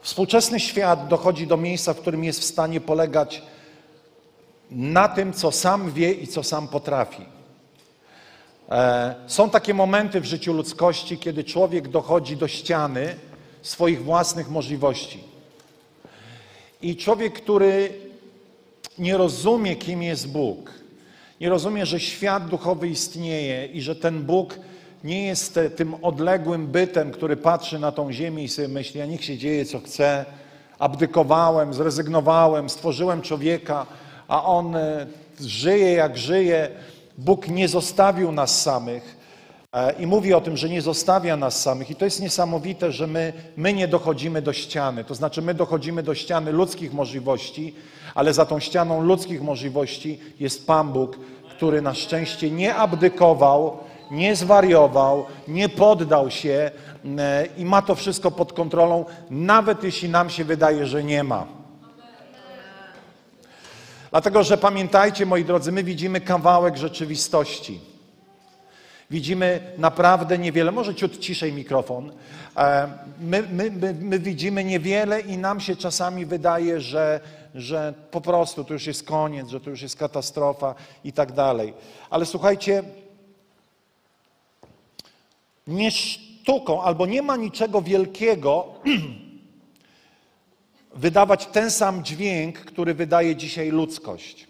Współczesny 0.00 0.60
świat 0.60 1.08
dochodzi 1.08 1.46
do 1.46 1.56
miejsca, 1.56 1.94
w 1.94 2.00
którym 2.00 2.24
jest 2.24 2.40
w 2.40 2.44
stanie 2.44 2.80
polegać 2.80 3.42
na 4.70 5.08
tym, 5.08 5.32
co 5.32 5.52
sam 5.52 5.92
wie 5.92 6.12
i 6.12 6.26
co 6.26 6.42
sam 6.42 6.68
potrafi. 6.68 7.26
E, 8.70 9.14
są 9.26 9.50
takie 9.50 9.74
momenty 9.74 10.20
w 10.20 10.24
życiu 10.24 10.52
ludzkości, 10.52 11.18
kiedy 11.18 11.44
człowiek 11.44 11.88
dochodzi 11.88 12.36
do 12.36 12.48
ściany 12.48 13.16
swoich 13.62 14.04
własnych 14.04 14.50
możliwości. 14.50 15.24
I 16.82 16.96
człowiek, 16.96 17.32
który 17.34 17.92
nie 18.98 19.16
rozumie, 19.16 19.76
kim 19.76 20.02
jest 20.02 20.28
Bóg, 20.28 20.72
nie 21.40 21.48
rozumie, 21.48 21.86
że 21.86 22.00
świat 22.00 22.48
duchowy 22.48 22.88
istnieje 22.88 23.66
i 23.66 23.82
że 23.82 23.96
ten 23.96 24.22
Bóg 24.22 24.58
nie 25.04 25.26
jest 25.26 25.60
tym 25.76 25.94
odległym 26.02 26.66
bytem, 26.66 27.10
który 27.10 27.36
patrzy 27.36 27.78
na 27.78 27.92
tą 27.92 28.12
ziemię 28.12 28.44
i 28.44 28.48
sobie 28.48 28.68
myśli, 28.68 29.00
a 29.00 29.06
niech 29.06 29.24
się 29.24 29.38
dzieje 29.38 29.64
co 29.64 29.78
chce, 29.78 30.24
abdykowałem, 30.78 31.74
zrezygnowałem, 31.74 32.70
stworzyłem 32.70 33.22
człowieka, 33.22 33.86
a 34.28 34.44
on 34.44 34.76
e, 34.76 35.06
żyje 35.40 35.92
jak 35.92 36.18
żyje. 36.18 36.68
Bóg 37.18 37.48
nie 37.48 37.68
zostawił 37.68 38.32
nas 38.32 38.62
samych 38.62 39.16
e, 39.72 39.92
i 39.92 40.06
mówi 40.06 40.34
o 40.34 40.40
tym, 40.40 40.56
że 40.56 40.68
nie 40.68 40.82
zostawia 40.82 41.36
nas 41.36 41.62
samych. 41.62 41.90
I 41.90 41.96
to 41.96 42.04
jest 42.04 42.20
niesamowite, 42.20 42.92
że 42.92 43.06
my, 43.06 43.32
my 43.56 43.72
nie 43.72 43.88
dochodzimy 43.88 44.42
do 44.42 44.52
ściany. 44.52 45.04
To 45.04 45.14
znaczy, 45.14 45.42
my 45.42 45.54
dochodzimy 45.54 46.02
do 46.02 46.14
ściany 46.14 46.52
ludzkich 46.52 46.92
możliwości, 46.92 47.74
ale 48.14 48.34
za 48.34 48.46
tą 48.46 48.60
ścianą 48.60 49.02
ludzkich 49.02 49.42
możliwości 49.42 50.20
jest 50.40 50.66
Pan 50.66 50.92
Bóg, 50.92 51.18
który 51.50 51.82
na 51.82 51.94
szczęście 51.94 52.50
nie 52.50 52.74
abdykował, 52.74 53.78
nie 54.10 54.36
zwariował, 54.36 55.26
nie 55.48 55.68
poddał 55.68 56.30
się 56.30 56.70
e, 57.18 57.46
i 57.56 57.64
ma 57.64 57.82
to 57.82 57.94
wszystko 57.94 58.30
pod 58.30 58.52
kontrolą, 58.52 59.04
nawet 59.30 59.84
jeśli 59.84 60.08
nam 60.08 60.30
się 60.30 60.44
wydaje, 60.44 60.86
że 60.86 61.04
nie 61.04 61.24
ma. 61.24 61.46
Dlatego, 64.10 64.42
że 64.42 64.58
pamiętajcie, 64.58 65.26
moi 65.26 65.44
drodzy, 65.44 65.72
my 65.72 65.84
widzimy 65.84 66.20
kawałek 66.20 66.76
rzeczywistości. 66.76 67.80
Widzimy 69.10 69.60
naprawdę 69.78 70.38
niewiele, 70.38 70.72
może 70.72 70.94
ciut 70.94 71.18
ciszej 71.18 71.52
mikrofon. 71.52 72.12
E, 72.56 72.88
my, 73.20 73.42
my, 73.52 73.70
my, 73.70 73.94
my, 74.00 74.18
widzimy 74.18 74.64
niewiele 74.64 75.20
i 75.20 75.38
nam 75.38 75.60
się 75.60 75.76
czasami 75.76 76.26
wydaje, 76.26 76.80
że, 76.80 77.20
że 77.54 77.94
po 78.10 78.20
prostu 78.20 78.64
to 78.64 78.72
już 78.72 78.86
jest 78.86 79.02
koniec, 79.06 79.48
że 79.48 79.60
to 79.60 79.70
już 79.70 79.82
jest 79.82 79.96
katastrofa 79.96 80.74
i 81.04 81.12
tak 81.12 81.32
dalej. 81.32 81.74
Ale 82.10 82.26
słuchajcie, 82.26 82.82
nie 85.70 85.90
sztuką 85.90 86.82
albo 86.82 87.06
nie 87.06 87.22
ma 87.22 87.36
niczego 87.36 87.82
wielkiego 87.82 88.74
wydawać 90.94 91.46
ten 91.46 91.70
sam 91.70 92.04
dźwięk, 92.04 92.58
który 92.58 92.94
wydaje 92.94 93.36
dzisiaj 93.36 93.70
ludzkość. 93.70 94.46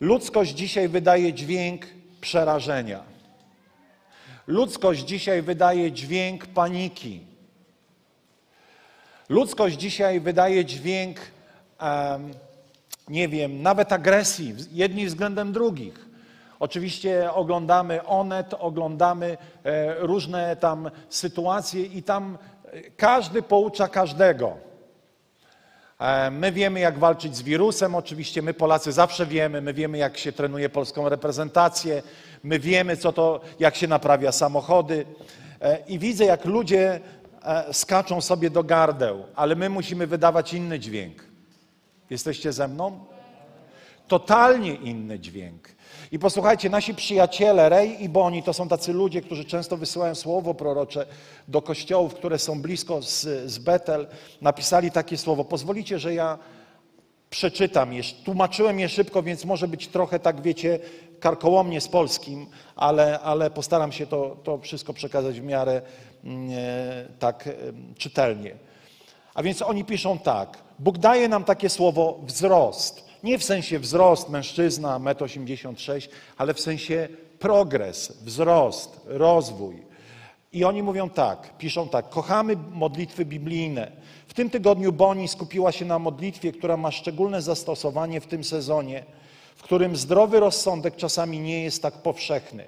Ludzkość 0.00 0.54
dzisiaj 0.54 0.88
wydaje 0.88 1.32
dźwięk 1.32 1.86
przerażenia. 2.20 3.02
Ludzkość 4.46 5.04
dzisiaj 5.04 5.42
wydaje 5.42 5.92
dźwięk 5.92 6.46
paniki. 6.46 7.20
Ludzkość 9.28 9.76
dzisiaj 9.76 10.20
wydaje 10.20 10.64
dźwięk, 10.64 11.20
um, 11.80 12.30
nie 13.08 13.28
wiem, 13.28 13.62
nawet 13.62 13.92
agresji, 13.92 14.54
jedni 14.72 15.06
względem 15.06 15.52
drugich. 15.52 16.06
Oczywiście 16.60 17.32
oglądamy 17.32 18.06
Onet, 18.06 18.54
oglądamy 18.58 19.36
e, 19.64 19.94
różne 19.94 20.56
tam 20.56 20.90
sytuacje 21.08 21.82
i 21.82 22.02
tam 22.02 22.38
e, 22.64 22.80
każdy 22.90 23.42
poucza 23.42 23.88
każdego. 23.88 24.56
E, 25.98 26.30
my 26.30 26.52
wiemy, 26.52 26.80
jak 26.80 26.98
walczyć 26.98 27.36
z 27.36 27.42
wirusem, 27.42 27.94
oczywiście 27.94 28.42
my 28.42 28.54
Polacy 28.54 28.92
zawsze 28.92 29.26
wiemy, 29.26 29.60
my 29.60 29.74
wiemy, 29.74 29.98
jak 29.98 30.18
się 30.18 30.32
trenuje 30.32 30.68
polską 30.68 31.08
reprezentację, 31.08 32.02
my 32.42 32.58
wiemy, 32.58 32.96
co 32.96 33.12
to, 33.12 33.40
jak 33.58 33.76
się 33.76 33.88
naprawia 33.88 34.32
samochody. 34.32 35.06
I 35.88 35.98
widzę, 35.98 36.24
jak 36.24 36.44
ludzie 36.44 37.00
skaczą 37.72 38.20
sobie 38.20 38.50
do 38.50 38.64
gardeł, 38.64 39.24
ale 39.34 39.56
my 39.56 39.68
musimy 39.68 40.06
wydawać 40.06 40.54
inny 40.54 40.78
dźwięk. 40.78 41.24
Jesteście 42.10 42.52
ze 42.52 42.68
mną? 42.68 43.04
Totalnie 44.08 44.74
inny 44.74 45.18
dźwięk. 45.18 45.75
I 46.12 46.18
posłuchajcie, 46.18 46.70
nasi 46.70 46.94
przyjaciele, 46.94 47.68
Rej 47.68 48.04
i 48.04 48.08
Boni, 48.08 48.42
to 48.42 48.52
są 48.52 48.68
tacy 48.68 48.92
ludzie, 48.92 49.20
którzy 49.22 49.44
często 49.44 49.76
wysyłają 49.76 50.14
słowo 50.14 50.54
prorocze 50.54 51.06
do 51.48 51.62
kościołów, 51.62 52.14
które 52.14 52.38
są 52.38 52.62
blisko 52.62 53.02
z, 53.02 53.20
z 53.50 53.58
Betel. 53.58 54.06
Napisali 54.40 54.90
takie 54.90 55.18
słowo. 55.18 55.44
Pozwolicie, 55.44 55.98
że 55.98 56.14
ja 56.14 56.38
przeczytam 57.30 57.92
je. 57.92 58.02
Tłumaczyłem 58.24 58.80
je 58.80 58.88
szybko, 58.88 59.22
więc 59.22 59.44
może 59.44 59.68
być 59.68 59.88
trochę, 59.88 60.18
tak 60.18 60.42
wiecie, 60.42 60.78
karkołomnie 61.20 61.80
z 61.80 61.88
polskim, 61.88 62.46
ale, 62.76 63.20
ale 63.20 63.50
postaram 63.50 63.92
się 63.92 64.06
to, 64.06 64.36
to 64.44 64.58
wszystko 64.58 64.92
przekazać 64.92 65.40
w 65.40 65.44
miarę 65.44 65.82
mm, 66.24 66.50
e, 66.50 67.08
tak 67.18 67.46
e, 67.46 67.52
czytelnie. 67.98 68.54
A 69.34 69.42
więc 69.42 69.62
oni 69.62 69.84
piszą 69.84 70.18
tak. 70.18 70.58
Bóg 70.78 70.98
daje 70.98 71.28
nam 71.28 71.44
takie 71.44 71.68
słowo 71.68 72.20
wzrost. 72.22 73.05
Nie 73.24 73.38
w 73.38 73.44
sensie 73.44 73.78
wzrost 73.78 74.28
mężczyzna 74.28 75.00
1,86 75.00 75.94
m, 75.94 76.00
ale 76.36 76.54
w 76.54 76.60
sensie 76.60 77.08
progres, 77.38 78.12
wzrost, 78.22 79.00
rozwój. 79.04 79.82
I 80.52 80.64
oni 80.64 80.82
mówią 80.82 81.10
tak, 81.10 81.58
piszą 81.58 81.88
tak, 81.88 82.08
kochamy 82.08 82.56
modlitwy 82.72 83.24
biblijne. 83.24 83.92
W 84.28 84.34
tym 84.34 84.50
tygodniu 84.50 84.92
Boni 84.92 85.28
skupiła 85.28 85.72
się 85.72 85.84
na 85.84 85.98
modlitwie, 85.98 86.52
która 86.52 86.76
ma 86.76 86.90
szczególne 86.90 87.42
zastosowanie 87.42 88.20
w 88.20 88.26
tym 88.26 88.44
sezonie, 88.44 89.04
w 89.56 89.62
którym 89.62 89.96
zdrowy 89.96 90.40
rozsądek 90.40 90.96
czasami 90.96 91.40
nie 91.40 91.64
jest 91.64 91.82
tak 91.82 91.94
powszechny. 91.94 92.64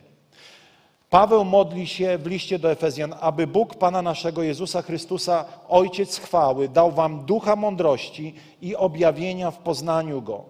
Paweł 1.11 1.45
modli 1.45 1.87
się 1.87 2.19
w 2.19 2.27
liście 2.27 2.59
do 2.59 2.71
Efezjan, 2.71 3.15
aby 3.21 3.47
Bóg 3.47 3.75
Pana 3.75 4.03
naszego 4.03 4.43
Jezusa 4.43 4.83
Chrystusa, 4.83 5.45
Ojciec 5.69 6.19
chwały, 6.19 6.69
dał 6.69 6.93
wam 6.93 7.25
ducha 7.25 7.57
mądrości 7.57 8.35
i 8.63 8.77
objawienia 8.77 9.51
w 9.51 9.59
poznaniu 9.59 10.23
Go. 10.23 10.45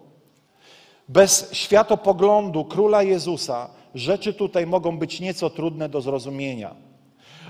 Bez 1.09 1.53
światopoglądu 1.53 2.65
Króla 2.65 3.03
Jezusa 3.03 3.71
rzeczy 3.95 4.35
tutaj 4.35 4.67
mogą 4.67 4.99
być 4.99 5.21
nieco 5.21 5.51
trudne 5.51 5.89
do 5.89 6.01
zrozumienia. 6.01 6.75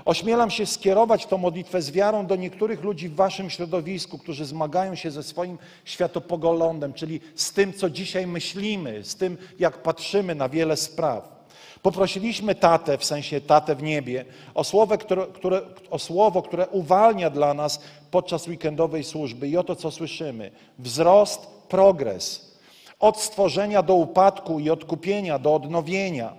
Ośmielam 0.05 0.49
się 0.49 0.65
skierować 0.65 1.25
tę 1.25 1.37
modlitwę 1.37 1.81
z 1.81 1.91
wiarą 1.91 2.25
do 2.25 2.35
niektórych 2.35 2.83
ludzi 2.83 3.09
w 3.09 3.15
waszym 3.15 3.49
środowisku, 3.49 4.17
którzy 4.17 4.45
zmagają 4.45 4.95
się 4.95 5.11
ze 5.11 5.23
swoim 5.23 5.57
światopoglądem, 5.85 6.93
czyli 6.93 7.19
z 7.35 7.53
tym, 7.53 7.73
co 7.73 7.89
dzisiaj 7.89 8.27
myślimy, 8.27 9.03
z 9.03 9.15
tym, 9.15 9.37
jak 9.59 9.83
patrzymy 9.83 10.35
na 10.35 10.49
wiele 10.49 10.77
spraw. 10.77 11.38
Poprosiliśmy 11.81 12.55
tatę, 12.55 12.97
w 12.97 13.05
sensie 13.05 13.41
tatę 13.41 13.75
w 13.75 13.83
niebie, 13.83 14.25
o 14.55 14.63
słowo, 14.63 14.97
które, 14.97 15.27
które, 15.27 15.61
o 15.89 15.99
słowo, 15.99 16.41
które 16.41 16.67
uwalnia 16.67 17.29
dla 17.29 17.53
nas 17.53 17.81
podczas 18.11 18.47
weekendowej 18.47 19.03
służby. 19.03 19.47
I 19.47 19.57
oto 19.57 19.75
co 19.75 19.91
słyszymy. 19.91 20.51
Wzrost, 20.79 21.47
progres. 21.69 22.55
Od 22.99 23.19
stworzenia 23.19 23.83
do 23.83 23.95
upadku 23.95 24.59
i 24.59 24.69
odkupienia 24.69 25.39
do 25.39 25.55
odnowienia. 25.55 26.33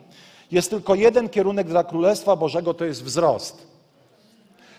Jest 0.50 0.70
tylko 0.70 0.94
jeden 0.94 1.28
kierunek 1.28 1.68
dla 1.68 1.84
Królestwa 1.84 2.36
Bożego, 2.36 2.74
to 2.74 2.84
jest 2.84 3.04
wzrost. 3.04 3.66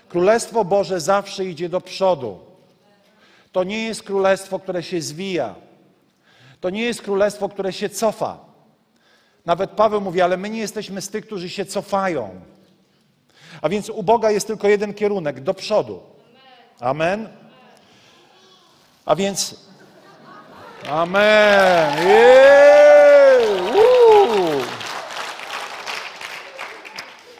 Królestwo 0.09 0.65
Boże 0.65 0.99
zawsze 0.99 1.45
idzie 1.45 1.69
do 1.69 1.81
przodu. 1.81 2.39
To 3.51 3.63
nie 3.63 3.83
jest 3.83 4.03
królestwo, 4.03 4.59
które 4.59 4.83
się 4.83 5.01
zwija. 5.01 5.55
To 6.61 6.69
nie 6.69 6.83
jest 6.83 7.01
królestwo, 7.01 7.49
które 7.49 7.73
się 7.73 7.89
cofa. 7.89 8.50
Nawet 9.45 9.71
Paweł 9.71 10.01
mówi, 10.01 10.21
ale 10.21 10.37
my 10.37 10.49
nie 10.49 10.59
jesteśmy 10.59 11.01
z 11.01 11.09
tych, 11.09 11.25
którzy 11.25 11.49
się 11.49 11.65
cofają. 11.65 12.41
A 13.61 13.69
więc 13.69 13.89
u 13.89 14.03
Boga 14.03 14.31
jest 14.31 14.47
tylko 14.47 14.67
jeden 14.67 14.93
kierunek 14.93 15.39
do 15.39 15.53
przodu. 15.53 15.99
Amen. 16.79 17.29
A 19.05 19.15
więc. 19.15 19.55
Amen. 20.89 21.97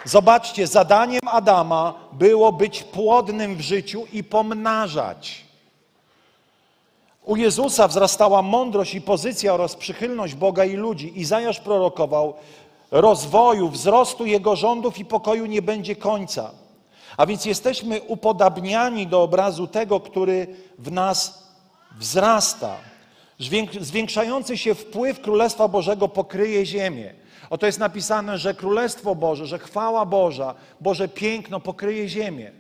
Zobaczcie, 0.05 0.67
zadaniem 0.67 1.21
Adama 1.25 1.93
było 2.11 2.51
być 2.51 2.83
płodnym 2.83 3.55
w 3.55 3.61
życiu 3.61 4.07
i 4.11 4.23
pomnażać. 4.23 5.50
U 7.25 7.35
Jezusa 7.35 7.87
wzrastała 7.87 8.41
mądrość 8.41 8.95
i 8.95 9.01
pozycja 9.01 9.53
oraz 9.53 9.75
przychylność 9.75 10.35
Boga 10.35 10.65
i 10.65 10.73
ludzi. 10.73 11.19
Izajasz 11.19 11.59
prorokował 11.59 12.33
rozwoju, 12.91 13.69
wzrostu 13.69 14.25
Jego 14.25 14.55
rządów 14.55 14.99
i 14.99 15.05
pokoju 15.05 15.45
nie 15.45 15.61
będzie 15.61 15.95
końca. 15.95 16.51
A 17.17 17.25
więc 17.25 17.45
jesteśmy 17.45 18.01
upodabniani 18.01 19.07
do 19.07 19.23
obrazu 19.23 19.67
tego, 19.67 19.99
który 19.99 20.47
w 20.79 20.91
nas 20.91 21.47
wzrasta. 21.99 22.75
Zwiększający 23.79 24.57
się 24.57 24.75
wpływ 24.75 25.21
Królestwa 25.21 25.67
Bożego 25.67 26.07
pokryje 26.07 26.65
ziemię. 26.65 27.13
Oto 27.49 27.65
jest 27.65 27.79
napisane, 27.79 28.37
że 28.37 28.53
Królestwo 28.53 29.15
Boże, 29.15 29.45
że 29.45 29.59
chwała 29.59 30.05
Boża, 30.05 30.55
Boże 30.81 31.07
piękno 31.07 31.59
pokryje 31.59 32.09
ziemię. 32.09 32.51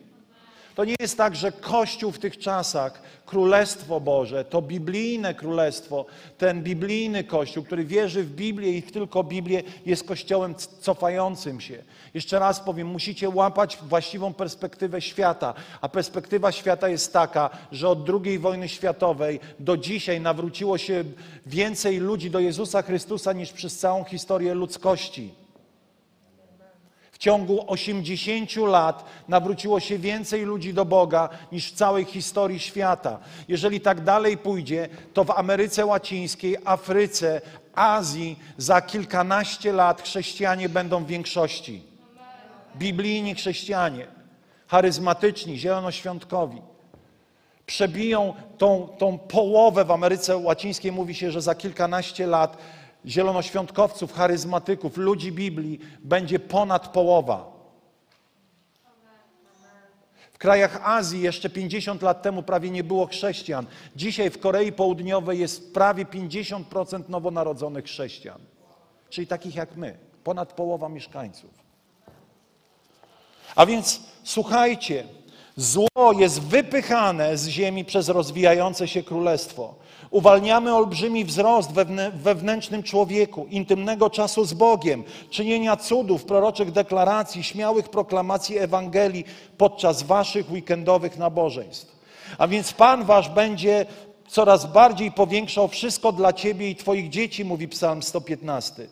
To 0.81 0.85
nie 0.85 0.95
jest 0.99 1.17
tak, 1.17 1.35
że 1.35 1.51
Kościół 1.51 2.11
w 2.11 2.19
tych 2.19 2.37
czasach, 2.37 3.01
Królestwo 3.25 3.99
Boże, 3.99 4.45
to 4.45 4.61
biblijne 4.61 5.33
Królestwo, 5.33 6.05
ten 6.37 6.63
biblijny 6.63 7.23
Kościół, 7.23 7.63
który 7.63 7.85
wierzy 7.85 8.23
w 8.23 8.35
Biblię 8.35 8.77
i 8.77 8.83
tylko 8.83 9.23
Biblię, 9.23 9.63
jest 9.85 10.03
Kościołem 10.03 10.55
cofającym 10.79 11.61
się. 11.61 11.83
Jeszcze 12.13 12.39
raz 12.39 12.59
powiem, 12.59 12.87
musicie 12.87 13.29
łapać 13.29 13.77
właściwą 13.77 14.33
perspektywę 14.33 15.01
świata, 15.01 15.53
a 15.81 15.89
perspektywa 15.89 16.51
świata 16.51 16.89
jest 16.89 17.13
taka, 17.13 17.49
że 17.71 17.89
od 17.89 17.99
II 18.09 18.39
wojny 18.39 18.69
światowej 18.69 19.39
do 19.59 19.77
dzisiaj 19.77 20.21
nawróciło 20.21 20.77
się 20.77 21.03
więcej 21.45 21.97
ludzi 21.97 22.31
do 22.31 22.39
Jezusa 22.39 22.81
Chrystusa 22.81 23.33
niż 23.33 23.51
przez 23.51 23.77
całą 23.79 24.03
historię 24.03 24.53
ludzkości 24.53 25.40
ciągu 27.21 27.63
80 27.67 28.55
lat 28.55 29.05
nawróciło 29.27 29.79
się 29.79 29.97
więcej 29.97 30.41
ludzi 30.41 30.73
do 30.73 30.85
Boga 30.85 31.29
niż 31.51 31.71
w 31.71 31.75
całej 31.75 32.05
historii 32.05 32.59
świata. 32.59 33.19
Jeżeli 33.47 33.81
tak 33.81 34.03
dalej 34.03 34.37
pójdzie, 34.37 34.89
to 35.13 35.23
w 35.23 35.31
Ameryce 35.31 35.85
Łacińskiej, 35.85 36.57
Afryce, 36.65 37.41
Azji 37.75 38.39
za 38.57 38.81
kilkanaście 38.81 39.73
lat 39.73 40.01
chrześcijanie 40.01 40.69
będą 40.69 41.03
w 41.03 41.07
większości. 41.07 41.83
Biblijni 42.77 43.35
chrześcijanie, 43.35 44.07
charyzmatyczni, 44.67 45.59
zielonoświątkowi. 45.59 46.61
Przebiją 47.65 48.33
tą, 48.57 48.87
tą 48.97 49.17
połowę 49.17 49.85
w 49.85 49.91
Ameryce 49.91 50.37
Łacińskiej, 50.37 50.91
mówi 50.91 51.15
się, 51.15 51.31
że 51.31 51.41
za 51.41 51.55
kilkanaście 51.55 52.27
lat 52.27 52.57
zielonoświątkowców, 53.05 54.13
charyzmatyków, 54.13 54.97
ludzi 54.97 55.31
Biblii 55.31 55.79
będzie 55.99 56.39
ponad 56.39 56.87
połowa. 56.87 57.51
W 60.33 60.37
krajach 60.37 60.79
Azji 60.83 61.21
jeszcze 61.21 61.49
50 61.49 62.01
lat 62.01 62.21
temu 62.21 62.43
prawie 62.43 62.69
nie 62.69 62.83
było 62.83 63.05
chrześcijan. 63.05 63.65
Dzisiaj 63.95 64.29
w 64.29 64.39
Korei 64.39 64.71
Południowej 64.71 65.39
jest 65.39 65.73
prawie 65.73 66.05
50% 66.05 67.09
nowonarodzonych 67.09 67.85
chrześcijan. 67.85 68.41
Czyli 69.09 69.27
takich 69.27 69.55
jak 69.55 69.75
my, 69.75 69.97
ponad 70.23 70.53
połowa 70.53 70.89
mieszkańców. 70.89 71.51
A 73.55 73.65
więc 73.65 74.01
słuchajcie, 74.23 75.03
zło 75.55 76.11
jest 76.17 76.41
wypychane 76.41 77.37
z 77.37 77.47
ziemi 77.47 77.85
przez 77.85 78.09
rozwijające 78.09 78.87
się 78.87 79.03
królestwo. 79.03 79.73
Uwalniamy 80.11 80.75
olbrzymi 80.75 81.25
wzrost 81.25 81.71
wewnętrznym 82.13 82.83
człowieku, 82.83 83.47
intymnego 83.49 84.09
czasu 84.09 84.45
z 84.45 84.53
Bogiem, 84.53 85.03
czynienia 85.29 85.77
cudów, 85.77 86.25
proroczych 86.25 86.71
deklaracji, 86.71 87.43
śmiałych 87.43 87.89
proklamacji 87.89 88.57
Ewangelii 88.57 89.25
podczas 89.57 90.03
waszych 90.03 90.51
weekendowych 90.51 91.17
nabożeństw. 91.17 91.95
A 92.37 92.47
więc 92.47 92.73
Pan 92.73 93.05
wasz 93.05 93.29
będzie 93.29 93.85
coraz 94.27 94.65
bardziej 94.65 95.11
powiększał 95.11 95.67
wszystko 95.67 96.11
dla 96.11 96.33
ciebie 96.33 96.69
i 96.69 96.75
twoich 96.75 97.09
dzieci, 97.09 97.45
mówi 97.45 97.67
Psalm 97.67 98.03
115. 98.03 98.87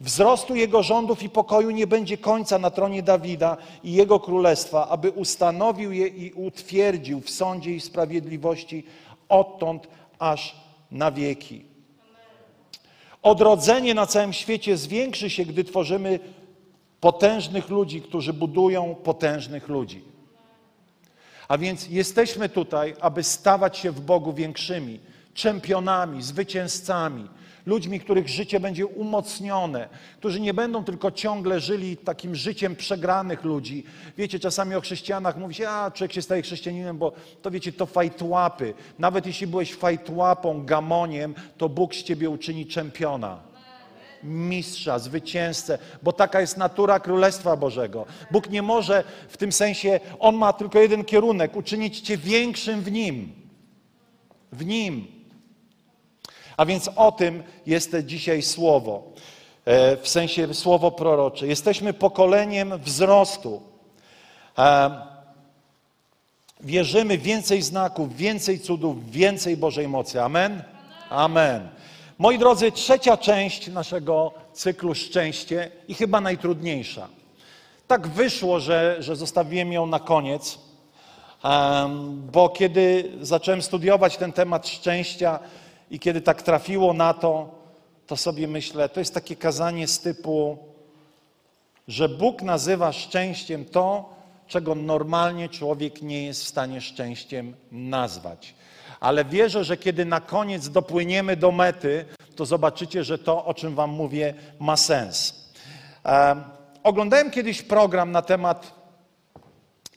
Wzrostu 0.00 0.54
Jego 0.54 0.82
rządów 0.82 1.22
i 1.22 1.28
pokoju 1.28 1.70
nie 1.70 1.86
będzie 1.86 2.18
końca 2.18 2.58
na 2.58 2.70
tronie 2.70 3.02
Dawida 3.02 3.56
i 3.84 3.92
Jego 3.92 4.20
królestwa, 4.20 4.88
aby 4.88 5.10
ustanowił 5.10 5.92
je 5.92 6.06
i 6.06 6.32
utwierdził 6.32 7.20
w 7.20 7.30
sądzie 7.30 7.70
i 7.74 7.80
sprawiedliwości 7.80 8.84
odtąd 9.28 9.88
aż 10.18 10.56
na 10.90 11.10
wieki. 11.10 11.64
Odrodzenie 13.22 13.94
na 13.94 14.06
całym 14.06 14.32
świecie 14.32 14.76
zwiększy 14.76 15.30
się, 15.30 15.44
gdy 15.44 15.64
tworzymy 15.64 16.20
potężnych 17.00 17.68
ludzi, 17.68 18.02
którzy 18.02 18.32
budują 18.32 18.94
potężnych 18.94 19.68
ludzi. 19.68 20.04
A 21.48 21.58
więc 21.58 21.88
jesteśmy 21.88 22.48
tutaj, 22.48 22.94
aby 23.00 23.22
stawać 23.22 23.78
się 23.78 23.90
w 23.90 24.00
Bogu 24.00 24.32
większymi, 24.32 25.00
czempionami, 25.34 26.22
zwycięzcami, 26.22 27.28
ludźmi, 27.68 28.00
których 28.00 28.28
życie 28.28 28.60
będzie 28.60 28.86
umocnione, 28.86 29.88
którzy 30.18 30.40
nie 30.40 30.54
będą 30.54 30.84
tylko 30.84 31.10
ciągle 31.10 31.60
żyli 31.60 31.96
takim 31.96 32.34
życiem 32.34 32.76
przegranych 32.76 33.44
ludzi. 33.44 33.84
Wiecie, 34.16 34.38
czasami 34.38 34.74
o 34.74 34.80
chrześcijanach 34.80 35.36
mówi 35.36 35.54
się, 35.54 35.68
a 35.68 35.90
człowiek 35.90 36.12
się 36.12 36.22
staje 36.22 36.42
chrześcijaninem, 36.42 36.98
bo 36.98 37.12
to 37.42 37.50
wiecie, 37.50 37.72
to 37.72 37.86
fajtłapy. 37.86 38.74
Nawet 38.98 39.26
jeśli 39.26 39.46
byłeś 39.46 39.74
fajtłapą, 39.74 40.64
gamoniem, 40.64 41.34
to 41.58 41.68
Bóg 41.68 41.94
z 41.94 42.02
ciebie 42.02 42.30
uczyni 42.30 42.66
czempiona 42.66 43.48
mistrza, 44.22 44.98
zwycięzcę, 44.98 45.78
bo 46.02 46.12
taka 46.12 46.40
jest 46.40 46.56
natura 46.56 47.00
Królestwa 47.00 47.56
Bożego. 47.56 48.06
Bóg 48.30 48.50
nie 48.50 48.62
może 48.62 49.04
w 49.28 49.36
tym 49.36 49.52
sensie, 49.52 50.00
On 50.18 50.36
ma 50.36 50.52
tylko 50.52 50.78
jeden 50.78 51.04
kierunek, 51.04 51.56
uczynić 51.56 52.00
Cię 52.00 52.16
większym 52.16 52.80
w 52.82 52.92
Nim. 52.92 53.32
W 54.52 54.66
Nim. 54.66 55.17
A 56.58 56.66
więc 56.66 56.90
o 56.96 57.12
tym 57.12 57.42
jest 57.66 57.96
dzisiaj 58.04 58.42
słowo, 58.42 59.02
e, 59.64 59.96
w 59.96 60.08
sensie 60.08 60.54
słowo 60.54 60.90
prorocze. 60.90 61.46
Jesteśmy 61.46 61.92
pokoleniem 61.92 62.78
wzrostu. 62.78 63.62
E, 64.58 64.90
wierzymy 66.60 67.18
więcej 67.18 67.62
znaków, 67.62 68.16
więcej 68.16 68.60
cudów, 68.60 69.10
więcej 69.10 69.56
Bożej 69.56 69.88
mocy. 69.88 70.22
Amen? 70.22 70.62
Amen. 71.10 71.68
Moi 72.18 72.38
drodzy, 72.38 72.72
trzecia 72.72 73.16
część 73.16 73.68
naszego 73.68 74.32
cyklu 74.52 74.94
Szczęście 74.94 75.70
i 75.88 75.94
chyba 75.94 76.20
najtrudniejsza. 76.20 77.08
Tak 77.86 78.06
wyszło, 78.06 78.60
że, 78.60 78.96
że 79.00 79.16
zostawiłem 79.16 79.72
ją 79.72 79.86
na 79.86 80.00
koniec, 80.00 80.58
bo 82.32 82.48
kiedy 82.48 83.12
zacząłem 83.20 83.62
studiować 83.62 84.16
ten 84.16 84.32
temat 84.32 84.68
szczęścia, 84.68 85.38
i 85.90 85.98
kiedy 85.98 86.20
tak 86.20 86.42
trafiło 86.42 86.92
na 86.92 87.14
to, 87.14 87.58
to 88.06 88.16
sobie 88.16 88.48
myślę, 88.48 88.88
to 88.88 89.00
jest 89.00 89.14
takie 89.14 89.36
kazanie 89.36 89.88
z 89.88 90.00
typu, 90.00 90.58
że 91.88 92.08
Bóg 92.08 92.42
nazywa 92.42 92.92
szczęściem 92.92 93.64
to, 93.64 94.14
czego 94.46 94.74
normalnie 94.74 95.48
człowiek 95.48 96.02
nie 96.02 96.26
jest 96.26 96.44
w 96.44 96.48
stanie 96.48 96.80
szczęściem 96.80 97.54
nazwać. 97.72 98.54
Ale 99.00 99.24
wierzę, 99.24 99.64
że 99.64 99.76
kiedy 99.76 100.04
na 100.04 100.20
koniec 100.20 100.68
dopłyniemy 100.68 101.36
do 101.36 101.52
mety, 101.52 102.04
to 102.36 102.46
zobaczycie, 102.46 103.04
że 103.04 103.18
to, 103.18 103.44
o 103.44 103.54
czym 103.54 103.74
Wam 103.74 103.90
mówię, 103.90 104.34
ma 104.58 104.76
sens. 104.76 105.48
E, 106.04 106.44
oglądałem 106.82 107.30
kiedyś 107.30 107.62
program 107.62 108.12
na 108.12 108.22
temat 108.22 108.74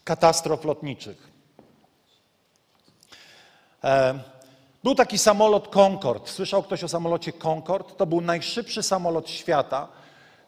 katastrof 0.03 0.65
lotniczych. 0.65 1.31
E, 3.83 4.19
był 4.83 4.95
taki 4.95 5.17
samolot 5.17 5.67
Concorde. 5.67 6.27
Słyszał 6.27 6.63
ktoś 6.63 6.83
o 6.83 6.87
samolocie 6.87 7.33
Concorde? 7.33 7.93
To 7.97 8.05
był 8.05 8.21
najszybszy 8.21 8.83
samolot 8.83 9.29
świata, 9.29 9.87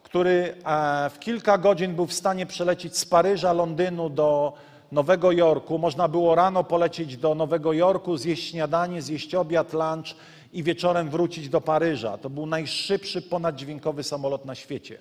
który 0.04 0.56
e, 0.66 1.10
w 1.10 1.20
kilka 1.20 1.58
godzin 1.58 1.96
był 1.96 2.06
w 2.06 2.13
stanie 2.13 2.46
przelecieć 2.46 2.98
z 2.98 3.06
Paryża, 3.06 3.54
Londynu 3.54 4.10
do 4.10 4.54
Nowego 4.92 5.32
Jorku. 5.32 5.78
Można 5.78 6.08
było 6.08 6.36
rano 6.36 6.63
polecieć 6.63 7.18
do 7.18 7.36
Nowego 7.36 7.74
Jorku, 7.74 8.18
zjeść 8.18 8.50
śniadanie, 8.50 9.02
zjeść 9.02 9.36
obiad, 9.36 9.74
lunch 9.74 10.16
i 10.54 10.63
wieczorem 10.63 11.10
wrócić 11.10 11.50
do 11.50 11.62
Paryża. 11.62 12.18
To 12.18 12.30
był 12.30 12.46
najszybszy 12.46 13.22
ponaddźwiękowy 13.22 14.04
samolot 14.04 14.46
na 14.46 14.56
świecie. 14.56 14.98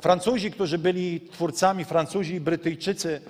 Francuzi, 0.00 0.50
którzy 0.50 0.78
byli 0.78 1.20
twórcami, 1.20 1.84
Francuzi 1.84 2.34
i 2.34 2.40
Brytyjczycy, 2.40 3.20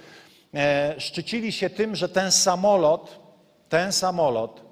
e, 0.55 0.95
szczycili 0.99 1.53
się 1.53 1.71
tym, 1.71 1.97
że 1.97 2.09
ten 2.09 2.33
samolot, 2.33 3.19
ten 3.69 3.93
samolot 3.93 4.70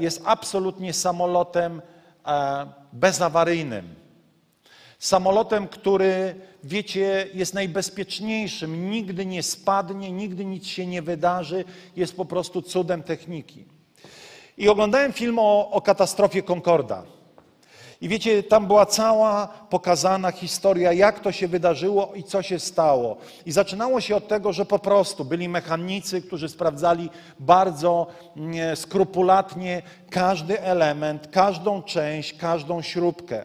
jest 0.00 0.22
absolutnie 0.24 0.92
samolotem 0.92 1.82
e, 2.26 2.66
bezawaryjnym. 2.92 3.94
Samolotem, 4.98 5.68
który, 5.68 6.34
wiecie, 6.64 7.26
jest 7.34 7.54
najbezpieczniejszym, 7.54 8.90
nigdy 8.90 9.26
nie 9.26 9.42
spadnie, 9.42 10.12
nigdy 10.12 10.44
nic 10.44 10.66
się 10.66 10.86
nie 10.86 11.02
wydarzy, 11.02 11.64
jest 11.96 12.16
po 12.16 12.24
prostu 12.24 12.62
cudem 12.62 13.02
techniki. 13.02 13.64
I 14.58 14.68
oglądałem 14.68 15.12
film 15.12 15.38
o, 15.38 15.70
o 15.70 15.80
katastrofie 15.80 16.42
Concorda. 16.42 17.15
I 18.00 18.08
wiecie, 18.08 18.42
tam 18.42 18.66
była 18.66 18.86
cała 18.86 19.46
pokazana 19.46 20.32
historia, 20.32 20.92
jak 20.92 21.20
to 21.20 21.32
się 21.32 21.48
wydarzyło 21.48 22.12
i 22.14 22.24
co 22.24 22.42
się 22.42 22.58
stało. 22.58 23.16
I 23.46 23.52
zaczynało 23.52 24.00
się 24.00 24.16
od 24.16 24.28
tego, 24.28 24.52
że 24.52 24.66
po 24.66 24.78
prostu 24.78 25.24
byli 25.24 25.48
mechanicy, 25.48 26.22
którzy 26.22 26.48
sprawdzali 26.48 27.10
bardzo 27.40 28.06
mm, 28.36 28.76
skrupulatnie 28.76 29.82
każdy 30.10 30.60
element, 30.60 31.28
każdą 31.28 31.82
część, 31.82 32.36
każdą 32.36 32.82
śrubkę. 32.82 33.44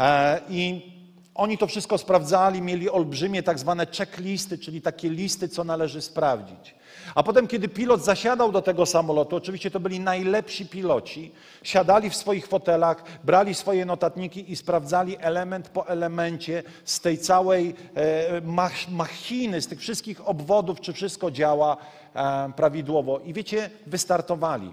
E, 0.00 0.40
I 0.48 0.92
oni 1.34 1.58
to 1.58 1.66
wszystko 1.66 1.98
sprawdzali, 1.98 2.62
mieli 2.62 2.90
olbrzymie 2.90 3.42
tak 3.42 3.58
zwane 3.58 3.86
checklisty, 3.86 4.58
czyli 4.58 4.82
takie 4.82 5.10
listy, 5.10 5.48
co 5.48 5.64
należy 5.64 6.02
sprawdzić. 6.02 6.74
A 7.14 7.22
potem, 7.22 7.46
kiedy 7.46 7.68
pilot 7.68 8.04
zasiadał 8.04 8.52
do 8.52 8.62
tego 8.62 8.86
samolotu, 8.86 9.36
oczywiście 9.36 9.70
to 9.70 9.80
byli 9.80 10.00
najlepsi 10.00 10.66
piloci, 10.66 11.32
siadali 11.62 12.10
w 12.10 12.16
swoich 12.16 12.46
fotelach, 12.46 13.04
brali 13.24 13.54
swoje 13.54 13.84
notatniki 13.84 14.52
i 14.52 14.56
sprawdzali 14.56 15.16
element 15.20 15.68
po 15.68 15.88
elemencie 15.88 16.62
z 16.84 17.00
tej 17.00 17.18
całej 17.18 17.74
e, 17.94 18.40
mach, 18.40 18.88
machiny, 18.88 19.62
z 19.62 19.66
tych 19.66 19.80
wszystkich 19.80 20.28
obwodów, 20.28 20.80
czy 20.80 20.92
wszystko 20.92 21.30
działa 21.30 21.76
e, 22.14 22.52
prawidłowo. 22.56 23.20
I 23.24 23.32
wiecie, 23.32 23.70
wystartowali. 23.86 24.72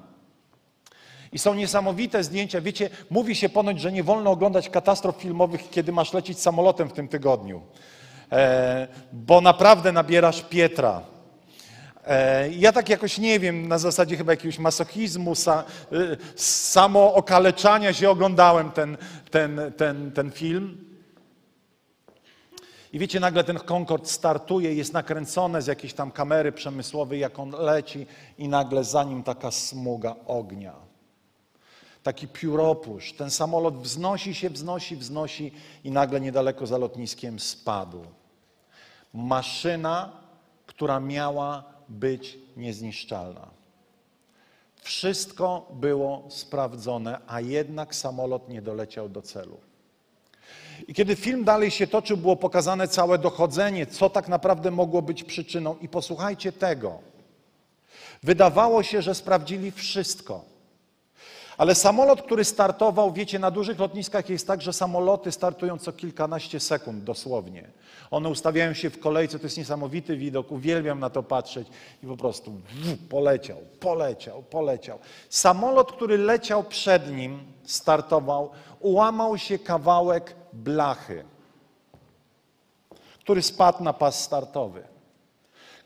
I 1.31 1.39
są 1.39 1.53
niesamowite 1.53 2.23
zdjęcia. 2.23 2.61
Wiecie, 2.61 2.89
mówi 3.09 3.35
się 3.35 3.49
ponoć, 3.49 3.81
że 3.81 3.91
nie 3.91 4.03
wolno 4.03 4.31
oglądać 4.31 4.69
katastrof 4.69 5.15
filmowych, 5.15 5.69
kiedy 5.69 5.91
masz 5.91 6.13
lecieć 6.13 6.39
samolotem 6.39 6.89
w 6.89 6.93
tym 6.93 7.07
tygodniu, 7.07 7.61
e, 8.31 8.87
bo 9.13 9.41
naprawdę 9.41 9.91
nabierasz 9.91 10.41
Pietra. 10.41 11.12
E, 12.07 12.49
ja 12.49 12.71
tak 12.71 12.89
jakoś 12.89 13.17
nie 13.17 13.39
wiem, 13.39 13.67
na 13.67 13.77
zasadzie 13.77 14.17
chyba 14.17 14.31
jakiegoś 14.33 14.59
masochizmu, 14.59 15.35
sa, 15.35 15.63
y, 15.93 16.17
samo 16.35 17.13
okaleczania 17.13 17.93
się 17.93 18.09
oglądałem 18.09 18.71
ten, 18.71 18.97
ten, 19.31 19.61
ten, 19.77 20.11
ten 20.11 20.31
film. 20.31 20.93
I 22.93 22.99
wiecie, 22.99 23.19
nagle 23.19 23.43
ten 23.43 23.59
Concorde 23.59 24.07
startuje, 24.07 24.73
jest 24.73 24.93
nakręcone 24.93 25.61
z 25.61 25.67
jakiejś 25.67 25.93
tam 25.93 26.11
kamery 26.11 26.51
przemysłowej, 26.51 27.19
jak 27.19 27.39
on 27.39 27.51
leci 27.51 28.07
i 28.37 28.47
nagle 28.47 28.83
za 28.83 29.03
nim 29.03 29.23
taka 29.23 29.51
smuga 29.51 30.15
ognia. 30.27 30.73
Taki 32.03 32.27
pióropusz. 32.27 33.13
Ten 33.13 33.31
samolot 33.31 33.77
wznosi 33.77 34.35
się, 34.35 34.49
wznosi, 34.49 34.95
wznosi 34.95 35.51
i 35.83 35.91
nagle 35.91 36.21
niedaleko 36.21 36.67
za 36.67 36.77
lotniskiem 36.77 37.39
spadł. 37.39 38.05
Maszyna, 39.13 40.11
która 40.65 40.99
miała 40.99 41.72
być 41.89 42.37
niezniszczalna. 42.57 43.47
Wszystko 44.81 45.71
było 45.73 46.25
sprawdzone, 46.29 47.19
a 47.27 47.41
jednak 47.41 47.95
samolot 47.95 48.49
nie 48.49 48.61
doleciał 48.61 49.09
do 49.09 49.21
celu. 49.21 49.57
I 50.87 50.93
kiedy 50.93 51.15
film 51.15 51.43
dalej 51.43 51.71
się 51.71 51.87
toczył, 51.87 52.17
było 52.17 52.35
pokazane 52.35 52.87
całe 52.87 53.17
dochodzenie, 53.17 53.85
co 53.85 54.09
tak 54.09 54.27
naprawdę 54.27 54.71
mogło 54.71 55.01
być 55.01 55.23
przyczyną. 55.23 55.77
I 55.81 55.89
posłuchajcie 55.89 56.51
tego. 56.51 56.99
Wydawało 58.23 58.83
się, 58.83 59.01
że 59.01 59.15
sprawdzili 59.15 59.71
wszystko. 59.71 60.52
Ale 61.57 61.75
samolot, 61.75 62.21
który 62.21 62.45
startował, 62.45 63.13
wiecie, 63.13 63.39
na 63.39 63.51
dużych 63.51 63.79
lotniskach 63.79 64.29
jest 64.29 64.47
tak, 64.47 64.61
że 64.61 64.73
samoloty 64.73 65.31
startują 65.31 65.77
co 65.77 65.93
kilkanaście 65.93 66.59
sekund 66.59 67.03
dosłownie. 67.03 67.67
One 68.11 68.29
ustawiają 68.29 68.73
się 68.73 68.89
w 68.89 68.99
kolejce, 68.99 69.39
to 69.39 69.45
jest 69.45 69.57
niesamowity 69.57 70.17
widok, 70.17 70.51
uwielbiam 70.51 70.99
na 70.99 71.09
to 71.09 71.23
patrzeć 71.23 71.67
i 72.03 72.07
po 72.07 72.17
prostu 72.17 72.61
poleciał, 73.09 73.57
poleciał, 73.79 74.43
poleciał. 74.43 74.99
Samolot, 75.29 75.91
który 75.91 76.17
leciał 76.17 76.63
przed 76.63 77.15
nim, 77.15 77.39
startował, 77.63 78.49
ułamał 78.79 79.37
się 79.37 79.59
kawałek 79.59 80.35
blachy, 80.53 81.23
który 83.19 83.41
spadł 83.41 83.83
na 83.83 83.93
pas 83.93 84.23
startowy. 84.23 84.83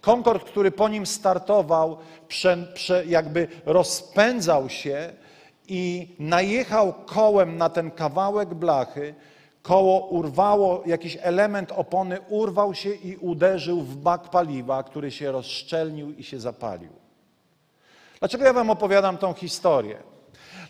Concorde, 0.02 0.46
który 0.46 0.72
po 0.72 0.90
nim 0.90 1.06
startował, 1.06 1.98
jakby 3.06 3.48
rozpędzał 3.66 4.70
się, 4.70 5.14
i 5.68 6.16
najechał 6.20 6.94
kołem 6.94 7.58
na 7.58 7.70
ten 7.70 7.92
kawałek 7.92 8.54
blachy, 8.54 9.16
koło 9.62 10.08
urwało, 10.08 10.84
jakiś 10.86 11.18
element 11.22 11.72
opony 11.72 12.20
urwał 12.30 12.74
się 12.74 12.90
i 12.90 13.18
uderzył 13.18 13.82
w 13.82 13.96
bak 13.96 14.30
paliwa, 14.30 14.84
który 14.84 15.12
się 15.12 15.32
rozszczelnił 15.32 16.12
i 16.12 16.24
się 16.24 16.40
zapalił. 16.40 16.92
Dlaczego 18.20 18.46
ja 18.46 18.54
wam 18.54 18.70
opowiadam 18.70 19.18
tą 19.18 19.34
historię? 19.34 19.98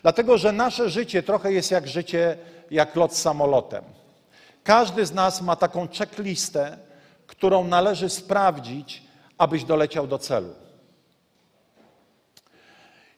Dlatego, 0.02 0.38
że 0.38 0.52
nasze 0.52 0.90
życie 0.90 1.22
trochę 1.22 1.52
jest 1.52 1.70
jak 1.70 1.88
życie, 1.88 2.38
jak 2.70 2.96
lot 2.96 3.16
samolotem. 3.16 3.84
Każdy 4.64 5.06
z 5.06 5.12
nas 5.12 5.42
ma 5.42 5.56
taką 5.56 5.88
checklistę, 5.88 6.78
którą 7.26 7.64
należy 7.64 8.08
sprawdzić, 8.08 9.02
abyś 9.38 9.64
doleciał 9.64 10.06
do 10.06 10.18
celu. 10.18 10.67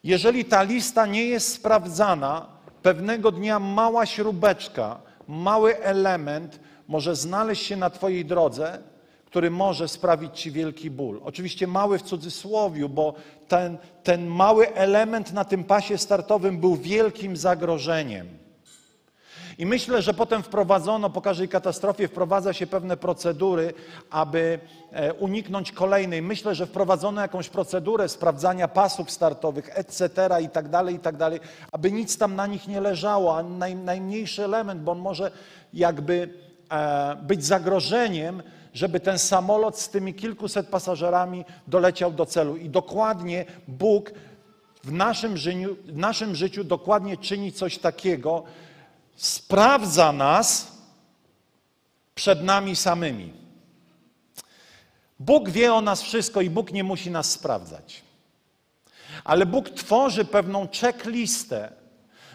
Jeżeli 0.05 0.45
ta 0.45 0.63
lista 0.63 1.07
nie 1.07 1.25
jest 1.25 1.53
sprawdzana, 1.53 2.47
pewnego 2.83 3.33
dnia 3.33 3.59
mała 3.59 4.07
śrubeczka, 4.07 5.01
mały 5.29 5.83
element 5.83 6.61
może 6.89 7.17
znaleźć 7.17 7.67
się 7.67 7.77
na 7.77 7.91
Twojej 7.91 8.25
drodze, 8.25 8.79
który 9.25 9.51
może 9.51 9.89
sprawić 9.89 10.41
Ci 10.41 10.51
wielki 10.51 10.91
ból. 10.91 11.21
Oczywiście 11.25 11.67
mały 11.67 11.99
w 11.99 12.03
cudzysłowiu, 12.03 12.89
bo 12.89 13.15
ten, 13.49 13.79
ten 14.03 14.27
mały 14.27 14.75
element 14.75 15.33
na 15.33 15.45
tym 15.45 15.65
pasie 15.65 15.99
startowym 15.99 16.59
był 16.59 16.77
wielkim 16.77 17.37
zagrożeniem. 17.37 18.29
I 19.59 19.67
myślę, 19.67 20.03
że 20.03 20.15
potem 20.15 20.43
wprowadzono, 20.43 21.11
po 21.11 21.21
każdej 21.21 21.49
katastrofie 21.49 22.09
wprowadza 22.09 22.53
się 22.53 22.67
pewne 22.67 22.97
procedury, 22.97 23.75
aby 24.11 24.59
e, 24.93 25.15
uniknąć 25.15 25.73
kolejnej. 25.73 26.23
Myślę, 26.23 26.55
że 26.55 26.67
wprowadzono 26.67 27.21
jakąś 27.21 27.49
procedurę 27.49 28.09
sprawdzania 28.09 28.69
pasów 28.69 29.11
startowych, 29.11 29.79
etc. 29.79 30.29
i 30.43 30.49
tak 30.49 30.69
dalej, 30.69 30.95
i 30.95 30.99
tak 30.99 31.17
dalej, 31.17 31.41
aby 31.73 31.93
nic 31.93 32.19
tam 32.19 32.37
na 32.37 32.47
nich 32.47 32.69
nie 32.69 32.81
leżało, 32.81 33.39
a 33.39 33.43
naj, 33.43 33.77
najmniejszy 33.77 34.45
element, 34.45 34.83
bo 34.83 34.93
on 34.93 34.99
może 34.99 35.31
jakby 35.75 36.29
e, 36.71 37.17
być 37.23 37.45
zagrożeniem, 37.45 38.43
żeby 38.75 39.01
ten 39.01 39.19
samolot 39.19 39.79
z 39.79 39.89
tymi 39.89 40.15
kilkuset 40.15 40.69
pasażerami 40.69 41.45
doleciał 41.67 42.13
do 42.13 42.27
celu. 42.27 42.57
I 42.57 42.69
dokładnie 42.69 43.45
Bóg 43.69 44.13
w 44.85 44.93
naszym, 44.93 45.37
życiu, 45.37 45.77
w 45.87 45.97
naszym 45.97 46.35
życiu 46.35 46.65
dokładnie 46.65 47.17
czyni 47.17 47.53
coś 47.53 47.79
takiego, 47.79 48.45
sprawdza 49.17 50.13
nas 50.13 50.73
przed 52.15 52.43
nami 52.43 52.77
samymi. 52.77 53.33
Bóg 55.19 55.51
wie 55.51 55.75
o 55.75 55.81
nas 55.81 56.03
wszystko 56.03 56.41
i 56.41 56.51
Bóg 56.51 56.73
nie 56.73 56.85
musi 56.85 57.11
nas 57.11 57.31
sprawdzać. 57.31 58.03
Ale 59.25 59.47
Bóg 59.47 59.71
tworzy 59.71 60.25
pewną 60.25 60.69
checklistę, 60.81 61.73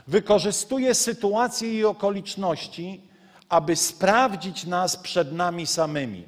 wykorzystuje 0.08 0.96
sytuacje 0.96 1.74
i 1.74 1.86
okoliczności, 1.86 3.02
aby 3.50 3.76
sprawdzić 3.76 4.66
nas 4.66 4.98
przed 4.98 5.32
nami 5.32 5.68
samymi, 5.68 6.26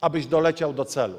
abyś 0.00 0.26
doleciał 0.26 0.72
do 0.72 0.84
celu, 0.84 1.18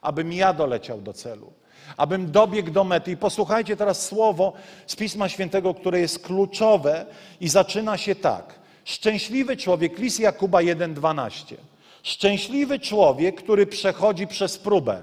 abym 0.00 0.32
ja 0.32 0.52
doleciał 0.52 1.00
do 1.00 1.12
celu 1.12 1.52
abym 1.96 2.30
dobiegł 2.30 2.70
do 2.70 2.84
mety. 2.84 3.10
I 3.10 3.16
posłuchajcie 3.16 3.76
teraz 3.76 4.06
słowo 4.06 4.52
z 4.86 4.96
Pisma 4.96 5.28
Świętego, 5.28 5.74
które 5.74 6.00
jest 6.00 6.18
kluczowe 6.18 7.06
i 7.40 7.48
zaczyna 7.48 7.96
się 7.96 8.14
tak. 8.14 8.54
Szczęśliwy 8.84 9.56
człowiek, 9.56 9.98
list 9.98 10.20
Jakuba 10.20 10.58
1,12. 10.58 11.54
Szczęśliwy 12.02 12.78
człowiek, 12.78 13.36
który 13.36 13.66
przechodzi 13.66 14.26
przez 14.26 14.58
próbę. 14.58 15.02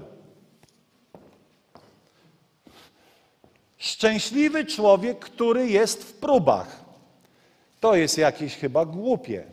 Szczęśliwy 3.78 4.64
człowiek, 4.64 5.18
który 5.18 5.68
jest 5.68 6.04
w 6.04 6.12
próbach. 6.12 6.84
To 7.80 7.94
jest 7.94 8.18
jakieś 8.18 8.56
chyba 8.56 8.84
głupie. 8.84 9.44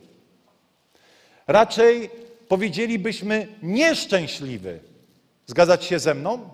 Raczej 1.47 2.09
powiedzielibyśmy 2.47 3.47
nieszczęśliwy. 3.63 4.79
Zgadzać 5.45 5.85
się 5.85 5.99
ze 5.99 6.13
mną? 6.13 6.49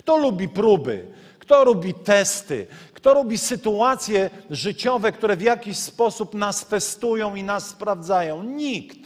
Kto 0.00 0.16
lubi 0.16 0.48
próby? 0.48 1.06
Kto 1.38 1.64
lubi 1.64 1.94
testy? 1.94 2.66
Kto 2.94 3.14
lubi 3.14 3.38
sytuacje 3.38 4.30
życiowe, 4.50 5.12
które 5.12 5.36
w 5.36 5.42
jakiś 5.42 5.76
sposób 5.76 6.34
nas 6.34 6.66
testują 6.66 7.34
i 7.34 7.42
nas 7.42 7.68
sprawdzają? 7.68 8.42
Nikt. 8.42 8.98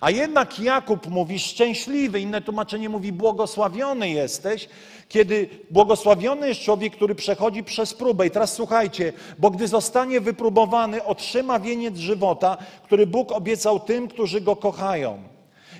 A 0.00 0.10
jednak 0.10 0.60
Jakub 0.60 1.06
mówi 1.06 1.38
szczęśliwy, 1.38 2.20
inne 2.20 2.40
tłumaczenie 2.40 2.88
mówi 2.88 3.12
błogosławiony 3.12 4.10
jesteś, 4.10 4.68
kiedy 5.08 5.48
błogosławiony 5.70 6.48
jest 6.48 6.60
człowiek, 6.60 6.96
który 6.96 7.14
przechodzi 7.14 7.64
przez 7.64 7.94
próbę. 7.94 8.26
I 8.26 8.30
teraz 8.30 8.52
słuchajcie, 8.52 9.12
bo 9.38 9.50
gdy 9.50 9.68
zostanie 9.68 10.20
wypróbowany, 10.20 11.04
otrzyma 11.04 11.60
wieniec 11.60 11.96
żywota, 11.96 12.56
który 12.84 13.06
Bóg 13.06 13.32
obiecał 13.32 13.80
tym, 13.80 14.08
którzy 14.08 14.40
go 14.40 14.56
kochają. 14.56 15.22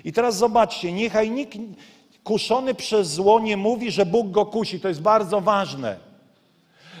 I 0.03 0.13
teraz 0.13 0.37
zobaczcie, 0.37 0.91
niechaj 0.91 1.31
nikt 1.31 1.57
kuszony 2.23 2.75
przez 2.75 3.11
zło 3.11 3.39
nie 3.39 3.57
mówi, 3.57 3.91
że 3.91 4.05
Bóg 4.05 4.31
go 4.31 4.45
kusi. 4.45 4.79
To 4.79 4.87
jest 4.87 5.01
bardzo 5.01 5.41
ważne. 5.41 5.97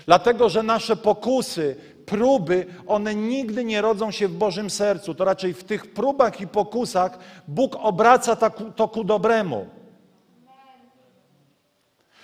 Dlatego, 0.05 0.49
że 0.49 0.63
nasze 0.63 0.95
pokusy, 0.95 1.75
próby, 2.05 2.65
one 2.87 3.15
nigdy 3.15 3.65
nie 3.65 3.81
rodzą 3.81 4.11
się 4.11 4.27
w 4.27 4.37
Bożym 4.37 4.69
sercu. 4.69 5.15
To 5.15 5.25
raczej 5.25 5.53
w 5.53 5.63
tych 5.63 5.93
próbach 5.93 6.41
i 6.41 6.47
pokusach 6.47 7.19
Bóg 7.47 7.75
obraca 7.75 8.49
to 8.75 8.87
ku 8.87 9.03
dobremu. 9.03 9.65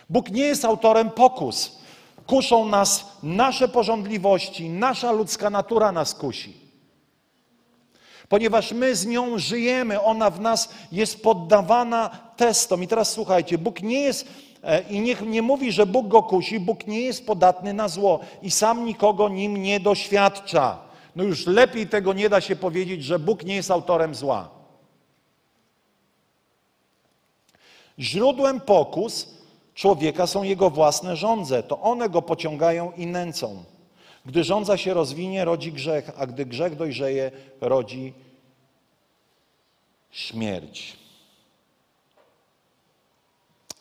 Bóg 0.10 0.32
nie 0.32 0.44
jest 0.44 0.66
autorem 0.66 1.10
pokus. 1.10 1.80
Kuszą 2.28 2.66
nas 2.66 3.18
nasze 3.24 3.68
porządliwości, 3.68 4.70
nasza 4.70 5.12
ludzka 5.12 5.50
natura 5.50 5.92
nas 5.92 6.16
kusi. 6.16 6.67
Ponieważ 8.30 8.72
my 8.72 8.96
z 8.96 9.06
nią 9.06 9.40
żyjemy, 9.40 10.02
ona 10.02 10.30
w 10.30 10.40
nas 10.40 10.70
jest 10.92 11.24
poddawana 11.24 12.10
testom. 12.38 12.84
I 12.84 12.88
teraz 12.88 13.12
słuchajcie, 13.12 13.58
Bóg 13.58 13.82
nie 13.82 14.02
jest, 14.02 14.28
e, 14.64 14.82
i 14.82 15.00
niech 15.00 15.22
nie 15.22 15.42
mówi, 15.42 15.72
że 15.72 15.86
Bóg 15.86 16.08
go 16.08 16.24
kusi, 16.24 16.60
Bóg 16.60 16.88
nie 16.88 17.02
jest 17.02 17.26
podatny 17.26 17.74
na 17.74 17.88
zło 17.88 18.20
i 18.42 18.52
sam 18.52 18.86
nikogo 18.86 19.30
nim 19.30 19.58
nie 19.58 19.80
doświadcza. 19.80 20.78
No 21.16 21.24
już 21.24 21.48
lepiej 21.48 21.88
tego 21.88 22.14
nie 22.14 22.30
da 22.30 22.42
się 22.42 22.56
powiedzieć, 22.56 23.04
że 23.04 23.20
Bóg 23.20 23.44
nie 23.44 23.56
jest 23.56 23.72
autorem 23.72 24.16
zła. 24.16 24.50
Źródłem 28.00 28.62
pokus 28.62 29.38
człowieka 29.74 30.28
są 30.28 30.44
jego 30.44 30.70
własne 30.70 31.16
żądze. 31.16 31.64
To 31.64 31.82
one 31.82 32.10
go 32.10 32.22
pociągają 32.22 32.92
i 32.92 33.08
nęcą. 33.08 33.64
Gdy 34.28 34.44
żądza 34.44 34.78
się 34.78 34.94
rozwinie, 34.94 35.46
rodzi 35.46 35.72
grzech, 35.72 36.12
a 36.18 36.28
gdy 36.28 36.46
grzech 36.46 36.76
dojrzeje, 36.76 37.32
rodzi 37.62 38.14
śmierć. 40.12 40.98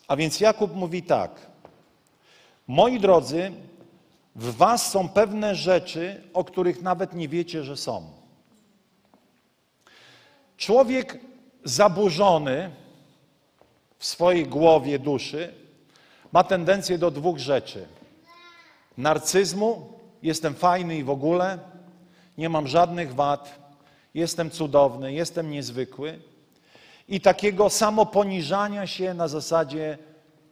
A 0.07 0.15
więc 0.15 0.39
Jakub 0.39 0.75
mówi 0.75 1.03
tak: 1.03 1.31
Moi 2.67 2.99
drodzy, 2.99 3.51
w 4.35 4.55
Was 4.55 4.91
są 4.91 5.09
pewne 5.09 5.55
rzeczy, 5.55 6.23
o 6.33 6.43
których 6.43 6.81
nawet 6.81 7.13
nie 7.13 7.27
wiecie, 7.27 7.63
że 7.63 7.77
są. 7.77 8.11
Człowiek 10.57 11.19
zaburzony 11.63 12.71
w 13.97 14.05
swojej 14.05 14.45
głowie, 14.45 14.99
duszy, 14.99 15.53
ma 16.31 16.43
tendencję 16.43 16.97
do 16.97 17.11
dwóch 17.11 17.37
rzeczy: 17.37 17.87
narcyzmu, 18.97 19.96
jestem 20.23 20.55
fajny 20.55 20.97
i 20.97 21.03
w 21.03 21.09
ogóle, 21.09 21.59
nie 22.37 22.49
mam 22.49 22.67
żadnych 22.67 23.15
wad, 23.15 23.59
jestem 24.13 24.51
cudowny, 24.51 25.13
jestem 25.13 25.51
niezwykły, 25.51 26.19
i 27.07 27.21
takiego 27.21 27.69
samoponiżania 27.69 28.87
się 28.87 29.13
na 29.13 29.27
zasadzie 29.27 29.97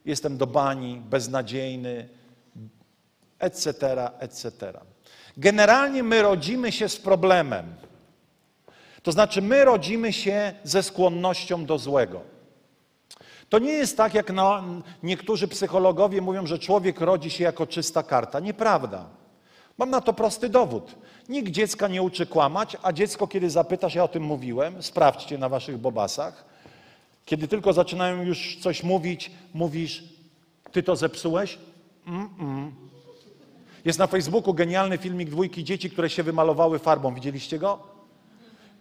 jestem 0.05 0.37
do 0.37 0.47
bani, 0.47 1.01
beznadziejny, 1.09 2.09
etc., 3.39 3.73
etc. 4.19 4.73
Generalnie 5.37 6.03
my 6.03 6.21
rodzimy 6.21 6.71
się 6.71 6.89
z 6.89 6.97
problemem. 6.97 7.75
To 9.03 9.11
znaczy, 9.11 9.41
my 9.41 9.65
rodzimy 9.65 10.13
się 10.13 10.53
ze 10.63 10.83
skłonnością 10.83 11.65
do 11.65 11.77
złego. 11.77 12.21
To 13.49 13.59
nie 13.59 13.71
jest 13.71 13.97
tak, 13.97 14.13
jak 14.13 14.33
niektórzy 15.03 15.47
psychologowie 15.47 16.21
mówią, 16.21 16.47
że 16.47 16.59
człowiek 16.59 17.01
rodzi 17.01 17.29
się 17.29 17.43
jako 17.43 17.67
czysta 17.67 18.03
karta. 18.03 18.39
Nieprawda. 18.39 19.05
Mam 19.77 19.89
na 19.89 20.01
to 20.01 20.13
prosty 20.13 20.49
dowód. 20.49 20.95
Nikt 21.29 21.51
dziecka 21.51 21.87
nie 21.87 22.01
uczy 22.01 22.25
kłamać, 22.25 22.77
a 22.83 22.93
dziecko, 22.93 23.27
kiedy 23.27 23.49
zapytasz, 23.49 23.95
ja 23.95 24.03
o 24.03 24.07
tym 24.07 24.23
mówiłem, 24.23 24.83
sprawdźcie 24.83 25.37
na 25.37 25.49
waszych 25.49 25.77
bobasach, 25.77 26.45
kiedy 27.25 27.47
tylko 27.47 27.73
zaczynają 27.73 28.23
już 28.23 28.57
coś 28.61 28.83
mówić, 28.83 29.31
mówisz, 29.53 30.03
ty 30.71 30.83
to 30.83 30.95
zepsułeś? 30.95 31.57
Mm 32.07 32.27
-mm. 32.27 32.71
Jest 33.85 33.99
na 33.99 34.07
Facebooku 34.07 34.53
genialny 34.53 34.97
filmik 34.97 35.29
dwójki 35.29 35.63
dzieci, 35.63 35.89
które 35.89 36.09
się 36.09 36.23
wymalowały 36.23 36.79
farbą. 36.79 37.13
Widzieliście 37.13 37.59
go? 37.59 37.79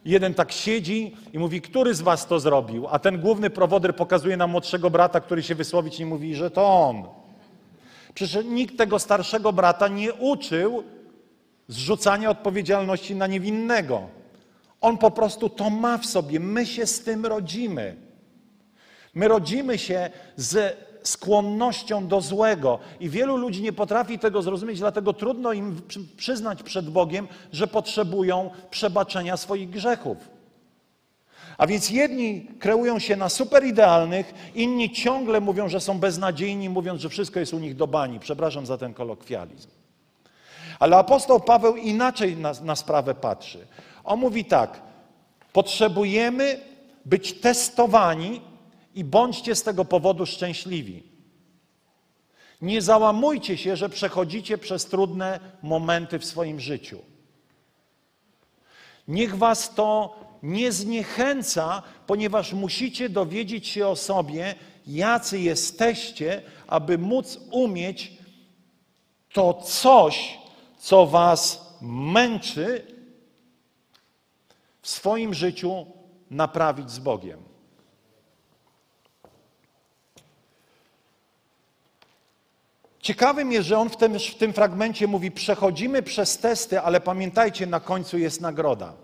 Jeden 0.04 0.34
tak 0.34 0.52
siedzi 0.52 1.16
i 1.32 1.38
mówi, 1.38 1.60
który 1.60 1.94
z 1.94 2.00
was 2.00 2.26
to 2.26 2.40
zrobił? 2.40 2.86
A 2.90 2.98
ten 2.98 3.20
główny 3.20 3.50
prowoder 3.50 3.96
pokazuje 3.96 4.36
na 4.36 4.46
młodszego 4.46 4.90
brata, 4.90 5.20
który 5.20 5.42
się 5.42 5.54
wysłowić 5.54 5.98
nie 5.98 6.06
mówi, 6.06 6.34
że 6.34 6.50
to 6.50 6.88
on. 6.88 7.23
Przecież 8.14 8.44
nikt 8.44 8.78
tego 8.78 8.98
starszego 8.98 9.52
brata 9.52 9.88
nie 9.88 10.14
uczył 10.14 10.84
zrzucania 11.68 12.30
odpowiedzialności 12.30 13.14
na 13.14 13.26
niewinnego. 13.26 14.08
On 14.80 14.98
po 14.98 15.10
prostu 15.10 15.48
to 15.48 15.70
ma 15.70 15.98
w 15.98 16.06
sobie. 16.06 16.40
My 16.40 16.66
się 16.66 16.86
z 16.86 17.00
tym 17.00 17.26
rodzimy. 17.26 17.96
My 19.14 19.28
rodzimy 19.28 19.78
się 19.78 20.10
z 20.36 20.76
skłonnością 21.02 22.06
do 22.06 22.20
złego. 22.20 22.78
I 23.00 23.08
wielu 23.08 23.36
ludzi 23.36 23.62
nie 23.62 23.72
potrafi 23.72 24.18
tego 24.18 24.42
zrozumieć, 24.42 24.78
dlatego 24.78 25.12
trudno 25.12 25.52
im 25.52 25.80
przyznać 26.16 26.62
przed 26.62 26.90
Bogiem, 26.90 27.28
że 27.52 27.66
potrzebują 27.66 28.50
przebaczenia 28.70 29.36
swoich 29.36 29.70
grzechów. 29.70 30.33
A 31.58 31.66
więc 31.66 31.90
jedni 31.90 32.46
kreują 32.58 32.98
się 32.98 33.16
na 33.16 33.28
superidealnych, 33.28 34.34
inni 34.54 34.92
ciągle 34.92 35.40
mówią, 35.40 35.68
że 35.68 35.80
są 35.80 35.98
beznadziejni, 35.98 36.68
mówiąc, 36.68 37.00
że 37.00 37.08
wszystko 37.08 37.40
jest 37.40 37.54
u 37.54 37.58
nich 37.58 37.76
do 37.76 37.86
bani. 37.86 38.20
Przepraszam 38.20 38.66
za 38.66 38.78
ten 38.78 38.94
kolokwializm. 38.94 39.68
Ale 40.78 40.96
apostoł 40.96 41.40
Paweł 41.40 41.76
inaczej 41.76 42.36
na, 42.36 42.52
na 42.62 42.76
sprawę 42.76 43.14
patrzy. 43.14 43.66
On 44.04 44.18
mówi 44.18 44.44
tak: 44.44 44.80
potrzebujemy 45.52 46.60
być 47.04 47.40
testowani 47.40 48.40
i 48.94 49.04
bądźcie 49.04 49.54
z 49.54 49.62
tego 49.62 49.84
powodu 49.84 50.26
szczęśliwi. 50.26 51.02
Nie 52.62 52.82
załamujcie 52.82 53.56
się, 53.56 53.76
że 53.76 53.88
przechodzicie 53.88 54.58
przez 54.58 54.86
trudne 54.86 55.40
momenty 55.62 56.18
w 56.18 56.24
swoim 56.24 56.60
życiu. 56.60 56.98
Niech 59.08 59.36
was 59.36 59.74
to 59.74 60.16
nie 60.44 60.72
zniechęca, 60.72 61.82
ponieważ 62.06 62.52
musicie 62.52 63.08
dowiedzieć 63.08 63.68
się 63.68 63.88
o 63.88 63.96
sobie, 63.96 64.54
jacy 64.86 65.40
jesteście, 65.40 66.42
aby 66.66 66.98
móc 66.98 67.40
umieć 67.50 68.12
to 69.32 69.54
coś, 69.54 70.38
co 70.78 71.06
was 71.06 71.74
męczy, 71.82 72.94
w 74.82 74.88
swoim 74.88 75.34
życiu 75.34 75.86
naprawić 76.30 76.90
z 76.90 76.98
Bogiem. 76.98 77.42
Ciekawym 83.00 83.52
jest, 83.52 83.68
że 83.68 83.78
on 83.78 83.90
w 83.90 83.96
tym, 83.96 84.18
w 84.18 84.34
tym 84.34 84.52
fragmencie 84.52 85.06
mówi: 85.06 85.30
Przechodzimy 85.30 86.02
przez 86.02 86.38
testy, 86.38 86.80
ale 86.80 87.00
pamiętajcie, 87.00 87.66
na 87.66 87.80
końcu 87.80 88.18
jest 88.18 88.40
nagroda. 88.40 89.03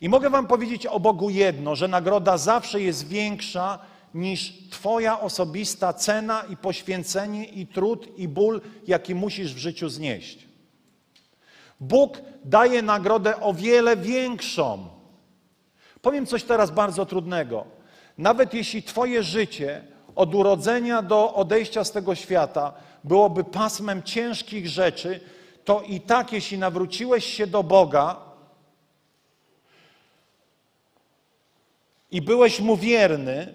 I 0.00 0.08
mogę 0.08 0.30
Wam 0.30 0.46
powiedzieć 0.46 0.86
o 0.86 1.00
Bogu 1.00 1.30
jedno, 1.30 1.74
że 1.74 1.88
nagroda 1.88 2.38
zawsze 2.38 2.80
jest 2.80 3.08
większa 3.08 3.78
niż 4.14 4.68
Twoja 4.70 5.20
osobista 5.20 5.92
cena 5.92 6.42
i 6.50 6.56
poświęcenie, 6.56 7.44
i 7.44 7.66
trud, 7.66 8.18
i 8.18 8.28
ból, 8.28 8.60
jaki 8.86 9.14
musisz 9.14 9.54
w 9.54 9.58
życiu 9.58 9.88
znieść. 9.88 10.46
Bóg 11.80 12.18
daje 12.44 12.82
nagrodę 12.82 13.40
o 13.40 13.54
wiele 13.54 13.96
większą. 13.96 14.88
Powiem 16.02 16.26
coś 16.26 16.44
teraz 16.44 16.70
bardzo 16.70 17.06
trudnego. 17.06 17.64
Nawet 18.18 18.54
jeśli 18.54 18.82
Twoje 18.82 19.22
życie 19.22 19.84
od 20.14 20.34
urodzenia 20.34 21.02
do 21.02 21.34
odejścia 21.34 21.84
z 21.84 21.92
tego 21.92 22.14
świata 22.14 22.72
byłoby 23.04 23.44
pasmem 23.44 24.02
ciężkich 24.02 24.68
rzeczy, 24.68 25.20
to 25.64 25.82
i 25.82 26.00
tak, 26.00 26.32
jeśli 26.32 26.58
nawróciłeś 26.58 27.24
się 27.24 27.46
do 27.46 27.62
Boga 27.62 28.25
i 32.10 32.22
byłeś 32.22 32.60
mu 32.60 32.76
wierny, 32.76 33.54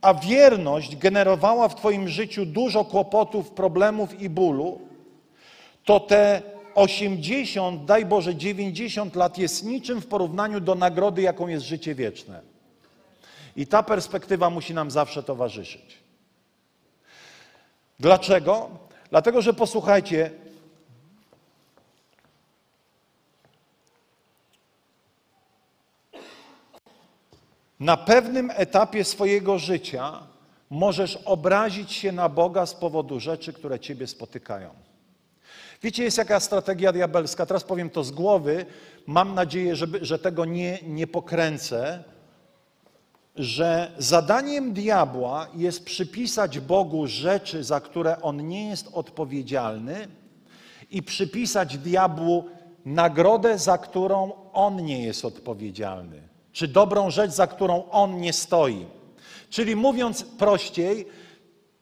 a 0.00 0.14
wierność 0.14 0.96
generowała 0.96 1.68
w 1.68 1.74
Twoim 1.74 2.08
życiu 2.08 2.46
dużo 2.46 2.84
kłopotów, 2.84 3.50
problemów 3.50 4.20
i 4.20 4.28
bólu, 4.28 4.80
to 5.84 6.00
te 6.00 6.42
80, 6.74 7.84
daj 7.84 8.06
Boże 8.06 8.34
90 8.34 9.16
lat 9.16 9.38
jest 9.38 9.64
niczym 9.64 10.00
w 10.00 10.06
porównaniu 10.06 10.60
do 10.60 10.74
nagrody, 10.74 11.22
jaką 11.22 11.48
jest 11.48 11.64
życie 11.64 11.94
wieczne. 11.94 12.40
I 13.56 13.66
ta 13.66 13.82
perspektywa 13.82 14.50
musi 14.50 14.74
nam 14.74 14.90
zawsze 14.90 15.22
towarzyszyć. 15.22 15.98
Dlaczego? 18.00 18.70
Dlatego, 19.10 19.42
że 19.42 19.54
posłuchajcie, 19.54 20.30
na 27.82 27.96
pewnym 27.96 28.50
etapie 28.54 29.04
swojego 29.04 29.58
życia 29.58 30.12
możesz 30.70 31.16
obrazić 31.16 31.92
się 31.92 32.12
na 32.12 32.28
Boga 32.28 32.66
z 32.66 32.74
powodu 32.74 33.20
rzeczy, 33.20 33.52
które 33.52 33.80
ciebie 33.80 34.06
spotykają. 34.06 34.70
Wiecie, 35.82 36.04
jest 36.04 36.18
jaka 36.18 36.40
strategia 36.40 36.92
diabelska. 36.92 37.46
Teraz 37.46 37.64
powiem 37.64 37.90
to 37.90 38.04
z 38.04 38.10
głowy. 38.10 38.66
Mam 39.06 39.34
nadzieję, 39.34 39.76
żeby, 39.76 40.04
że 40.04 40.18
tego 40.18 40.44
nie, 40.44 40.78
nie 40.82 41.06
pokręcę 41.06 42.04
że 43.36 43.92
zadaniem 43.98 44.72
diabła 44.72 45.48
jest 45.54 45.84
przypisać 45.84 46.60
Bogu 46.60 47.06
rzeczy, 47.06 47.64
za 47.64 47.80
które 47.80 48.22
on 48.22 48.48
nie 48.48 48.68
jest 48.68 48.88
odpowiedzialny, 48.92 50.08
i 50.90 51.02
przypisać 51.02 51.78
diabłu 51.78 52.44
nagrodę, 52.84 53.58
za 53.58 53.78
którą 53.78 54.32
on 54.52 54.84
nie 54.84 55.02
jest 55.02 55.24
odpowiedzialny, 55.24 56.22
czy 56.52 56.68
dobrą 56.68 57.10
rzecz, 57.10 57.30
za 57.30 57.46
którą 57.46 57.84
on 57.90 58.20
nie 58.20 58.32
stoi. 58.32 58.86
Czyli 59.50 59.76
mówiąc 59.76 60.24
prościej, 60.24 61.06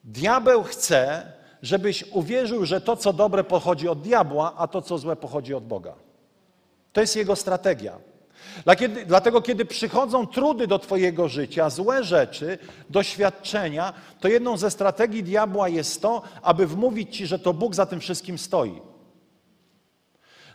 diabeł 0.03 0.63
chce, 0.63 1.31
żebyś 1.61 2.03
uwierzył, 2.11 2.65
że 2.65 2.81
to, 2.81 2.95
co 2.95 3.13
dobre, 3.13 3.43
pochodzi 3.43 3.87
od 3.87 4.01
diabła, 4.01 4.53
a 4.57 4.67
to, 4.67 4.81
co 4.81 4.97
złe, 4.97 5.15
pochodzi 5.15 5.53
od 5.53 5.67
Boga. 5.67 5.93
To 6.93 7.01
jest 7.01 7.15
jego 7.15 7.35
strategia. 7.35 7.97
Dlatego, 9.05 9.41
kiedy 9.41 9.65
przychodzą 9.65 10.27
trudy 10.27 10.67
do 10.67 10.79
Twojego 10.79 11.27
życia, 11.27 11.69
złe 11.69 12.03
rzeczy, 12.03 12.57
doświadczenia, 12.89 13.93
to 14.19 14.27
jedną 14.27 14.57
ze 14.57 14.71
strategii 14.71 15.23
diabła 15.23 15.69
jest 15.69 16.01
to, 16.01 16.21
aby 16.41 16.67
wmówić 16.67 17.17
Ci, 17.17 17.27
że 17.27 17.39
to 17.39 17.53
Bóg 17.53 17.75
za 17.75 17.85
tym 17.85 17.99
wszystkim 17.99 18.37
stoi. 18.37 18.81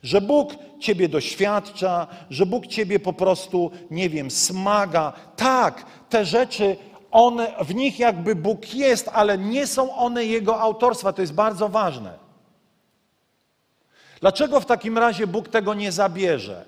Że 0.06 0.20
Bóg 0.20 0.54
Ciebie 0.80 1.08
doświadcza, 1.08 2.06
że 2.30 2.46
Bóg 2.46 2.66
Ciebie 2.66 2.98
po 2.98 3.12
prostu, 3.12 3.70
nie 3.90 4.10
wiem, 4.10 4.30
smaga. 4.30 5.12
Tak, 5.36 5.84
te 6.08 6.24
rzeczy, 6.24 6.76
one, 7.10 7.54
w 7.64 7.74
nich 7.74 7.98
jakby 7.98 8.34
Bóg 8.34 8.74
jest, 8.74 9.10
ale 9.12 9.38
nie 9.38 9.66
są 9.66 9.96
one 9.96 10.24
Jego 10.24 10.60
autorstwa. 10.60 11.12
To 11.12 11.20
jest 11.22 11.32
bardzo 11.34 11.68
ważne. 11.68 12.18
Dlaczego 14.20 14.60
w 14.60 14.66
takim 14.66 14.98
razie 14.98 15.26
Bóg 15.26 15.48
tego 15.48 15.74
nie 15.74 15.92
zabierze? 15.92 16.64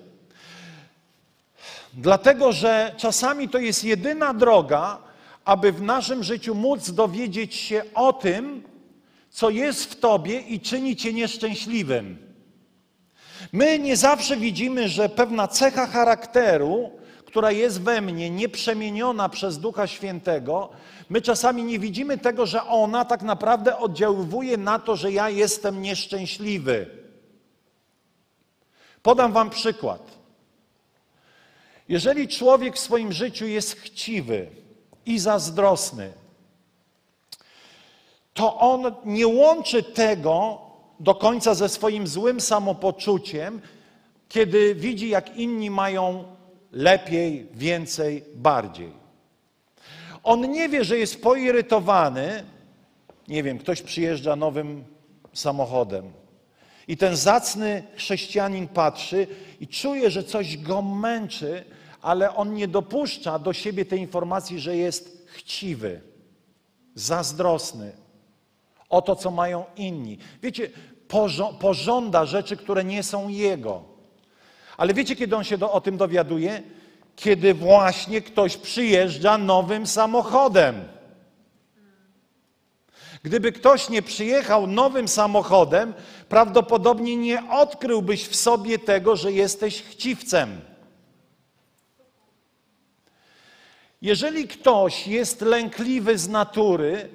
Dlatego, 1.93 2.51
że 2.51 2.93
czasami 2.97 3.49
to 3.49 3.57
jest 3.57 3.83
jedyna 3.83 4.33
droga, 4.33 4.97
aby 5.45 5.71
w 5.71 5.81
naszym 5.81 6.23
życiu 6.23 6.55
móc 6.55 6.91
dowiedzieć 6.91 7.55
się 7.55 7.83
o 7.93 8.13
tym, 8.13 8.63
co 9.29 9.49
jest 9.49 9.85
w 9.85 9.99
Tobie 9.99 10.39
i 10.39 10.59
czyni 10.59 10.95
Cię 10.95 11.13
nieszczęśliwym. 11.13 12.28
My 13.53 13.79
nie 13.79 13.97
zawsze 13.97 14.37
widzimy, 14.37 14.89
że 14.89 15.09
pewna 15.09 15.47
cecha 15.47 15.87
charakteru, 15.87 16.91
która 17.25 17.51
jest 17.51 17.81
we 17.81 18.01
mnie, 18.01 18.29
nieprzemieniona 18.29 19.29
przez 19.29 19.59
Ducha 19.59 19.87
Świętego, 19.87 20.69
my 21.09 21.21
czasami 21.21 21.63
nie 21.63 21.79
widzimy 21.79 22.17
tego, 22.17 22.45
że 22.45 22.63
ona 22.63 23.05
tak 23.05 23.21
naprawdę 23.21 23.77
oddziaływuje 23.77 24.57
na 24.57 24.79
to, 24.79 24.95
że 24.95 25.11
ja 25.11 25.29
jestem 25.29 25.81
nieszczęśliwy. 25.81 26.87
Podam 29.03 29.33
Wam 29.33 29.49
przykład. 29.49 30.01
Jeżeli 31.89 32.27
człowiek 32.27 32.75
w 32.75 32.79
swoim 32.79 33.11
życiu 33.11 33.47
jest 33.47 33.75
chciwy 33.75 34.47
i 35.05 35.19
zazdrosny, 35.19 36.13
to 38.33 38.59
on 38.59 38.95
nie 39.05 39.27
łączy 39.27 39.83
tego 39.83 40.61
do 40.99 41.15
końca 41.15 41.53
ze 41.53 41.69
swoim 41.69 42.07
złym 42.07 42.41
samopoczuciem, 42.41 43.61
kiedy 44.29 44.75
widzi, 44.75 45.09
jak 45.09 45.37
inni 45.37 45.69
mają 45.69 46.23
lepiej, 46.71 47.47
więcej, 47.53 48.23
bardziej. 48.35 48.91
On 50.23 50.51
nie 50.51 50.69
wie, 50.69 50.83
że 50.83 50.97
jest 50.97 51.21
poirytowany. 51.21 52.43
Nie 53.27 53.43
wiem, 53.43 53.59
ktoś 53.59 53.81
przyjeżdża 53.81 54.35
nowym 54.35 54.83
samochodem. 55.33 56.11
I 56.87 56.97
ten 56.97 57.15
zacny 57.15 57.83
chrześcijanin 57.95 58.67
patrzy 58.67 59.27
i 59.59 59.67
czuje, 59.67 60.11
że 60.11 60.23
coś 60.23 60.57
go 60.57 60.81
męczy, 60.81 61.65
ale 62.01 62.35
on 62.35 62.53
nie 62.53 62.67
dopuszcza 62.67 63.39
do 63.39 63.53
siebie 63.53 63.85
tej 63.85 63.99
informacji, 63.99 64.59
że 64.59 64.77
jest 64.77 65.27
chciwy, 65.27 66.01
zazdrosny 66.95 67.91
o 68.89 69.01
to, 69.01 69.15
co 69.15 69.31
mają 69.31 69.65
inni. 69.75 70.17
Wiecie, 70.41 70.69
pożąda 71.59 72.25
rzeczy, 72.25 72.57
które 72.57 72.83
nie 72.83 73.03
są 73.03 73.27
jego. 73.27 73.83
Ale 74.77 74.93
wiecie, 74.93 75.15
kiedy 75.15 75.35
on 75.35 75.43
się 75.43 75.57
do, 75.57 75.71
o 75.71 75.81
tym 75.81 75.97
dowiaduje? 75.97 76.63
Kiedy 77.15 77.53
właśnie 77.53 78.21
ktoś 78.21 78.57
przyjeżdża 78.57 79.37
nowym 79.37 79.87
samochodem. 79.87 80.75
Gdyby 83.23 83.51
ktoś 83.51 83.89
nie 83.89 84.01
przyjechał 84.01 84.67
nowym 84.67 85.07
samochodem, 85.07 85.93
prawdopodobnie 86.29 87.15
nie 87.15 87.49
odkryłbyś 87.51 88.27
w 88.27 88.35
sobie 88.35 88.79
tego, 88.79 89.15
że 89.15 89.31
jesteś 89.31 89.81
chciwcem. 89.81 90.61
Jeżeli 94.01 94.47
ktoś 94.47 95.07
jest 95.07 95.41
lękliwy 95.41 96.17
z 96.17 96.29
natury, 96.29 97.09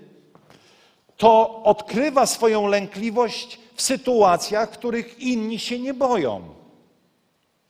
to 1.16 1.62
odkrywa 1.62 2.26
swoją 2.26 2.66
lękliwość 2.66 3.63
w 3.74 3.82
sytuacjach, 3.82 4.70
których 4.70 5.18
inni 5.20 5.58
się 5.58 5.78
nie 5.78 5.94
boją. 5.94 6.54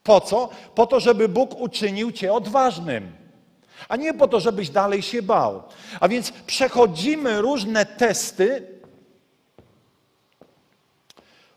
Po 0.03 0.21
co? 0.21 0.49
Po 0.75 0.87
to, 0.87 1.01
żeby 1.01 1.29
Bóg 1.29 1.61
uczynił 1.61 2.13
cię 2.13 2.33
odważnym, 2.33 3.13
a 3.89 3.97
nie 3.97 4.15
po 4.15 4.29
to, 4.29 4.41
żebyś 4.41 4.71
dalej 4.71 5.03
się 5.03 5.23
bał. 5.23 5.63
A 6.01 6.09
więc 6.09 6.31
przechodzimy 6.31 7.41
różne 7.41 7.87
testy. 7.87 8.67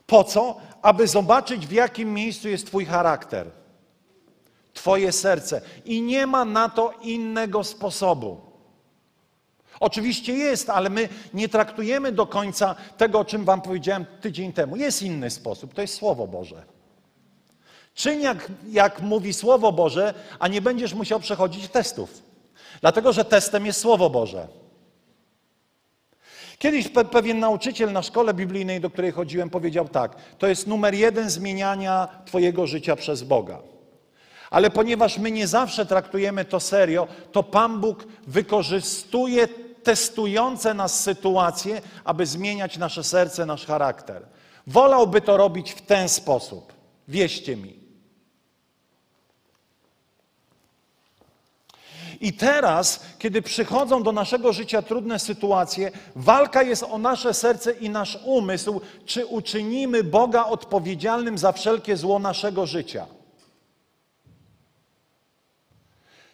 Po 0.08 0.24
co? 0.24 0.58
Aby 0.82 1.08
zobaczyć, 1.08 1.68
w 1.68 1.72
jakim 1.72 2.14
miejscu 2.14 2.50
jest 2.50 2.68
Twój 2.68 2.86
charakter. 2.86 3.48
Twoje 4.74 5.12
serce. 5.12 5.62
I 5.86 6.02
nie 6.02 6.28
ma 6.28 6.46
na 6.46 6.70
to 6.70 6.94
innego 7.02 7.64
sposobu. 7.64 8.47
Oczywiście 9.80 10.34
jest, 10.34 10.70
ale 10.70 10.90
my 10.90 11.10
nie 11.34 11.50
traktujemy 11.50 12.12
do 12.12 12.28
końca 12.28 12.76
tego, 12.98 13.20
o 13.20 13.26
czym 13.26 13.46
Wam 13.46 13.62
powiedziałem 13.62 14.06
tydzień 14.22 14.54
temu. 14.54 14.76
Jest 14.76 15.04
inny 15.04 15.30
sposób, 15.30 15.74
to 15.74 15.82
jest 15.82 15.94
Słowo 15.94 16.28
Boże. 16.28 16.64
Czyń 17.94 18.22
jak, 18.22 18.52
jak 18.72 19.02
mówi 19.02 19.34
Słowo 19.34 19.72
Boże, 19.72 20.14
a 20.40 20.48
nie 20.48 20.62
będziesz 20.62 20.94
musiał 20.94 21.20
przechodzić 21.20 21.68
testów. 21.68 22.24
Dlatego, 22.82 23.14
że 23.14 23.26
testem 23.26 23.66
jest 23.66 23.80
Słowo 23.80 24.10
Boże. 24.10 24.48
Kiedyś 26.60 26.88
pe 26.88 27.06
pewien 27.06 27.40
nauczyciel 27.40 27.92
na 27.92 28.02
szkole 28.02 28.34
biblijnej, 28.34 28.82
do 28.82 28.90
której 28.90 29.12
chodziłem, 29.12 29.50
powiedział 29.50 29.90
tak: 29.90 30.16
To 30.38 30.48
jest 30.48 30.68
numer 30.68 30.94
jeden 30.94 31.30
zmieniania 31.30 32.08
Twojego 32.26 32.68
życia 32.68 32.96
przez 32.96 33.24
Boga. 33.24 33.60
Ale 34.50 34.70
ponieważ 34.70 35.18
my 35.18 35.32
nie 35.32 35.48
zawsze 35.48 35.86
traktujemy 35.86 36.46
to 36.46 36.60
serio, 36.60 37.08
to 37.32 37.44
Pan 37.44 37.82
Bóg 37.82 38.06
wykorzystuje 38.28 39.48
testujące 39.88 40.74
nas 40.74 41.00
sytuacje, 41.00 41.82
aby 42.04 42.26
zmieniać 42.26 42.78
nasze 42.78 43.04
serce, 43.04 43.46
nasz 43.46 43.66
charakter. 43.66 44.26
Wolałby 44.68 45.22
to 45.22 45.38
robić 45.38 45.72
w 45.72 45.82
ten 45.82 46.10
sposób. 46.10 46.74
Wieście 47.08 47.56
mi. 47.56 47.80
I 52.20 52.34
teraz, 52.34 53.00
kiedy 53.20 53.42
przychodzą 53.42 54.04
do 54.04 54.12
naszego 54.12 54.54
życia 54.54 54.82
trudne 54.82 55.20
sytuacje, 55.20 55.92
walka 56.16 56.64
jest 56.64 56.84
o 56.84 56.98
nasze 56.98 57.34
serce 57.34 57.72
i 57.72 57.90
nasz 57.90 58.20
umysł, 58.26 58.82
czy 59.06 59.26
uczynimy 59.26 60.04
Boga 60.04 60.46
odpowiedzialnym 60.46 61.38
za 61.38 61.52
wszelkie 61.52 61.98
zło 61.98 62.20
naszego 62.20 62.66
życia. 62.66 63.06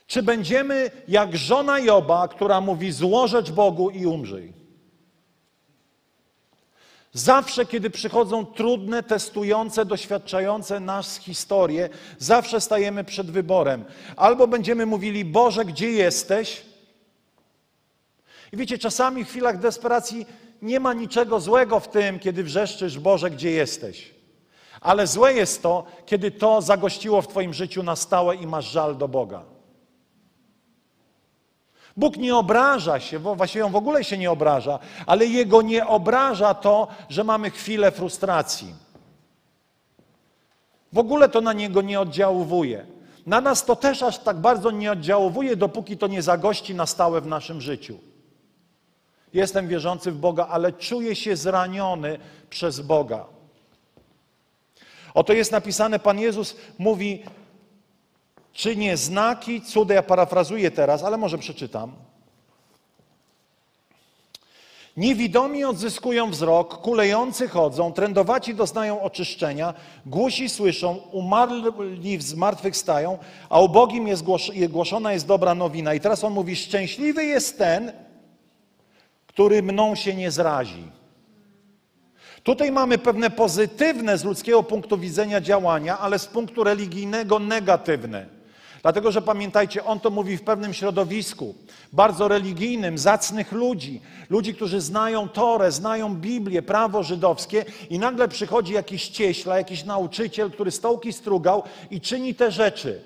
Czy 0.08 0.24
będziemy 0.24 0.92
jak 1.08 1.38
żona 1.38 1.80
Joba, 1.80 2.28
która 2.28 2.62
mówi 2.62 2.92
złożeć 2.92 3.52
Bogu 3.52 3.90
i 3.90 4.06
umrzyj? 4.06 4.54
Zawsze, 7.14 7.66
kiedy 7.66 7.90
przychodzą 7.90 8.46
trudne, 8.46 9.04
testujące, 9.04 9.86
doświadczające 9.86 10.80
nas 10.80 11.18
historie, 11.18 11.90
zawsze 12.18 12.62
stajemy 12.62 13.04
przed 13.04 13.32
wyborem. 13.32 13.86
Albo 14.16 14.48
będziemy 14.48 14.86
mówili, 14.86 15.26
Boże, 15.26 15.66
gdzie 15.66 15.92
jesteś? 15.92 16.66
I 18.54 18.58
wiecie, 18.58 18.78
czasami 18.78 19.26
w 19.26 19.30
chwilach 19.30 19.60
desperacji 19.60 20.26
nie 20.62 20.80
ma 20.80 20.94
niczego 20.94 21.40
złego 21.40 21.80
w 21.80 21.88
tym, 21.88 22.20
kiedy 22.20 22.44
wrzeszczysz, 22.44 23.00
Boże, 23.00 23.32
gdzie 23.32 23.52
jesteś? 23.52 24.14
Ale 24.82 25.08
złe 25.08 25.34
jest 25.34 25.62
to, 25.62 25.86
kiedy 26.06 26.32
to 26.32 26.62
zagościło 26.62 27.22
w 27.22 27.28
Twoim 27.28 27.54
życiu 27.54 27.84
na 27.84 27.96
stałe 27.96 28.36
i 28.36 28.48
masz 28.48 28.72
żal 28.72 28.98
do 28.98 29.08
Boga. 29.08 29.53
Bóg 31.98 32.18
nie 32.18 32.36
obraża 32.36 33.00
się, 33.00 33.20
właściwie 33.20 33.66
on 33.66 33.72
w 33.72 33.76
ogóle 33.76 34.04
się 34.04 34.18
nie 34.18 34.32
obraża, 34.32 34.80
ale 35.06 35.26
jego 35.26 35.62
nie 35.62 35.88
obraża 35.88 36.54
to, 36.54 36.88
że 37.10 37.24
mamy 37.24 37.50
chwilę 37.50 37.92
frustracji. 37.92 38.74
W 40.94 40.98
ogóle 40.98 41.30
to 41.30 41.42
na 41.42 41.54
niego 41.54 41.82
nie 41.82 42.00
oddziałuje. 42.00 42.86
Na 43.26 43.42
nas 43.42 43.66
to 43.66 43.76
też 43.76 44.04
aż 44.04 44.20
tak 44.20 44.38
bardzo 44.38 44.72
nie 44.72 44.92
oddziałuje, 44.92 45.56
dopóki 45.56 45.98
to 45.98 46.08
nie 46.08 46.22
zagości 46.22 46.76
na 46.76 46.86
stałe 46.86 47.22
w 47.22 47.28
naszym 47.28 47.62
życiu. 47.62 48.00
Jestem 49.34 49.68
wierzący 49.68 50.12
w 50.12 50.18
Boga, 50.18 50.48
ale 50.48 50.74
czuję 50.74 51.16
się 51.16 51.36
zraniony 51.36 52.20
przez 52.50 52.80
Boga. 52.80 53.26
Oto 55.14 55.34
jest 55.34 55.52
napisane, 55.52 56.00
Pan 56.00 56.20
Jezus 56.20 56.56
mówi, 56.78 57.24
czynię 58.54 58.98
znaki, 58.98 59.62
cudy, 59.62 59.94
ja 59.94 60.04
parafrazuję 60.04 60.72
teraz, 60.72 61.04
ale 61.04 61.18
może 61.18 61.38
przeczytam. 61.38 61.92
Niewidomi 64.98 65.64
odzyskują 65.64 66.30
wzrok, 66.32 66.82
kulejący 66.82 67.48
chodzą, 67.48 67.94
trędowaci 67.94 68.56
doznają 68.56 69.02
oczyszczenia, 69.02 69.74
głusi 70.06 70.50
słyszą, 70.50 70.96
umarli 71.12 72.22
zmartwychwstają, 72.22 73.18
a 73.50 73.60
ubogim 73.60 74.08
jest 74.08 74.24
głoszona 74.70 75.14
jest 75.14 75.28
dobra 75.28 75.56
nowina. 75.56 75.94
I 75.94 76.00
teraz 76.00 76.24
on 76.24 76.34
mówi, 76.34 76.56
szczęśliwy 76.56 77.26
jest 77.26 77.58
ten, 77.58 77.92
który 79.28 79.64
mną 79.64 79.96
się 79.96 80.16
nie 80.16 80.32
zrazi. 80.32 80.84
Tutaj 82.44 82.72
mamy 82.72 82.98
pewne 82.98 83.30
pozytywne 83.30 84.18
z 84.18 84.24
ludzkiego 84.24 84.64
punktu 84.64 84.98
widzenia 84.98 85.42
działania, 85.42 86.00
ale 86.00 86.20
z 86.20 86.28
punktu 86.28 86.64
religijnego 86.64 87.40
negatywne. 87.40 88.43
Dlatego, 88.84 89.12
że 89.12 89.22
pamiętajcie, 89.22 89.86
on 89.86 90.00
to 90.00 90.10
mówi 90.10 90.38
w 90.38 90.42
pewnym 90.42 90.74
środowisku, 90.74 91.56
bardzo 91.94 92.28
religijnym, 92.28 92.98
zacnych 92.98 93.52
ludzi, 93.52 94.02
ludzi, 94.30 94.54
którzy 94.54 94.82
znają 94.82 95.30
Torę, 95.30 95.72
znają 95.72 96.16
Biblię, 96.16 96.62
prawo 96.62 97.04
żydowskie 97.04 97.66
i 97.90 98.00
nagle 98.00 98.28
przychodzi 98.28 98.74
jakiś 98.74 99.08
cieśla, 99.08 99.58
jakiś 99.58 99.84
nauczyciel, 99.84 100.52
który 100.52 100.72
stołki 100.72 101.14
strugał 101.14 101.64
i 101.92 102.02
czyni 102.02 102.36
te 102.36 102.52
rzeczy. 102.52 103.02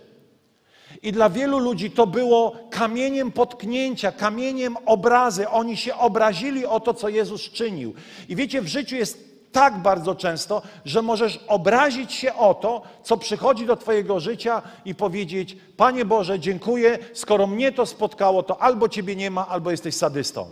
I 1.01 1.11
dla 1.11 1.29
wielu 1.29 1.59
ludzi 1.59 1.91
to 1.91 2.07
było 2.07 2.55
kamieniem 2.69 3.31
potknięcia, 3.31 4.11
kamieniem 4.11 4.77
obrazy. 4.85 5.49
Oni 5.49 5.77
się 5.77 5.95
obrazili 5.95 6.65
o 6.65 6.79
to, 6.79 6.93
co 6.93 7.09
Jezus 7.09 7.41
czynił. 7.41 7.93
I 8.29 8.35
wiecie, 8.35 8.61
w 8.61 8.67
życiu 8.67 8.95
jest 8.95 9.36
tak 9.57 9.77
bardzo 9.77 10.15
często, 10.15 10.61
że 10.85 11.01
możesz 11.01 11.39
obrazić 11.47 12.13
się 12.13 12.35
o 12.35 12.53
to, 12.53 12.81
co 13.03 13.17
przychodzi 13.17 13.65
do 13.65 13.75
Twojego 13.75 14.19
życia 14.19 14.61
i 14.85 14.95
powiedzieć: 14.95 15.57
Panie 15.77 16.05
Boże, 16.05 16.39
dziękuję, 16.39 16.99
skoro 17.13 17.47
mnie 17.47 17.71
to 17.71 17.85
spotkało, 17.85 18.43
to 18.43 18.61
albo 18.61 18.89
Ciebie 18.89 19.15
nie 19.15 19.31
ma, 19.31 19.47
albo 19.47 19.71
jesteś 19.71 19.95
sadystą. 19.95 20.47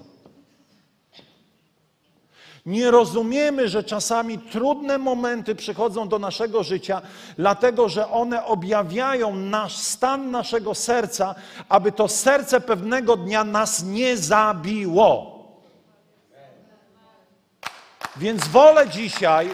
Nie 2.65 2.91
rozumiemy, 2.91 3.69
że 3.69 3.83
czasami 3.83 4.39
trudne 4.39 4.97
momenty 4.97 5.55
przychodzą 5.55 6.07
do 6.07 6.19
naszego 6.19 6.63
życia, 6.63 7.01
dlatego 7.37 7.89
że 7.89 8.09
one 8.09 8.45
objawiają 8.45 9.35
nasz 9.35 9.77
stan 9.77 10.31
naszego 10.31 10.75
serca, 10.75 11.35
aby 11.69 11.91
to 11.91 12.07
serce 12.07 12.61
pewnego 12.61 13.17
dnia 13.17 13.43
nas 13.43 13.83
nie 13.83 14.17
zabiło. 14.17 15.35
Więc 18.17 18.47
wolę 18.47 18.89
dzisiaj, 18.89 19.49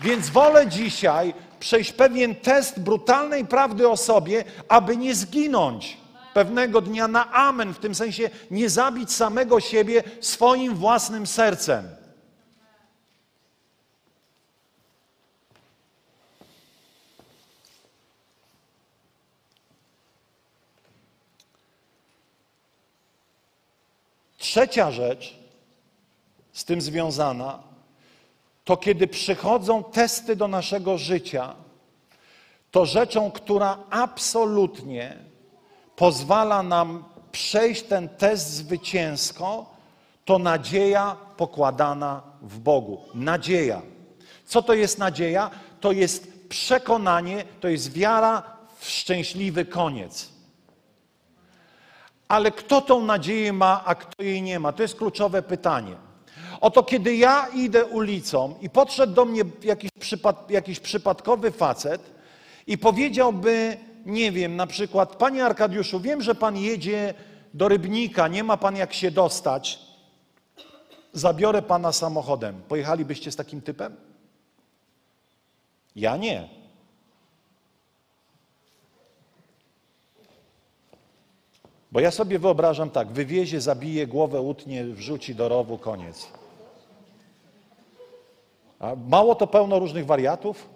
więc 0.00 0.28
wolę 0.28 0.66
dzisiaj 0.66 1.34
przejść 1.60 1.92
pewien 1.92 2.34
test 2.34 2.80
brutalnej 2.80 3.46
prawdy 3.46 3.88
o 3.88 3.96
sobie, 3.96 4.44
aby 4.68 4.96
nie 4.96 5.14
zginąć 5.14 5.96
pewnego 6.34 6.80
dnia 6.80 7.08
na 7.08 7.32
amen, 7.32 7.74
w 7.74 7.78
tym 7.78 7.94
sensie 7.94 8.30
nie 8.50 8.70
zabić 8.70 9.12
samego 9.12 9.60
siebie 9.60 10.02
swoim 10.20 10.74
własnym 10.74 11.26
sercem. 11.26 11.88
Trzecia 24.38 24.90
rzecz 24.90 25.38
z 26.52 26.64
tym 26.64 26.80
związana 26.80 27.67
to 28.68 28.76
kiedy 28.76 29.06
przychodzą 29.06 29.84
testy 29.84 30.36
do 30.36 30.48
naszego 30.48 30.98
życia, 30.98 31.54
to 32.70 32.86
rzeczą, 32.86 33.30
która 33.30 33.78
absolutnie 33.90 35.16
pozwala 35.96 36.62
nam 36.62 37.04
przejść 37.32 37.82
ten 37.82 38.08
test 38.08 38.50
zwycięsko, 38.50 39.66
to 40.24 40.38
nadzieja 40.38 41.16
pokładana 41.36 42.22
w 42.42 42.58
Bogu. 42.58 43.00
Nadzieja. 43.14 43.82
Co 44.46 44.62
to 44.62 44.74
jest 44.74 44.98
nadzieja? 44.98 45.50
To 45.80 45.92
jest 45.92 46.48
przekonanie, 46.48 47.44
to 47.60 47.68
jest 47.68 47.92
wiara 47.92 48.42
w 48.78 48.88
szczęśliwy 48.88 49.64
koniec. 49.64 50.28
Ale 52.28 52.50
kto 52.50 52.80
tą 52.80 53.00
nadzieję 53.00 53.52
ma, 53.52 53.84
a 53.84 53.94
kto 53.94 54.22
jej 54.22 54.42
nie 54.42 54.60
ma? 54.60 54.72
To 54.72 54.82
jest 54.82 54.96
kluczowe 54.96 55.42
pytanie. 55.42 56.07
Oto 56.60 56.82
kiedy 56.82 57.16
ja 57.16 57.46
idę 57.54 57.86
ulicą 57.86 58.54
i 58.60 58.70
podszedł 58.70 59.12
do 59.12 59.24
mnie 59.24 59.42
jakiś, 59.62 59.90
przypad, 60.00 60.50
jakiś 60.50 60.80
przypadkowy 60.80 61.50
facet 61.50 62.02
i 62.66 62.78
powiedziałby, 62.78 63.76
nie 64.06 64.32
wiem, 64.32 64.56
na 64.56 64.66
przykład, 64.66 65.16
Panie 65.16 65.44
Arkadiuszu, 65.44 66.00
wiem, 66.00 66.22
że 66.22 66.34
Pan 66.34 66.56
jedzie 66.56 67.14
do 67.54 67.68
Rybnika, 67.68 68.28
nie 68.28 68.44
ma 68.44 68.56
Pan 68.56 68.76
jak 68.76 68.94
się 68.94 69.10
dostać, 69.10 69.78
zabiorę 71.12 71.62
Pana 71.62 71.92
samochodem. 71.92 72.62
Pojechalibyście 72.68 73.32
z 73.32 73.36
takim 73.36 73.60
typem? 73.60 73.96
Ja 75.96 76.16
nie. 76.16 76.48
Bo 81.92 82.00
ja 82.00 82.10
sobie 82.10 82.38
wyobrażam 82.38 82.90
tak, 82.90 83.08
wywiezie, 83.08 83.60
zabije, 83.60 84.06
głowę 84.06 84.40
utnie, 84.40 84.84
wrzuci 84.84 85.34
do 85.34 85.48
rowu, 85.48 85.78
koniec. 85.78 86.37
Mało 89.08 89.34
to 89.34 89.46
pełno 89.46 89.78
różnych 89.78 90.06
wariatów? 90.06 90.68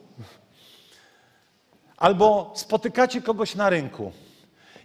Albo 1.97 2.53
spotykacie 2.55 3.23
kogoś 3.23 3.55
na 3.55 3.71
rynku 3.71 4.13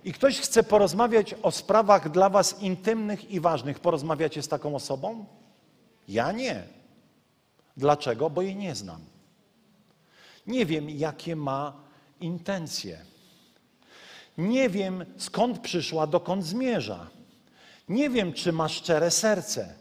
i 0.03 0.13
ktoś 0.13 0.39
chce 0.39 0.63
porozmawiać 0.63 1.33
o 1.33 1.51
sprawach 1.51 2.11
dla 2.11 2.29
was 2.29 2.61
intymnych 2.61 3.31
i 3.31 3.39
ważnych. 3.39 3.79
Porozmawiacie 3.79 4.43
z 4.43 4.47
taką 4.47 4.75
osobą? 4.75 5.25
Ja 6.07 6.31
nie. 6.31 6.63
Dlaczego? 7.77 8.29
Bo 8.29 8.41
jej 8.41 8.55
nie 8.55 8.75
znam. 8.75 9.01
Nie 10.47 10.65
wiem, 10.65 10.89
jakie 10.89 11.35
ma 11.35 11.73
intencje. 12.21 13.01
Nie 14.37 14.69
wiem, 14.69 15.05
skąd 15.17 15.59
przyszła, 15.59 16.07
dokąd 16.07 16.45
zmierza. 16.45 17.07
Nie 17.89 18.09
wiem, 18.09 18.33
czy 18.33 18.51
ma 18.51 18.69
szczere 18.69 19.11
serce. 19.11 19.75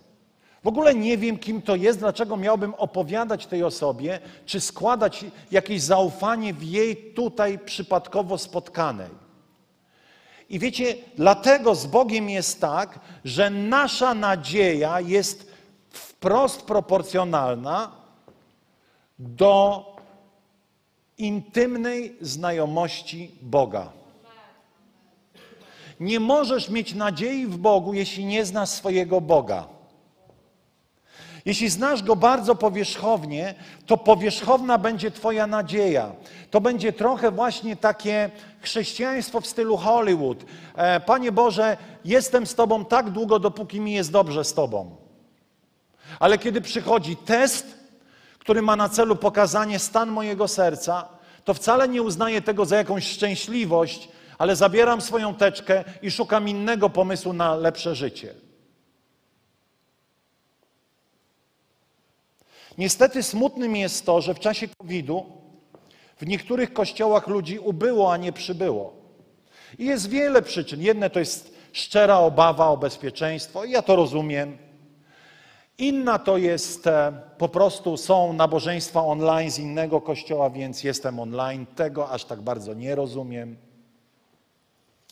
W 0.66 0.68
ogóle 0.68 0.94
nie 0.94 1.18
wiem, 1.18 1.38
kim 1.38 1.62
to 1.62 1.76
jest, 1.76 1.98
dlaczego 1.98 2.37
miałbym 2.37 2.74
opowiadać 2.74 3.46
tej 3.46 3.64
osobie, 3.64 4.20
czy 4.46 4.61
składać 4.61 5.24
jakieś 5.50 5.83
zaufanie 5.83 6.55
w 6.55 6.62
jej 6.62 6.96
tutaj 6.96 7.59
przypadkowo 7.59 8.38
spotkanej. 8.38 9.11
I 10.48 10.59
wiecie, 10.59 10.94
dlatego 11.16 11.74
z 11.74 11.87
Bogiem 11.87 12.31
jest 12.31 12.61
tak, 12.61 13.00
że 13.24 13.50
nasza 13.50 14.14
nadzieja 14.14 15.00
jest 15.00 15.52
wprost 15.90 16.62
proporcjonalna 16.62 17.92
do 19.18 19.85
intymnej 21.18 22.16
znajomości 22.20 23.31
Boga. 23.42 23.92
Nie 26.00 26.20
możesz 26.20 26.68
mieć 26.68 26.94
nadziei 26.94 27.46
w 27.46 27.57
Bogu, 27.57 27.94
jeśli 27.94 28.24
nie 28.24 28.44
znasz 28.44 28.68
swojego 28.68 29.20
Boga. 29.20 29.76
Jeśli 31.46 31.68
znasz 31.68 32.02
go 32.02 32.16
bardzo 32.16 32.54
powierzchownie, 32.54 33.54
to 33.87 33.96
powierzchowna 33.96 34.78
będzie 34.78 35.11
Twoja 35.11 35.46
nadzieja. 35.46 36.12
To 36.50 36.61
będzie 36.61 36.92
trochę 36.92 37.30
właśnie 37.30 37.76
takie 37.76 38.30
chrześcijaństwo 38.61 39.40
w 39.40 39.46
stylu 39.46 39.76
Hollywood. 39.76 40.44
E, 40.76 41.00
Panie 41.00 41.32
Boże, 41.32 41.76
jestem 42.04 42.46
z 42.46 42.54
Tobą 42.54 42.85
tak 42.85 43.11
długo, 43.11 43.38
dopóki 43.38 43.80
mi 43.80 43.92
jest 43.92 44.12
dobrze 44.12 44.44
z 44.44 44.54
Tobą. 44.54 44.96
Ale 46.20 46.38
kiedy 46.38 46.61
przychodzi 46.61 47.16
test, 47.16 47.66
który 48.38 48.62
ma 48.62 48.76
na 48.76 48.88
celu 48.88 49.16
pokazanie 49.16 49.78
stan 49.78 50.09
mojego 50.11 50.48
serca, 50.48 51.09
to 51.44 51.54
wcale 51.54 51.88
nie 51.88 52.02
uznaję 52.02 52.42
tego 52.42 52.64
za 52.64 52.76
jakąś 52.76 53.09
szczęśliwość, 53.09 54.09
ale 54.38 54.56
zabieram 54.56 55.00
swoją 55.00 55.35
teczkę 55.35 55.85
i 56.02 56.11
szukam 56.11 56.48
innego 56.48 56.90
pomysłu 56.90 57.32
na 57.32 57.54
lepsze 57.54 57.94
życie. 57.94 58.45
Niestety 62.79 63.23
smutnym 63.23 63.77
jest 63.77 64.07
to, 64.07 64.21
że 64.21 64.35
w 64.35 64.41
czasie 64.41 64.69
COVID-u 64.79 65.25
w 66.21 66.27
niektórych 66.27 66.73
kościołach 66.73 67.27
ludzi 67.27 67.59
ubyło, 67.59 68.12
a 68.12 68.17
nie 68.17 68.33
przybyło. 68.33 68.93
I 69.79 69.85
jest 69.85 70.09
wiele 70.09 70.43
przyczyn. 70.43 70.83
Jedne 70.83 71.11
to 71.11 71.19
jest 71.19 71.55
szczera 71.73 72.19
obawa 72.19 72.69
o 72.69 72.77
bezpieczeństwo, 72.77 73.65
i 73.65 73.71
ja 73.71 73.83
to 73.83 73.97
rozumiem. 73.97 74.59
Inna 75.79 76.19
to 76.19 76.39
jest 76.39 76.87
e, 76.87 77.21
po 77.39 77.49
prostu 77.49 77.97
są 77.97 78.33
nabożeństwa 78.33 79.05
online 79.05 79.51
z 79.51 79.59
innego 79.59 80.01
kościoła, 80.01 80.51
więc 80.51 80.85
jestem 80.85 81.21
online. 81.21 81.67
Tego 81.67 82.11
aż 82.11 82.25
tak 82.25 82.41
bardzo 82.41 82.75
nie 82.75 82.95
rozumiem. 82.95 83.57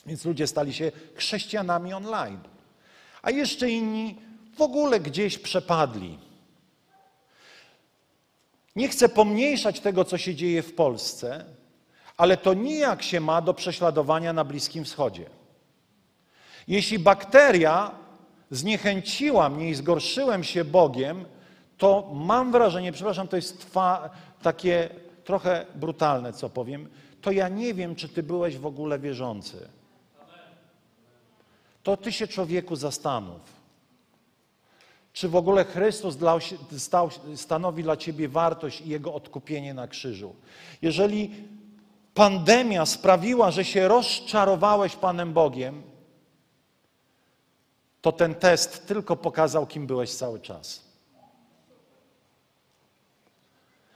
Więc 0.07 0.25
ludzie 0.25 0.47
stali 0.47 0.75
się 0.75 0.93
chrześcijanami 1.15 1.93
online. 1.93 2.39
A 3.23 3.31
jeszcze 3.31 3.71
inni 3.71 4.17
w 4.57 4.61
ogóle 4.61 5.01
gdzieś 5.01 5.39
przepadli. 5.39 6.19
Nie 8.77 8.89
chcę 8.89 9.09
pomniejszać 9.09 9.81
tego, 9.81 10.05
co 10.05 10.19
się 10.19 10.35
dzieje 10.35 10.63
w 10.63 10.75
Polsce, 10.75 11.45
ale 12.17 12.37
to 12.37 12.55
nijak 12.55 13.03
się 13.03 13.21
ma 13.21 13.43
do 13.43 13.55
prześladowania 13.55 14.33
na 14.33 14.45
Bliskim 14.45 14.85
Wschodzie. 14.85 15.31
Jeśli 16.69 16.99
bakteria 16.99 17.91
zniechęciła 18.51 19.49
mnie 19.49 19.71
i 19.71 19.75
zgorszyłem 19.75 20.45
się 20.45 20.65
Bogiem, 20.65 21.25
to 21.79 22.11
mam 22.15 22.53
wrażenie, 22.53 22.93
przepraszam, 22.93 23.29
to 23.29 23.37
jest 23.37 23.61
twa, 23.61 24.11
takie 24.43 24.89
trochę 25.25 25.67
brutalne, 25.75 26.33
co 26.33 26.51
powiem, 26.51 26.89
to 27.21 27.33
ja 27.33 27.49
nie 27.49 27.75
wiem, 27.75 27.95
czy 27.95 28.09
ty 28.09 28.23
byłeś 28.23 28.59
w 28.59 28.67
ogóle 28.67 28.99
wierzący. 28.99 29.69
To 31.83 31.97
ty 31.97 32.13
się 32.13 32.27
człowieku 32.27 32.77
zastanów. 32.77 33.54
Czy 35.15 35.29
w 35.29 35.37
ogóle 35.37 35.65
Chrystus 35.65 36.17
dla, 36.17 36.39
stał, 36.79 37.11
stanowi 37.37 37.83
dla 37.83 37.97
ciebie 37.97 38.29
wartość 38.29 38.81
i 38.81 38.89
jego 38.89 39.15
odkupienie 39.15 39.75
na 39.75 39.89
krzyżu? 39.89 40.35
Jeżeli 40.83 41.31
pandemia 42.15 42.87
sprawiła, 42.87 43.51
że 43.51 43.65
się 43.65 43.89
rozczarowałeś 43.89 44.97
Panem 44.97 45.33
Bogiem, 45.33 45.83
to 48.03 48.13
ten 48.13 48.35
test 48.35 48.87
tylko 48.87 49.17
pokazał, 49.17 49.67
kim 49.67 49.87
byłeś 49.87 50.15
cały 50.15 50.41
czas. 50.41 50.85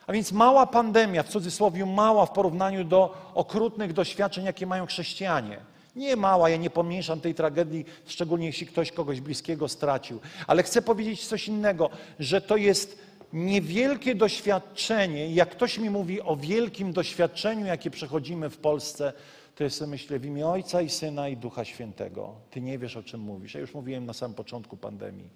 A 0.07 0.13
więc 0.13 0.33
mała 0.33 0.67
pandemia, 0.67 1.23
w 1.23 1.29
cudzysłowie 1.29 1.87
mała 1.87 2.27
w 2.27 2.33
porównaniu 2.33 2.85
do 2.85 3.31
okrutnych 3.35 3.93
doświadczeń, 3.93 4.45
jakie 4.45 4.67
mają 4.67 4.87
chrześcijanie. 4.87 5.61
Nie 5.99 6.17
mała, 6.17 6.51
ja 6.51 6.57
nie 6.57 6.71
pomniejszam 6.71 7.21
tej 7.21 7.35
tragedii, 7.35 7.85
szczególnie 8.07 8.47
jeśli 8.47 8.67
ktoś 8.67 8.93
kogoś 8.93 9.21
bliskiego 9.21 9.69
stracił. 9.69 10.21
Ale 10.47 10.63
chcę 10.63 10.83
powiedzieć 10.83 11.27
coś 11.27 11.49
innego, 11.49 11.91
że 12.19 12.41
to 12.41 12.57
jest 12.57 12.99
niewielkie 13.33 14.15
doświadczenie. 14.15 15.35
Jak 15.35 15.51
ktoś 15.51 15.79
mi 15.79 15.91
mówi 15.91 16.23
o 16.23 16.37
wielkim 16.37 16.93
doświadczeniu, 16.93 17.67
jakie 17.67 17.91
przechodzimy 17.91 18.51
w 18.51 18.57
Polsce, 18.57 19.13
to 19.55 19.65
ja 19.65 19.71
myślę 19.87 20.19
w 20.19 20.25
imię 20.25 20.47
Ojca 20.47 20.83
i 20.83 20.89
Syna 20.89 21.29
i 21.29 21.37
Ducha 21.37 21.65
Świętego. 21.65 22.35
Ty 22.51 22.61
nie 22.61 22.79
wiesz, 22.79 22.97
o 22.97 23.03
czym 23.03 23.21
mówisz. 23.21 23.55
Ja 23.55 23.61
już 23.61 23.75
mówiłem 23.75 24.07
na 24.07 24.13
samym 24.13 24.35
początku 24.35 24.77
pandemii. 24.77 25.29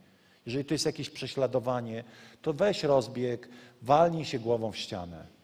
Jeżeli 0.47 0.65
to 0.65 0.75
jest 0.75 0.87
jakieś 0.87 1.11
prześladowanie, 1.11 2.05
to 2.43 2.53
weź 2.53 2.83
rozbieg, 2.83 3.49
walnij 3.83 4.25
się 4.25 4.39
głową 4.39 4.73
w 4.73 4.77
ścianę. 4.77 5.42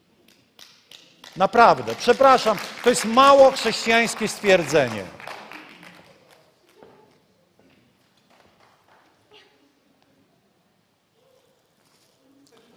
Naprawdę, 1.37 1.95
przepraszam, 1.95 2.59
to 2.85 2.91
jest 2.91 3.05
mało 3.05 3.51
chrześcijańskie 3.51 4.29
stwierdzenie. 4.29 5.05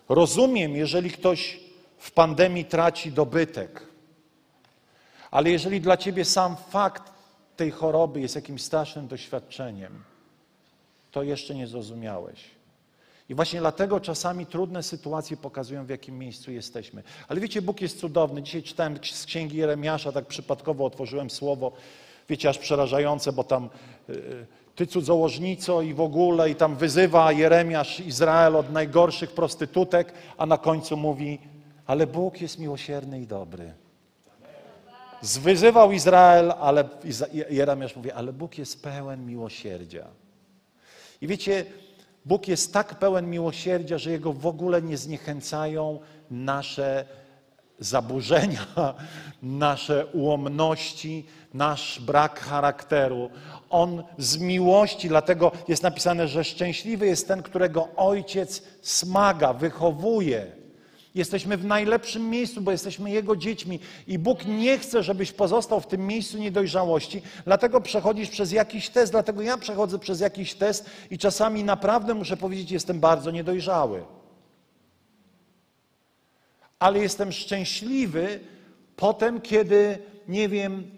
Rozumiem, 0.09 0.75
jeżeli 0.75 1.11
ktoś 1.11 1.59
w 1.97 2.11
pandemii 2.11 2.65
traci 2.65 3.11
dobytek, 3.11 3.87
ale 5.31 5.49
jeżeli 5.49 5.81
dla 5.81 5.97
ciebie 5.97 6.25
sam 6.25 6.55
fakt 6.69 7.11
tej 7.57 7.71
choroby 7.71 8.21
jest 8.21 8.35
jakimś 8.35 8.61
strasznym 8.63 9.07
doświadczeniem, 9.07 10.03
to 11.11 11.23
jeszcze 11.23 11.55
nie 11.55 11.67
zrozumiałeś. 11.67 12.61
I 13.31 13.35
właśnie 13.35 13.59
dlatego 13.59 13.99
czasami 13.99 14.45
trudne 14.45 14.83
sytuacje 14.83 15.37
pokazują, 15.37 15.85
w 15.85 15.89
jakim 15.89 16.19
miejscu 16.19 16.51
jesteśmy. 16.51 17.03
Ale 17.27 17.39
wiecie, 17.39 17.61
Bóg 17.61 17.81
jest 17.81 17.99
cudowny. 17.99 18.43
Dzisiaj 18.43 18.63
czytałem 18.63 18.97
z 19.03 19.25
księgi 19.25 19.57
Jeremiasza, 19.57 20.11
tak 20.11 20.25
przypadkowo 20.25 20.85
otworzyłem 20.85 21.29
słowo, 21.29 21.71
wiecie, 22.29 22.49
aż 22.49 22.57
przerażające, 22.57 23.33
bo 23.33 23.43
tam 23.43 23.69
yy, 24.07 24.45
ty 24.75 24.87
cudzołożnico 24.87 25.81
i 25.81 25.93
w 25.93 26.01
ogóle, 26.01 26.49
i 26.49 26.55
tam 26.55 26.75
wyzywa 26.75 27.31
Jeremiasz 27.31 27.99
Izrael 27.99 28.55
od 28.55 28.71
najgorszych 28.71 29.31
prostytutek, 29.31 30.13
a 30.37 30.45
na 30.45 30.57
końcu 30.57 30.97
mówi, 30.97 31.39
ale 31.85 32.07
Bóg 32.07 32.41
jest 32.41 32.59
miłosierny 32.59 33.21
i 33.21 33.27
dobry. 33.27 33.73
Zwyzywał 35.21 35.91
Izrael, 35.91 36.53
ale 36.59 36.89
Jeremiasz 37.49 37.95
mówi, 37.95 38.11
ale 38.11 38.33
Bóg 38.33 38.57
jest 38.57 38.83
pełen 38.83 39.25
miłosierdzia. 39.25 40.07
I 41.21 41.27
wiecie, 41.27 41.65
Bóg 42.25 42.47
jest 42.47 42.73
tak 42.73 42.99
pełen 42.99 43.29
miłosierdzia, 43.29 43.97
że 43.97 44.12
Jego 44.12 44.34
w 44.34 44.45
ogóle 44.45 44.81
nie 44.81 44.97
zniechęcają 44.97 45.99
nasze 46.31 47.05
zaburzenia, 47.79 48.65
nasze 49.41 50.05
ułomności, 50.05 51.25
nasz 51.53 51.99
brak 51.99 52.39
charakteru. 52.39 53.29
On 53.69 54.03
z 54.17 54.38
miłości, 54.38 55.07
dlatego 55.07 55.51
jest 55.67 55.84
napisane, 55.84 56.27
że 56.27 56.43
szczęśliwy 56.43 57.07
jest 57.07 57.27
ten, 57.27 57.43
którego 57.43 57.88
ojciec 57.95 58.63
smaga, 58.81 59.53
wychowuje. 59.53 60.61
Jesteśmy 61.15 61.58
w 61.58 61.65
najlepszym 61.65 62.30
miejscu, 62.30 62.62
bo 62.62 62.71
jesteśmy 62.71 63.12
Jego 63.12 63.36
dziećmi 63.36 63.80
i 64.08 64.19
Bóg 64.19 64.45
nie 64.45 64.80
chce, 64.80 65.04
żebyś 65.04 65.32
pozostał 65.32 65.82
w 65.82 65.88
tym 65.88 66.08
miejscu 66.08 66.38
niedojrzałości, 66.38 67.21
dlatego 67.45 67.82
przechodzisz 67.82 68.30
przez 68.30 68.52
jakiś 68.52 68.89
test, 68.89 69.12
dlatego 69.12 69.41
ja 69.41 69.58
przechodzę 69.58 70.00
przez 70.00 70.19
jakiś 70.19 70.54
test 70.54 70.89
i 71.10 71.17
czasami 71.17 71.63
naprawdę 71.63 72.13
muszę 72.13 72.38
powiedzieć, 72.38 72.71
jestem 72.71 73.00
bardzo 73.00 73.32
niedojrzały. 73.32 74.04
Ale 76.80 77.00
jestem 77.00 77.32
szczęśliwy 77.32 78.39
potem, 78.95 79.41
kiedy, 79.41 79.97
nie 80.28 80.50
wiem, 80.50 80.91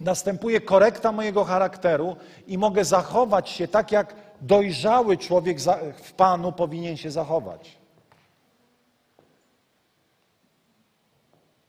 następuje 0.00 0.60
korekta 0.60 1.12
mojego 1.12 1.44
charakteru 1.44 2.16
i 2.46 2.58
mogę 2.58 2.84
zachować 2.84 3.50
się 3.50 3.68
tak, 3.68 3.92
jak 3.92 4.14
dojrzały 4.40 5.16
człowiek 5.16 5.58
w 6.02 6.12
Panu 6.12 6.52
powinien 6.52 6.96
się 6.96 7.10
zachować. 7.10 7.85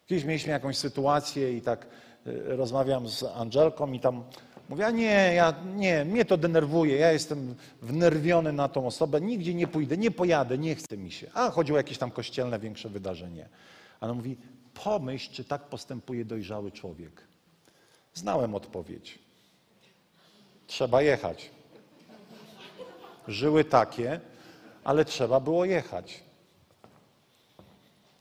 Kiedyś 0.07 0.25
mieliśmy 0.25 0.51
jakąś 0.51 0.77
sytuację 0.77 1.57
i 1.57 1.61
tak 1.61 1.87
y, 2.27 2.55
rozmawiam 2.55 3.07
z 3.07 3.23
Angelką 3.23 3.91
i 3.91 3.99
tam 3.99 4.23
mówię, 4.69 4.93
nie, 4.93 5.33
ja, 5.35 5.53
nie, 5.75 6.05
mnie 6.05 6.25
to 6.25 6.37
denerwuje, 6.37 6.97
ja 6.97 7.11
jestem 7.11 7.55
wnerwiony 7.81 8.53
na 8.53 8.67
tą 8.67 8.87
osobę, 8.87 9.21
nigdzie 9.21 9.53
nie 9.53 9.67
pójdę, 9.67 9.97
nie 9.97 10.11
pojadę, 10.11 10.57
nie 10.57 10.75
chce 10.75 10.97
mi 10.97 11.11
się. 11.11 11.27
A 11.33 11.49
chodziło 11.49 11.75
o 11.75 11.79
jakieś 11.79 11.97
tam 11.97 12.11
kościelne 12.11 12.59
większe 12.59 12.89
wydarzenie. 12.89 13.49
A 13.99 14.05
ona 14.05 14.13
mówi, 14.13 14.37
pomyśl, 14.83 15.31
czy 15.33 15.43
tak 15.43 15.61
postępuje 15.61 16.25
dojrzały 16.25 16.71
człowiek. 16.71 17.23
Znałem 18.13 18.55
odpowiedź. 18.55 19.19
Trzeba 20.67 21.01
jechać. 21.01 21.51
Żyły 23.27 23.63
takie, 23.63 24.19
ale 24.83 25.05
trzeba 25.05 25.39
było 25.39 25.65
jechać. 25.65 26.26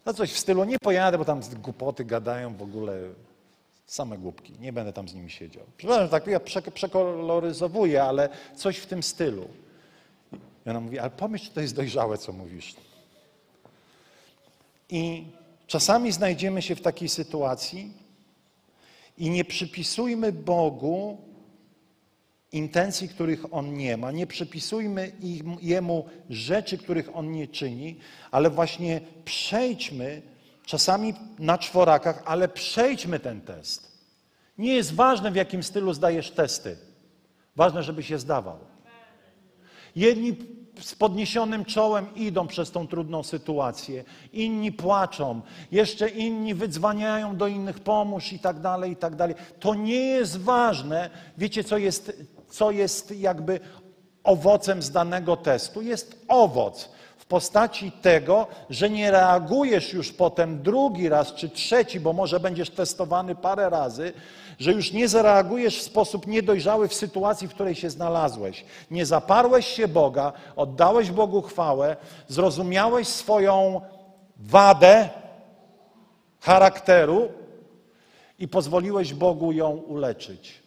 No 0.07 0.15
coś 0.15 0.33
w 0.33 0.39
stylu, 0.39 0.65
nie 0.65 0.79
pojadę, 0.79 1.19
bo 1.19 1.25
tam 1.25 1.41
głupoty 1.63 2.05
gadają 2.05 2.57
w 2.57 2.63
ogóle, 2.63 2.99
same 3.87 4.19
głupki, 4.19 4.53
nie 4.61 4.73
będę 4.73 4.93
tam 4.93 5.09
z 5.09 5.15
nimi 5.15 5.31
siedział. 5.31 5.65
Przepraszam, 5.77 6.09
tak 6.09 6.27
ja 6.27 6.41
przekoloryzowuję, 6.75 8.03
ale 8.03 8.29
coś 8.57 8.77
w 8.77 8.87
tym 8.87 9.03
stylu. 9.03 9.49
I 10.67 10.71
ona 10.71 10.81
mówi, 10.81 10.99
ale 10.99 11.11
pomyśl, 11.11 11.51
to 11.55 11.61
jest 11.61 11.75
dojrzałe, 11.75 12.19
co 12.19 12.33
mówisz. 12.33 12.75
I 14.91 15.25
czasami 15.67 16.13
znajdziemy 16.13 16.63
się 16.63 16.77
w 16.77 16.83
takiej 16.83 17.09
sytuacji 17.09 17.93
i 19.19 19.31
nie 19.31 19.45
przypisujmy 19.45 20.33
Bogu 20.33 21.19
intencji, 22.57 23.09
których 23.09 23.55
On 23.55 23.75
nie 23.75 23.97
ma. 23.97 24.13
Nie 24.13 24.27
przypisujmy 24.27 25.13
Jemu 25.63 26.07
rzeczy, 26.31 26.79
których 26.79 27.17
On 27.17 27.33
nie 27.33 27.49
czyni, 27.49 27.97
ale 28.31 28.51
właśnie 28.51 29.01
przejdźmy, 29.25 30.23
czasami 30.67 31.15
na 31.39 31.59
czworakach, 31.59 32.23
ale 32.27 32.49
przejdźmy 32.49 33.21
ten 33.21 33.41
test. 33.41 33.93
Nie 34.59 34.75
jest 34.75 34.95
ważne, 34.95 35.31
w 35.31 35.37
jakim 35.37 35.63
stylu 35.63 35.93
zdajesz 35.93 36.31
testy. 36.31 36.77
Ważne, 37.57 37.83
żeby 37.83 38.03
się 38.03 38.19
zdawał. 38.19 38.59
Jedni 39.97 40.37
z 40.81 40.95
podniesionym 40.95 41.65
czołem 41.65 42.15
idą 42.15 42.47
przez 42.47 42.71
tą 42.71 42.87
trudną 42.87 43.23
sytuację, 43.23 44.05
inni 44.33 44.73
płaczą, 44.73 45.41
jeszcze 45.73 46.09
inni 46.09 46.55
wydzwaniają 46.55 47.37
do 47.37 47.47
innych, 47.47 47.81
pomóż 47.81 48.33
i 48.33 48.39
tak 48.39 48.61
dalej, 48.61 48.93
i 48.93 48.97
tak 48.97 49.17
dalej. 49.17 49.35
To 49.61 49.75
nie 49.75 50.07
jest 50.07 50.37
ważne. 50.41 51.11
Wiecie, 51.39 51.65
co 51.65 51.79
jest 51.79 52.13
co 52.51 52.71
jest 52.71 53.11
jakby 53.11 53.61
owocem 54.25 54.83
z 54.83 54.91
danego 54.91 55.37
testu. 55.37 55.83
Jest 55.83 56.25
owoc 56.29 56.89
w 57.17 57.27
postaci 57.27 57.93
tego, 57.93 58.47
że 58.71 58.91
nie 58.91 59.11
reagujesz 59.11 59.93
już 59.93 60.13
potem 60.13 60.63
drugi 60.63 61.09
raz 61.09 61.35
czy 61.35 61.49
trzeci, 61.49 62.01
bo 62.01 62.13
może 62.13 62.41
będziesz 62.41 62.71
testowany 62.71 63.35
parę 63.35 63.71
razy, 63.71 64.13
że 64.59 64.73
już 64.73 64.93
nie 64.93 65.09
zareagujesz 65.09 65.79
w 65.79 65.83
sposób 65.83 66.27
niedojrzały 66.27 66.89
w 66.89 66.95
sytuacji, 66.95 67.49
w 67.49 67.55
której 67.55 67.75
się 67.75 67.91
znalazłeś. 67.91 68.65
Nie 68.91 69.07
zaparłeś 69.07 69.67
się 69.67 69.89
Boga, 69.89 70.33
oddałeś 70.57 71.11
Bogu 71.11 71.43
chwałę, 71.43 71.97
zrozumiałeś 72.29 73.09
swoją 73.09 73.81
wadę 74.37 75.09
charakteru 76.41 77.29
i 78.39 78.49
pozwoliłeś 78.49 79.15
Bogu 79.15 79.53
ją 79.53 79.71
uleczyć. 79.71 80.66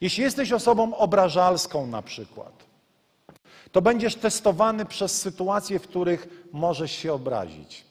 Jeśli 0.00 0.24
jesteś 0.24 0.52
osobą 0.52 0.96
obrażalską 0.96 1.86
na 1.86 2.02
przykład, 2.02 2.64
to 3.72 3.82
będziesz 3.82 4.14
testowany 4.14 4.86
przez 4.86 5.20
sytuacje, 5.20 5.78
w 5.78 5.88
których 5.88 6.28
możesz 6.52 6.92
się 6.92 7.12
obrazić. 7.12 7.84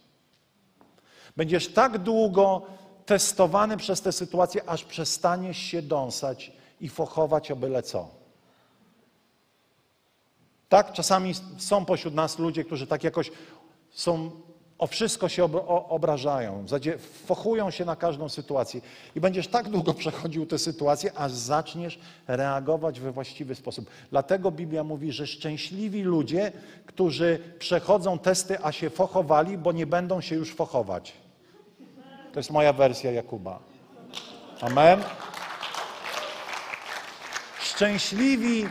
Będziesz 1.38 1.74
tak 1.74 1.97
długo 1.97 2.62
testowany 3.06 3.78
przez 3.78 4.01
te 4.01 4.12
sytuacje, 4.12 4.70
aż 4.70 4.84
przestaniesz 4.84 5.58
się 5.58 5.82
dąsać 5.82 6.51
i 6.82 6.89
fochować 6.89 7.51
o 7.51 7.56
byle 7.56 7.84
co. 7.84 8.10
Tak, 10.70 10.93
czasami 10.93 11.34
są 11.58 11.86
pośród 11.86 12.14
nas 12.14 12.39
ludzie, 12.39 12.64
którzy 12.64 12.88
tak 12.88 13.03
jakoś 13.03 13.32
są, 13.91 14.32
o 14.80 14.88
wszystko 14.88 15.30
się 15.30 15.44
obrażają, 15.90 16.66
fochują 17.26 17.72
się 17.72 17.86
na 17.86 17.96
każdą 17.96 18.30
sytuację. 18.30 18.82
I 19.16 19.22
będziesz 19.22 19.48
tak 19.48 19.70
długo 19.70 19.94
przechodził 20.04 20.46
tę 20.46 20.60
sytuację, 20.60 21.14
aż 21.14 21.32
zaczniesz 21.32 22.00
reagować 22.28 23.00
we 23.00 23.12
właściwy 23.12 23.56
sposób. 23.56 23.90
Dlatego 24.12 24.52
Biblia 24.52 24.84
mówi, 24.84 25.12
że 25.12 25.28
szczęśliwi 25.28 26.04
ludzie, 26.04 26.52
którzy 26.86 27.40
przechodzą 27.60 28.20
testy, 28.20 28.58
a 28.64 28.72
się 28.72 28.90
fochowali, 28.90 29.58
bo 29.58 29.72
nie 29.72 29.88
będą 29.88 30.22
się 30.22 30.36
już 30.36 30.56
fochować. 30.56 31.14
To 32.34 32.40
jest 32.40 32.52
moja 32.52 32.74
wersja 32.74 33.12
Jakuba. 33.12 33.60
Amen. 34.62 35.04
Szczęśliwi 37.60 38.66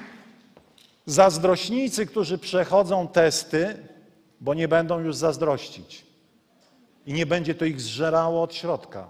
zazdrośnicy, 1.07 2.07
którzy 2.07 2.39
przechodzą 2.39 3.09
testy, 3.09 3.94
bo 4.45 4.55
nie 4.55 4.69
będą 4.69 5.01
już 5.01 5.17
zazdrościć. 5.17 6.07
I 7.07 7.13
nie 7.13 7.27
będzie 7.27 7.55
to 7.55 7.65
ich 7.65 7.81
zżerało 7.81 8.43
od 8.43 8.55
środka. 8.55 9.09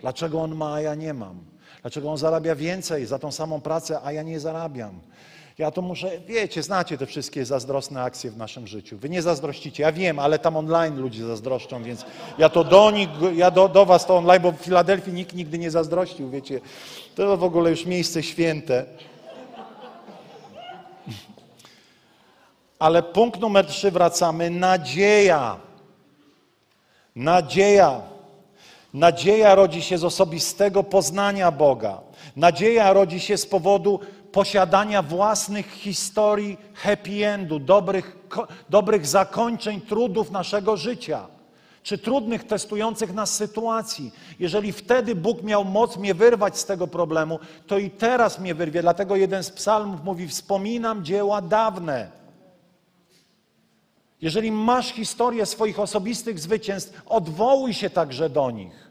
Dlaczego 0.00 0.42
on 0.42 0.54
ma, 0.54 0.74
a 0.74 0.80
ja 0.80 0.94
nie 0.94 1.14
mam? 1.14 1.40
Dlaczego 1.82 2.10
on 2.10 2.18
zarabia 2.18 2.54
więcej 2.54 3.06
za 3.06 3.18
tą 3.18 3.32
samą 3.32 3.60
pracę, 3.60 4.00
a 4.04 4.12
ja 4.12 4.22
nie 4.22 4.40
zarabiam? 4.40 5.00
Ja 5.58 5.70
to 5.70 5.82
muszę, 5.82 6.10
wiecie, 6.26 6.62
znacie 6.62 6.98
te 6.98 7.06
wszystkie 7.06 7.44
zazdrosne 7.44 8.02
akcje 8.02 8.30
w 8.30 8.36
naszym 8.36 8.66
życiu. 8.66 8.98
Wy 8.98 9.08
nie 9.08 9.22
zazdrościcie, 9.22 9.82
ja 9.82 9.92
wiem, 9.92 10.18
ale 10.18 10.38
tam 10.38 10.56
online 10.56 11.00
ludzie 11.00 11.26
zazdroszczą, 11.26 11.82
więc 11.82 12.04
ja 12.38 12.48
to 12.48 12.64
do 12.64 12.90
nich, 12.90 13.08
ja 13.34 13.50
do, 13.50 13.68
do 13.68 13.86
was 13.86 14.06
to 14.06 14.16
online, 14.16 14.42
bo 14.42 14.52
w 14.52 14.56
Filadelfii 14.56 15.12
nikt 15.12 15.34
nigdy 15.34 15.58
nie 15.58 15.70
zazdrościł, 15.70 16.30
wiecie. 16.30 16.60
To 17.14 17.36
w 17.36 17.44
ogóle 17.44 17.70
już 17.70 17.86
miejsce 17.86 18.22
święte. 18.22 18.84
Ale 22.82 23.02
punkt 23.02 23.40
numer 23.40 23.66
trzy 23.66 23.90
wracamy. 23.90 24.50
Nadzieja. 24.50 25.56
Nadzieja. 27.16 28.00
Nadzieja 28.94 29.54
rodzi 29.54 29.82
się 29.82 29.98
z 29.98 30.04
osobistego 30.04 30.82
poznania 30.82 31.50
Boga. 31.50 32.00
Nadzieja 32.36 32.92
rodzi 32.92 33.20
się 33.20 33.36
z 33.36 33.46
powodu 33.46 34.00
posiadania 34.32 35.02
własnych 35.02 35.70
historii 35.70 36.58
happy 36.74 37.26
endu, 37.26 37.58
dobrych, 37.58 38.16
dobrych 38.70 39.06
zakończeń 39.06 39.80
trudów 39.80 40.30
naszego 40.30 40.76
życia, 40.76 41.26
czy 41.82 41.98
trudnych, 41.98 42.46
testujących 42.46 43.14
nas 43.14 43.34
sytuacji. 43.34 44.12
Jeżeli 44.38 44.72
wtedy 44.72 45.14
Bóg 45.14 45.42
miał 45.42 45.64
moc 45.64 45.96
mnie 45.96 46.14
wyrwać 46.14 46.58
z 46.58 46.64
tego 46.64 46.86
problemu, 46.86 47.38
to 47.66 47.78
i 47.78 47.90
teraz 47.90 48.38
mnie 48.38 48.54
wyrwie. 48.54 48.82
Dlatego 48.82 49.16
jeden 49.16 49.44
z 49.44 49.50
psalmów 49.50 50.04
mówi: 50.04 50.28
Wspominam 50.28 51.04
dzieła 51.04 51.42
dawne. 51.42 52.21
Jeżeli 54.22 54.52
masz 54.52 54.92
historię 54.92 55.46
swoich 55.46 55.80
osobistych 55.80 56.38
zwycięstw, 56.38 57.02
odwołuj 57.06 57.74
się 57.74 57.90
także 57.90 58.30
do 58.30 58.50
nich. 58.50 58.90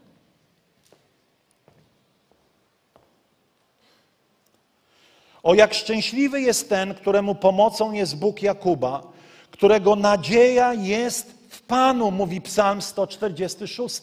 O 5.42 5.54
jak 5.54 5.74
szczęśliwy 5.74 6.40
jest 6.40 6.68
ten, 6.68 6.94
któremu 6.94 7.34
pomocą 7.34 7.92
jest 7.92 8.18
Bóg 8.18 8.42
Jakuba, 8.42 9.02
którego 9.50 9.96
nadzieja 9.96 10.74
jest 10.74 11.34
w 11.48 11.62
Panu, 11.62 12.10
mówi 12.10 12.40
Psalm 12.40 12.82
146. 12.82 14.00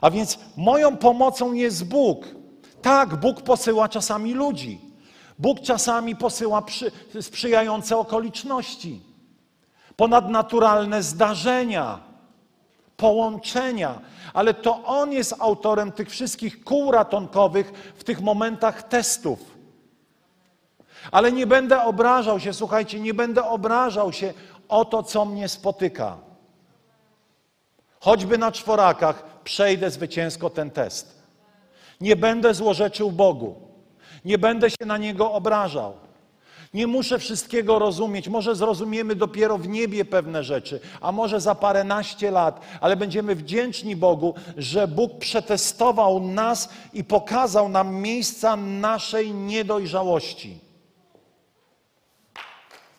A 0.00 0.10
więc 0.10 0.38
moją 0.56 0.96
pomocą 0.96 1.52
jest 1.52 1.84
Bóg. 1.84 2.26
Tak, 2.82 3.16
Bóg 3.16 3.42
posyła 3.42 3.88
czasami 3.88 4.34
ludzi. 4.34 4.80
Bóg 5.38 5.60
czasami 5.60 6.16
posyła 6.16 6.62
przy, 6.62 6.92
sprzyjające 7.20 7.96
okoliczności 7.96 9.15
ponadnaturalne 9.96 11.02
zdarzenia, 11.02 12.00
połączenia, 12.96 14.00
ale 14.34 14.54
to 14.54 14.84
On 14.84 15.12
jest 15.12 15.34
autorem 15.38 15.92
tych 15.92 16.10
wszystkich 16.10 16.64
kół 16.64 16.90
ratunkowych 16.90 17.92
w 17.96 18.04
tych 18.04 18.20
momentach 18.20 18.82
testów. 18.82 19.56
Ale 21.10 21.32
nie 21.32 21.46
będę 21.46 21.82
obrażał 21.82 22.40
się, 22.40 22.52
słuchajcie, 22.52 23.00
nie 23.00 23.14
będę 23.14 23.44
obrażał 23.44 24.12
się 24.12 24.34
o 24.68 24.84
to, 24.84 25.02
co 25.02 25.24
mnie 25.24 25.48
spotyka. 25.48 26.16
Choćby 28.00 28.38
na 28.38 28.52
czworakach 28.52 29.24
przejdę 29.44 29.90
zwycięsko 29.90 30.50
ten 30.50 30.70
test. 30.70 31.22
Nie 32.00 32.16
będę 32.16 32.54
złorzeczył 32.54 33.12
Bogu. 33.12 33.54
Nie 34.24 34.38
będę 34.38 34.70
się 34.70 34.86
na 34.86 34.96
Niego 34.96 35.32
obrażał. 35.32 36.05
Nie 36.76 36.86
muszę 36.86 37.18
wszystkiego 37.18 37.78
rozumieć. 37.78 38.28
Może 38.28 38.56
zrozumiemy 38.56 39.14
dopiero 39.14 39.58
w 39.58 39.68
niebie 39.68 40.04
pewne 40.04 40.44
rzeczy, 40.44 40.80
a 41.00 41.12
może 41.12 41.40
za 41.40 41.54
paręnaście 41.54 42.30
lat, 42.30 42.60
ale 42.80 42.96
będziemy 42.96 43.34
wdzięczni 43.34 43.96
Bogu, 43.96 44.34
że 44.56 44.88
Bóg 44.88 45.18
przetestował 45.18 46.20
nas 46.20 46.68
i 46.92 47.04
pokazał 47.04 47.68
nam 47.68 47.94
miejsca 47.94 48.56
naszej 48.56 49.34
niedojrzałości. 49.34 50.58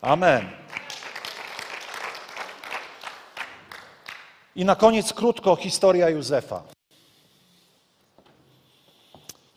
Amen. 0.02 0.50
I 4.56 4.66
na 4.66 4.76
koniec 4.76 5.14
krótko 5.14 5.56
historia 5.56 6.10
Józefa. 6.10 6.64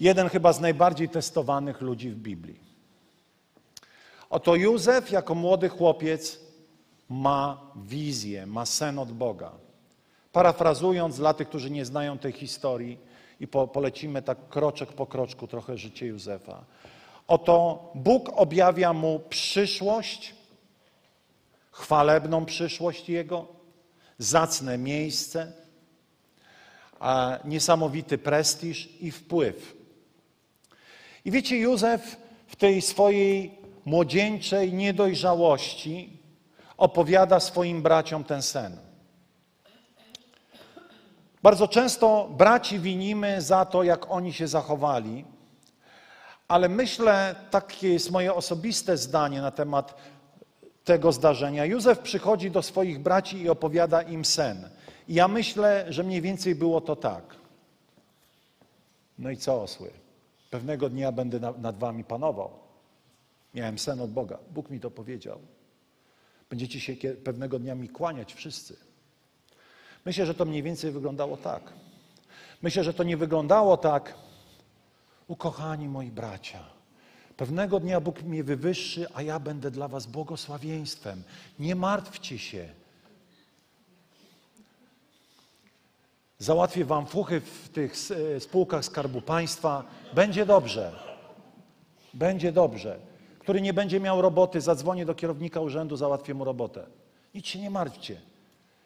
Jeden 0.00 0.28
chyba 0.28 0.52
z 0.52 0.60
najbardziej 0.60 1.08
testowanych 1.08 1.80
ludzi 1.80 2.10
w 2.10 2.16
Biblii. 2.16 2.69
Oto 4.30 4.56
Józef 4.56 5.10
jako 5.10 5.34
młody 5.34 5.68
chłopiec 5.68 6.40
ma 7.08 7.72
wizję, 7.76 8.46
ma 8.46 8.66
sen 8.66 8.98
od 8.98 9.12
Boga. 9.12 9.52
Parafrazując 10.32 11.16
dla 11.16 11.34
tych, 11.34 11.48
którzy 11.48 11.70
nie 11.70 11.84
znają 11.84 12.18
tej 12.18 12.32
historii 12.32 12.98
i 13.40 13.48
po, 13.48 13.68
polecimy 13.68 14.22
tak 14.22 14.48
kroczek 14.48 14.92
po 14.92 15.06
kroczku 15.06 15.46
trochę 15.46 15.78
życie 15.78 16.06
Józefa. 16.06 16.64
Oto 17.26 17.90
Bóg 17.94 18.30
objawia 18.34 18.92
mu 18.92 19.20
przyszłość, 19.28 20.34
chwalebną 21.70 22.44
przyszłość 22.44 23.08
Jego, 23.08 23.46
zacne 24.18 24.78
miejsce, 24.78 25.52
niesamowity 27.44 28.18
prestiż 28.18 28.88
i 29.00 29.10
wpływ. 29.10 29.76
I 31.24 31.30
wiecie, 31.30 31.58
Józef 31.58 32.16
w 32.46 32.56
tej 32.56 32.82
swojej 32.82 33.59
młodzieńczej 33.84 34.72
niedojrzałości 34.72 36.20
opowiada 36.76 37.40
swoim 37.40 37.82
braciom 37.82 38.24
ten 38.24 38.42
sen. 38.42 38.76
Bardzo 41.42 41.68
często 41.68 42.28
braci 42.36 42.78
winimy 42.78 43.42
za 43.42 43.64
to, 43.64 43.82
jak 43.82 44.10
oni 44.10 44.32
się 44.32 44.48
zachowali, 44.48 45.24
ale 46.48 46.68
myślę, 46.68 47.34
takie 47.50 47.92
jest 47.92 48.10
moje 48.10 48.34
osobiste 48.34 48.96
zdanie 48.96 49.40
na 49.40 49.50
temat 49.50 49.94
tego 50.84 51.12
zdarzenia. 51.12 51.64
Józef 51.64 51.98
przychodzi 51.98 52.50
do 52.50 52.62
swoich 52.62 52.98
braci 52.98 53.42
i 53.42 53.48
opowiada 53.48 54.02
im 54.02 54.24
sen. 54.24 54.68
I 55.08 55.14
ja 55.14 55.28
myślę, 55.28 55.86
że 55.88 56.02
mniej 56.02 56.22
więcej 56.22 56.54
było 56.54 56.80
to 56.80 56.96
tak. 56.96 57.36
No 59.18 59.30
i 59.30 59.36
co, 59.36 59.62
osły? 59.62 59.90
Pewnego 60.50 60.88
dnia 60.88 61.12
będę 61.12 61.52
nad 61.58 61.78
wami 61.78 62.04
panował. 62.04 62.50
Miałem 63.54 63.78
sen 63.78 64.00
od 64.00 64.10
Boga. 64.10 64.38
Bóg 64.50 64.70
mi 64.70 64.80
to 64.80 64.90
powiedział. 64.90 65.40
Będziecie 66.50 66.80
się 66.80 66.94
pewnego 67.24 67.58
dnia 67.58 67.74
mi 67.74 67.88
kłaniać 67.88 68.34
wszyscy. 68.34 68.76
Myślę, 70.04 70.26
że 70.26 70.34
to 70.34 70.44
mniej 70.44 70.62
więcej 70.62 70.92
wyglądało 70.92 71.36
tak. 71.36 71.72
Myślę, 72.62 72.84
że 72.84 72.94
to 72.94 73.04
nie 73.04 73.16
wyglądało 73.16 73.76
tak. 73.76 74.14
Ukochani 75.28 75.88
moi 75.88 76.10
bracia, 76.10 76.64
pewnego 77.36 77.80
dnia 77.80 78.00
Bóg 78.00 78.22
mnie 78.22 78.44
wywyższy, 78.44 79.06
a 79.14 79.22
ja 79.22 79.40
będę 79.40 79.70
dla 79.70 79.88
was 79.88 80.06
błogosławieństwem. 80.06 81.22
Nie 81.58 81.74
martwcie 81.74 82.38
się. 82.38 82.68
Załatwię 86.38 86.84
wam 86.84 87.06
fuchy 87.06 87.40
w 87.40 87.68
tych 87.68 87.94
e, 88.36 88.40
spółkach 88.40 88.84
Skarbu 88.84 89.20
Państwa. 89.20 89.84
Będzie 90.14 90.46
dobrze. 90.46 90.92
Będzie 92.14 92.52
dobrze 92.52 93.09
który 93.40 93.60
nie 93.60 93.72
będzie 93.72 94.00
miał 94.00 94.22
roboty, 94.22 94.60
zadzwonię 94.60 95.06
do 95.06 95.14
kierownika 95.14 95.60
urzędu, 95.60 95.96
załatwię 95.96 96.34
mu 96.34 96.44
robotę. 96.44 96.86
Nic 97.34 97.46
się 97.46 97.58
nie 97.58 97.70
martwcie. 97.70 98.20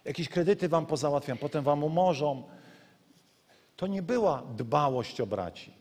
Jakieś 0.05 0.29
kredyty 0.29 0.69
wam 0.69 0.87
pozałatwiam, 0.87 1.39
potem 1.39 1.65
wam 1.65 1.85
umorzą. 1.85 2.43
To 3.77 3.87
nie 3.87 4.03
była 4.03 4.43
dbałość 4.57 5.21
o 5.21 5.27
braci, 5.27 5.75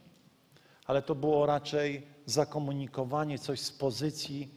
ale 0.86 1.02
to 1.02 1.16
było 1.16 1.46
raczej 1.46 2.08
zakomunikowanie 2.26 3.40
coś 3.40 3.60
z 3.60 3.72
pozycji 3.72 4.50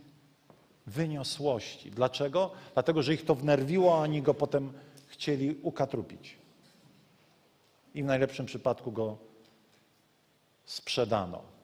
wyniosłości. 0.87 1.91
Dlaczego? 1.91 2.51
Dlatego, 2.75 3.03
że 3.03 3.15
ich 3.15 3.25
to 3.25 3.35
wnerwiło, 3.35 3.99
a 3.99 4.03
oni 4.03 4.23
go 4.23 4.35
potem 4.35 4.73
chcieli 5.07 5.57
ukatrupić. 5.63 6.39
I 7.95 8.03
w 8.03 8.07
najlepszym 8.07 8.47
przypadku 8.47 8.93
go 8.93 9.17
sprzedano. 10.65 11.56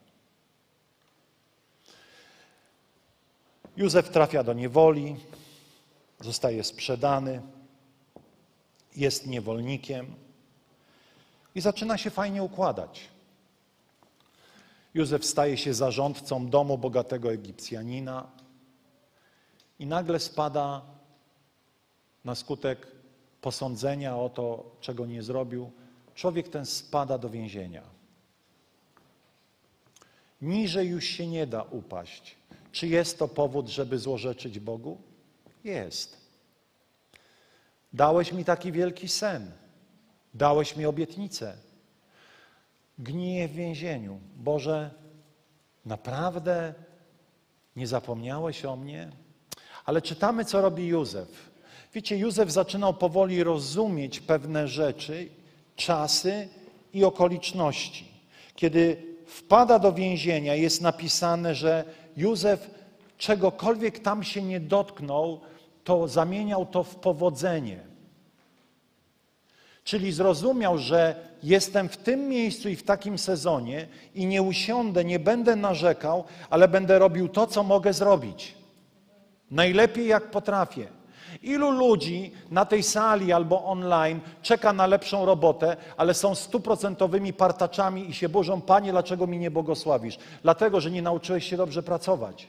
Józef 3.76 4.10
trafia 4.10 4.42
do 4.42 4.52
niewoli, 4.52 5.16
zostaje 6.20 6.64
sprzedany, 6.64 7.42
jest 8.96 9.26
niewolnikiem 9.26 10.14
i 11.54 11.60
zaczyna 11.60 11.98
się 11.98 12.10
fajnie 12.10 12.42
układać. 12.42 13.08
Józef 14.94 15.24
staje 15.24 15.56
się 15.56 15.74
zarządcą 15.74 16.50
domu 16.50 16.78
bogatego 16.78 17.32
Egipcjanina 17.32 18.26
i 19.78 19.86
nagle 19.86 20.20
spada 20.20 20.82
na 22.24 22.34
skutek 22.34 22.86
posądzenia 23.40 24.16
o 24.16 24.28
to, 24.28 24.76
czego 24.80 25.06
nie 25.06 25.22
zrobił, 25.22 25.70
człowiek 26.14 26.48
ten 26.48 26.66
spada 26.66 27.18
do 27.18 27.30
więzienia. 27.30 27.82
Niżej 30.42 30.88
już 30.88 31.04
się 31.04 31.26
nie 31.26 31.46
da 31.46 31.62
upaść. 31.62 32.36
Czy 32.72 32.86
jest 32.88 33.18
to 33.18 33.28
powód, 33.28 33.68
żeby 33.68 33.98
złorzeczyć 33.98 34.60
Bogu? 34.60 34.98
Jest. 35.64 36.16
Dałeś 37.92 38.32
mi 38.32 38.44
taki 38.44 38.72
wielki 38.72 39.08
sen. 39.08 39.50
Dałeś 40.34 40.76
mi 40.76 40.86
obietnicę. 40.86 41.56
Gniję 42.98 43.48
w 43.48 43.52
więzieniu. 43.52 44.20
Boże, 44.36 44.90
naprawdę 45.86 46.74
nie 47.76 47.86
zapomniałeś 47.86 48.64
o 48.64 48.76
mnie? 48.76 49.10
Ale 49.84 50.02
czytamy, 50.02 50.44
co 50.44 50.60
robi 50.60 50.86
Józef. 50.86 51.50
Wiecie, 51.94 52.18
Józef 52.18 52.50
zaczynał 52.50 52.94
powoli 52.94 53.44
rozumieć 53.44 54.20
pewne 54.20 54.68
rzeczy, 54.68 55.28
czasy 55.76 56.48
i 56.92 57.04
okoliczności. 57.04 58.08
Kiedy 58.56 59.02
wpada 59.26 59.78
do 59.78 59.92
więzienia, 59.92 60.54
jest 60.54 60.80
napisane, 60.80 61.54
że 61.54 61.84
Józef 62.16 62.70
czegokolwiek 63.18 63.98
tam 63.98 64.22
się 64.22 64.42
nie 64.42 64.60
dotknął, 64.60 65.40
to 65.84 66.08
zamieniał 66.08 66.66
to 66.66 66.84
w 66.84 66.96
powodzenie. 66.96 67.80
Czyli 69.84 70.12
zrozumiał, 70.12 70.78
że 70.78 71.28
jestem 71.42 71.88
w 71.88 71.96
tym 71.96 72.28
miejscu 72.28 72.68
i 72.68 72.76
w 72.76 72.82
takim 72.82 73.18
sezonie 73.18 73.88
i 74.14 74.26
nie 74.26 74.42
usiądę, 74.42 75.04
nie 75.04 75.18
będę 75.18 75.56
narzekał, 75.56 76.24
ale 76.50 76.68
będę 76.68 76.98
robił 76.98 77.28
to, 77.28 77.46
co 77.46 77.62
mogę 77.62 77.92
zrobić. 77.92 78.54
Najlepiej 79.50 80.06
jak 80.06 80.30
potrafię. 80.30 81.01
Ilu 81.42 81.70
ludzi 81.70 82.32
na 82.50 82.64
tej 82.64 82.82
sali 82.82 83.32
albo 83.32 83.64
online 83.64 84.20
czeka 84.42 84.72
na 84.72 84.86
lepszą 84.86 85.26
robotę, 85.26 85.76
ale 85.96 86.14
są 86.14 86.34
stuprocentowymi 86.34 87.32
partaczami 87.32 88.10
i 88.10 88.14
się 88.14 88.28
burzą, 88.28 88.60
Panie, 88.60 88.90
dlaczego 88.90 89.26
mi 89.26 89.38
nie 89.38 89.50
błogosławisz? 89.50 90.18
Dlatego, 90.42 90.80
że 90.80 90.90
nie 90.90 91.02
nauczyłeś 91.02 91.50
się 91.50 91.56
dobrze 91.56 91.82
pracować. 91.82 92.48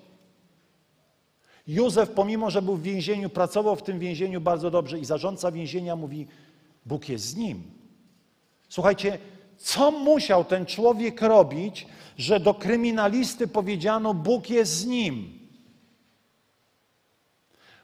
Józef, 1.68 2.10
pomimo 2.10 2.50
że 2.50 2.62
był 2.62 2.76
w 2.76 2.82
więzieniu, 2.82 3.30
pracował 3.30 3.76
w 3.76 3.84
tym 3.84 4.00
więzieniu 4.00 4.42
bardzo 4.42 4.72
dobrze 4.72 5.00
i 5.00 5.06
zarządca 5.06 5.52
więzienia 5.52 5.96
mówi, 5.96 6.28
Bóg 6.86 7.10
jest 7.10 7.26
z 7.26 7.36
nim. 7.36 7.64
Słuchajcie, 8.70 9.18
co 9.58 9.92
musiał 9.92 10.46
ten 10.46 10.66
człowiek 10.66 11.22
robić, 11.22 11.88
że 12.18 12.40
do 12.40 12.54
kryminalisty 12.54 13.48
powiedziano, 13.48 14.14
Bóg 14.14 14.50
jest 14.50 14.72
z 14.72 14.86
nim? 14.86 15.43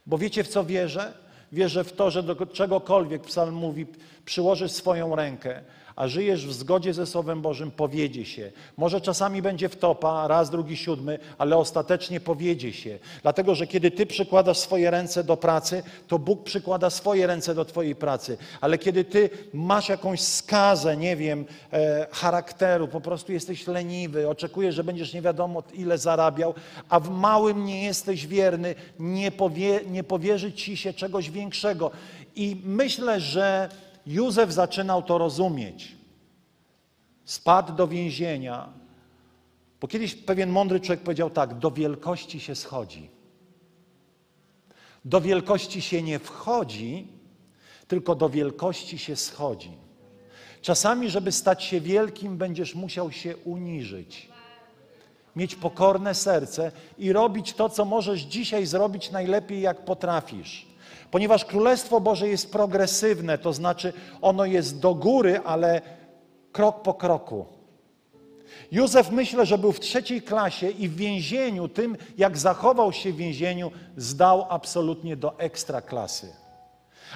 Bo 0.10 0.18
wiecie 0.18 0.44
w 0.44 0.48
co 0.48 0.64
wierzę? 0.64 1.14
Wierzę 1.52 1.84
w 1.84 1.94
to, 1.94 2.12
że 2.12 2.24
do 2.24 2.46
czegokolwiek 2.46 3.22
psalm 3.22 3.56
mówi, 3.56 3.86
przyłożysz 4.26 4.72
swoją 4.72 5.16
rękę, 5.16 5.62
a 6.00 6.08
żyjesz 6.08 6.48
w 6.48 6.54
zgodzie 6.54 6.94
ze 6.94 7.06
Słowem 7.06 7.42
Bożym, 7.42 7.72
powiedzie 7.72 8.26
się. 8.26 8.52
Może 8.78 9.02
czasami 9.02 9.42
będzie 9.42 9.70
wtopa, 9.70 10.28
raz, 10.28 10.50
drugi, 10.50 10.78
siódmy, 10.78 11.20
ale 11.38 11.58
ostatecznie 11.58 12.20
powiedzie 12.20 12.74
się. 12.74 13.00
Dlatego, 13.22 13.56
że 13.56 13.68
kiedy 13.68 13.92
Ty 13.92 14.06
przykładasz 14.06 14.58
swoje 14.58 14.92
ręce 14.92 15.24
do 15.24 15.38
pracy, 15.38 15.84
to 16.08 16.20
Bóg 16.20 16.44
przykłada 16.44 16.90
swoje 16.90 17.28
ręce 17.28 17.56
do 17.56 17.66
Twojej 17.66 17.96
pracy. 17.96 18.38
Ale 18.62 18.78
kiedy 18.78 19.04
Ty 19.04 19.30
masz 19.54 19.90
jakąś 19.90 20.22
skazę, 20.22 20.98
nie 20.98 21.16
wiem, 21.16 21.46
e, 21.74 22.08
charakteru, 22.12 22.88
po 22.88 23.02
prostu 23.02 23.32
jesteś 23.32 23.68
leniwy, 23.68 24.30
oczekujesz, 24.30 24.76
że 24.76 24.84
będziesz 24.84 25.14
nie 25.14 25.22
wiadomo 25.22 25.64
ile 25.74 25.98
zarabiał, 25.98 26.54
a 26.90 27.00
w 27.00 27.10
małym 27.10 27.66
nie 27.66 27.84
jesteś 27.84 28.28
wierny, 28.28 28.76
nie, 29.00 29.32
powie, 29.32 29.80
nie 29.88 30.04
powierzy 30.04 30.54
Ci 30.54 30.78
się 30.78 30.94
czegoś 30.94 31.32
większego. 31.32 31.92
I 32.36 32.58
myślę, 32.64 33.20
że 33.20 33.70
Józef 34.10 34.52
zaczynał 34.52 35.04
to 35.04 35.18
rozumieć. 35.18 35.96
Spadł 37.26 37.74
do 37.74 37.88
więzienia, 37.88 38.70
bo 39.82 39.88
kiedyś 39.88 40.16
pewien 40.16 40.50
mądry 40.50 40.80
człowiek 40.80 41.04
powiedział 41.04 41.30
tak: 41.30 41.60
do 41.60 41.72
wielkości 41.72 42.40
się 42.40 42.56
schodzi. 42.56 43.10
Do 45.06 45.22
wielkości 45.22 45.82
się 45.82 46.02
nie 46.02 46.20
wchodzi, 46.20 47.08
tylko 47.88 48.16
do 48.16 48.30
wielkości 48.30 48.98
się 48.98 49.16
schodzi. 49.16 49.72
Czasami, 50.62 51.10
żeby 51.10 51.32
stać 51.32 51.64
się 51.64 51.82
wielkim, 51.82 52.38
będziesz 52.38 52.76
musiał 52.76 53.12
się 53.12 53.38
uniżyć. 53.38 54.30
Mieć 55.36 55.56
pokorne 55.56 56.16
serce 56.16 56.72
i 56.98 57.14
robić 57.14 57.54
to, 57.54 57.70
co 57.70 57.86
możesz 57.86 58.22
dzisiaj 58.22 58.66
zrobić 58.66 59.12
najlepiej, 59.12 59.62
jak 59.62 59.86
potrafisz. 59.86 60.69
Ponieważ 61.12 61.46
Królestwo 61.46 62.02
Boże 62.02 62.28
jest 62.28 62.52
progresywne, 62.52 63.38
to 63.38 63.54
znaczy 63.54 63.94
ono 64.22 64.46
jest 64.46 64.80
do 64.80 64.96
góry, 64.96 65.42
ale 65.46 65.82
krok 66.52 66.82
po 66.82 66.94
kroku. 66.94 67.46
Józef 68.72 69.12
myślę, 69.12 69.46
że 69.46 69.58
był 69.58 69.72
w 69.72 69.80
trzeciej 69.80 70.22
klasie 70.22 70.70
i 70.70 70.90
w 70.90 70.96
więzieniu, 70.96 71.68
tym 71.68 71.98
jak 72.18 72.38
zachował 72.38 72.94
się 72.94 73.14
w 73.14 73.16
więzieniu, 73.16 73.72
zdał 73.98 74.46
absolutnie 74.50 75.16
do 75.16 75.40
ekstra 75.40 75.82
klasy. 75.82 76.34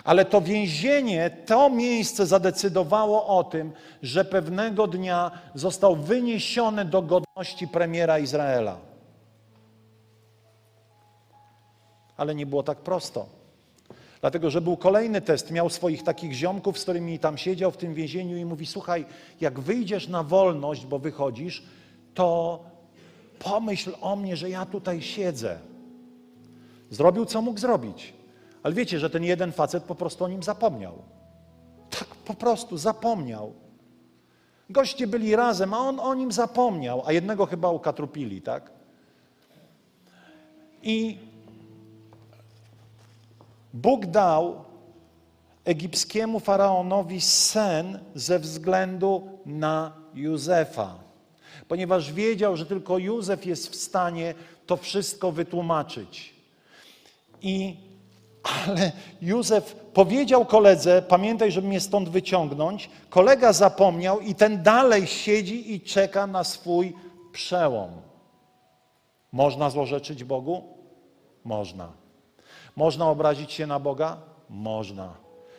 Ale 0.03 0.25
to 0.25 0.41
więzienie, 0.41 1.29
to 1.45 1.69
miejsce 1.69 2.25
zadecydowało 2.25 3.27
o 3.27 3.43
tym, 3.43 3.71
że 4.01 4.25
pewnego 4.25 4.87
dnia 4.87 5.31
został 5.55 5.95
wyniesiony 5.95 6.85
do 6.85 7.01
godności 7.01 7.67
premiera 7.67 8.19
Izraela. 8.19 8.77
Ale 12.17 12.35
nie 12.35 12.45
było 12.45 12.63
tak 12.63 12.77
prosto. 12.77 13.42
Dlatego, 14.23 14.49
że 14.49 14.61
był 14.61 14.77
kolejny 14.77 15.21
test. 15.21 15.51
Miał 15.51 15.69
swoich 15.69 16.03
takich 16.03 16.33
ziomków, 16.33 16.79
z 16.79 16.83
którymi 16.83 17.19
tam 17.19 17.37
siedział 17.37 17.71
w 17.71 17.77
tym 17.77 17.93
więzieniu 17.93 18.37
i 18.37 18.45
mówi: 18.45 18.65
Słuchaj, 18.65 19.05
jak 19.41 19.59
wyjdziesz 19.59 20.07
na 20.07 20.23
wolność, 20.23 20.85
bo 20.85 20.99
wychodzisz, 20.99 21.63
to 22.13 22.59
pomyśl 23.39 23.91
o 24.01 24.15
mnie, 24.15 24.37
że 24.37 24.49
ja 24.49 24.65
tutaj 24.65 25.01
siedzę. 25.01 25.59
Zrobił, 26.89 27.25
co 27.25 27.41
mógł 27.41 27.59
zrobić. 27.59 28.13
Ale 28.63 28.73
wiecie, 28.73 28.99
że 28.99 29.09
ten 29.09 29.23
jeden 29.23 29.51
facet 29.51 29.83
po 29.83 29.95
prostu 29.95 30.23
o 30.23 30.27
nim 30.27 30.43
zapomniał. 30.43 30.93
Tak 31.89 32.07
po 32.07 32.33
prostu 32.33 32.77
zapomniał. 32.77 33.53
Goście 34.69 35.07
byli 35.07 35.35
razem, 35.35 35.73
a 35.73 35.77
on 35.77 35.99
o 35.99 36.13
nim 36.13 36.31
zapomniał, 36.31 37.03
a 37.05 37.11
jednego 37.11 37.45
chyba 37.45 37.69
ukatrupili, 37.69 38.41
tak? 38.41 38.71
I 40.83 41.17
Bóg 43.73 44.05
dał 44.05 44.65
egipskiemu 45.65 46.39
faraonowi 46.39 47.21
sen 47.21 47.99
ze 48.15 48.39
względu 48.39 49.39
na 49.45 49.91
Józefa, 50.13 50.95
ponieważ 51.67 52.13
wiedział, 52.13 52.57
że 52.57 52.65
tylko 52.65 52.97
Józef 52.97 53.45
jest 53.45 53.69
w 53.69 53.75
stanie 53.75 54.33
to 54.65 54.77
wszystko 54.77 55.31
wytłumaczyć. 55.31 56.35
I 57.41 57.77
ale 58.43 58.91
Józef 59.21 59.75
powiedział 59.75 60.45
koledze: 60.45 61.01
Pamiętaj, 61.01 61.51
żeby 61.51 61.67
mnie 61.67 61.79
stąd 61.79 62.09
wyciągnąć. 62.09 62.89
Kolega 63.09 63.53
zapomniał 63.53 64.19
i 64.19 64.35
ten 64.35 64.63
dalej 64.63 65.07
siedzi 65.07 65.73
i 65.73 65.81
czeka 65.81 66.27
na 66.27 66.43
swój 66.43 66.93
przełom. 67.31 67.89
Można 69.31 69.69
złorzeczyć 69.69 70.23
Bogu? 70.23 70.63
Można. 71.43 72.02
Można 72.75 73.09
obrazić 73.09 73.51
się 73.51 73.67
na 73.67 73.79
Boga? 73.79 74.21
Można. 74.49 75.13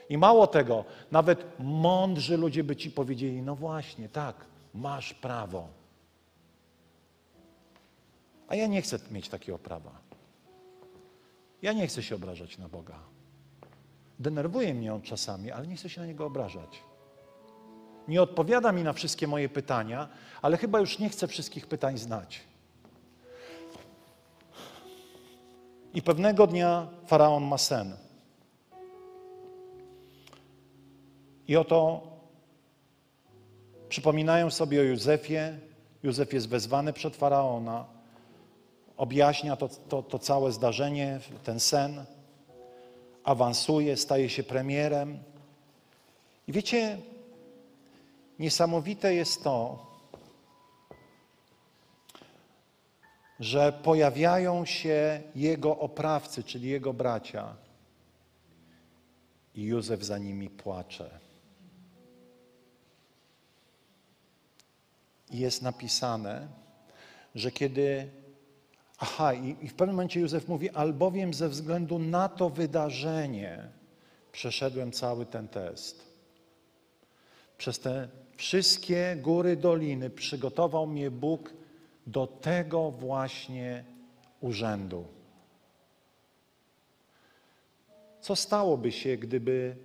I 0.09 0.19
mało 0.19 0.47
tego, 0.47 0.85
nawet 1.11 1.47
mądrzy 1.59 2.37
ludzie 2.37 2.65
by 2.65 2.77
ci 2.77 2.91
powiedzieli: 2.91 3.43
No 3.43 3.55
właśnie, 3.55 4.09
tak, 4.09 4.37
masz 4.75 5.15
prawo. 5.15 5.69
A 8.49 8.55
ja 8.55 8.67
nie 8.67 8.83
chcę 8.83 8.99
mieć 9.11 9.29
takiego 9.29 9.59
prawa. 9.59 9.91
Ja 11.63 11.73
nie 11.73 11.87
chcę 11.87 12.03
się 12.03 12.15
obrażać 12.15 12.59
na 12.59 12.69
Boga. 12.69 12.99
Denerwuje 14.19 14.75
mnie 14.75 14.95
on 14.95 15.03
czasami, 15.03 15.51
ale 15.51 15.67
nie 15.67 15.77
chcę 15.77 15.89
się 15.89 16.01
na 16.01 16.07
niego 16.07 16.27
obrażać. 16.27 16.83
Nie 18.09 18.23
odpowiada 18.23 18.73
mi 18.73 18.83
na 18.83 18.93
wszystkie 18.93 19.27
moje 19.27 19.49
pytania, 19.49 20.09
ale 20.43 20.57
chyba 20.57 20.81
już 20.81 20.99
nie 20.99 21.09
chcę 21.09 21.29
wszystkich 21.29 21.67
pytań 21.67 21.99
znać. 21.99 22.41
I 25.95 26.03
pewnego 26.03 26.47
dnia 26.47 26.89
faraon 27.07 27.45
ma 27.45 27.59
sen. 27.59 27.97
I 31.49 31.57
oto 31.57 32.03
przypominają 33.89 34.51
sobie 34.51 34.81
o 34.81 34.83
Józefie. 34.83 35.59
Józef 36.03 36.33
jest 36.33 36.49
wezwany 36.49 36.93
przed 36.93 37.17
faraona. 37.17 37.85
objaśnia 38.97 39.57
to, 39.57 39.69
to, 39.69 40.03
to 40.03 40.19
całe 40.19 40.53
zdarzenie, 40.53 41.21
ten 41.45 41.61
sen, 41.61 42.05
awansuje, 43.25 43.97
staje 43.97 44.29
się 44.29 44.43
premierem. 44.43 45.19
I 46.49 46.53
wiecie, 46.53 46.99
niesamowite 48.39 49.15
jest 49.15 49.45
to, 49.45 49.87
że 53.41 53.73
pojawiają 53.73 54.65
się 54.65 55.23
jego 55.35 55.79
oprawcy, 55.79 56.45
czyli 56.45 56.69
jego 56.69 56.93
bracia, 56.93 57.57
i 59.55 59.63
Józef 59.63 60.05
za 60.05 60.19
nimi 60.19 60.51
płacze. 60.51 61.11
I 65.31 65.39
jest 65.39 65.63
napisane, 65.63 66.49
że 67.35 67.51
kiedy. 67.51 68.11
Aha, 68.99 69.35
i, 69.35 69.57
i 69.63 69.69
w 69.69 69.75
pewnym 69.75 69.97
momencie 69.97 70.21
Józef 70.21 70.49
mówi, 70.49 70.71
albowiem 70.71 71.35
ze 71.35 71.49
względu 71.49 71.99
na 71.99 72.29
to 72.29 72.51
wydarzenie 72.51 73.69
przeszedłem 74.33 74.93
cały 74.93 75.27
ten 75.27 75.49
test. 75.49 76.05
Przez 77.59 77.79
te 77.79 78.09
wszystkie 78.37 79.17
góry, 79.21 79.57
doliny 79.57 80.11
przygotował 80.11 80.87
mnie 80.87 81.11
Bóg 81.11 81.53
do 82.07 82.27
tego 82.27 82.91
właśnie 82.91 83.85
urzędu. 84.41 85.05
Co 88.21 88.37
stałoby 88.37 88.93
się, 88.93 89.17
gdyby 89.17 89.77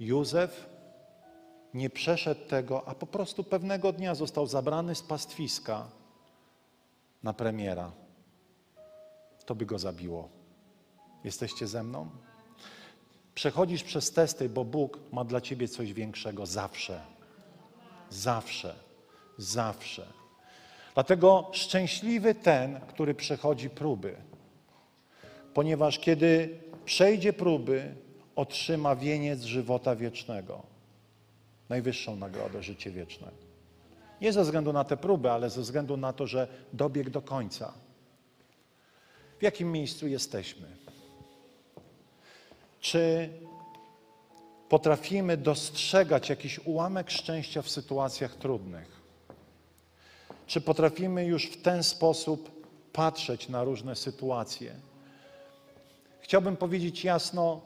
Józef 0.00 0.70
nie 1.74 1.90
przeszedł 1.90 2.48
tego, 2.48 2.88
a 2.88 2.94
po 2.94 3.06
prostu 3.06 3.44
pewnego 3.44 3.92
dnia 3.92 4.14
został 4.14 4.46
zabrany 4.46 4.94
z 4.94 5.02
pastwiska 5.02 5.88
na 7.22 7.32
premiera? 7.32 7.92
To 9.46 9.54
by 9.54 9.66
go 9.66 9.78
zabiło. 9.78 10.28
Jesteście 11.24 11.66
ze 11.66 11.82
mną? 11.82 12.10
Przechodzisz 13.34 13.82
przez 13.82 14.12
testy, 14.12 14.48
bo 14.48 14.64
Bóg 14.64 14.98
ma 15.12 15.24
dla 15.24 15.40
ciebie 15.40 15.68
coś 15.68 15.92
większego 15.92 16.46
zawsze. 16.46 17.00
Zawsze. 18.10 18.74
Zawsze. 19.38 20.06
Dlatego 20.98 21.50
szczęśliwy 21.52 22.34
ten, 22.34 22.80
który 22.80 23.14
przechodzi 23.14 23.70
próby, 23.70 24.16
ponieważ 25.54 25.98
kiedy 25.98 26.58
przejdzie 26.84 27.32
próby, 27.32 27.94
otrzyma 28.36 28.96
wieniec 28.96 29.42
żywota 29.42 29.96
wiecznego. 29.96 30.62
Najwyższą 31.68 32.16
nagrodę, 32.16 32.62
życie 32.62 32.90
wieczne. 32.90 33.28
Nie 34.20 34.32
ze 34.32 34.42
względu 34.42 34.72
na 34.72 34.84
te 34.84 34.96
próby, 34.96 35.30
ale 35.30 35.50
ze 35.50 35.60
względu 35.60 35.96
na 35.96 36.12
to, 36.12 36.26
że 36.26 36.48
dobiegł 36.72 37.10
do 37.10 37.22
końca. 37.22 37.72
W 39.38 39.42
jakim 39.42 39.72
miejscu 39.72 40.06
jesteśmy? 40.06 40.66
Czy 42.80 43.30
potrafimy 44.68 45.36
dostrzegać 45.36 46.28
jakiś 46.28 46.58
ułamek 46.58 47.10
szczęścia 47.10 47.62
w 47.62 47.70
sytuacjach 47.70 48.34
trudnych? 48.34 48.97
Czy 50.48 50.60
potrafimy 50.60 51.24
już 51.24 51.46
w 51.46 51.62
ten 51.62 51.82
sposób 51.82 52.50
patrzeć 52.92 53.48
na 53.48 53.64
różne 53.64 53.96
sytuacje? 53.96 54.74
Chciałbym 56.20 56.56
powiedzieć 56.56 57.04
jasno, 57.04 57.60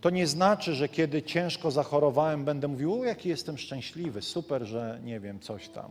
to 0.00 0.10
nie 0.10 0.26
znaczy, 0.26 0.74
że 0.74 0.88
kiedy 0.88 1.22
ciężko 1.22 1.70
zachorowałem, 1.70 2.44
będę 2.44 2.68
mówił, 2.68 3.00
o 3.00 3.04
jaki 3.04 3.28
jestem 3.28 3.58
szczęśliwy, 3.58 4.22
super, 4.22 4.64
że 4.64 5.00
nie 5.04 5.20
wiem, 5.20 5.40
coś 5.40 5.68
tam. 5.68 5.90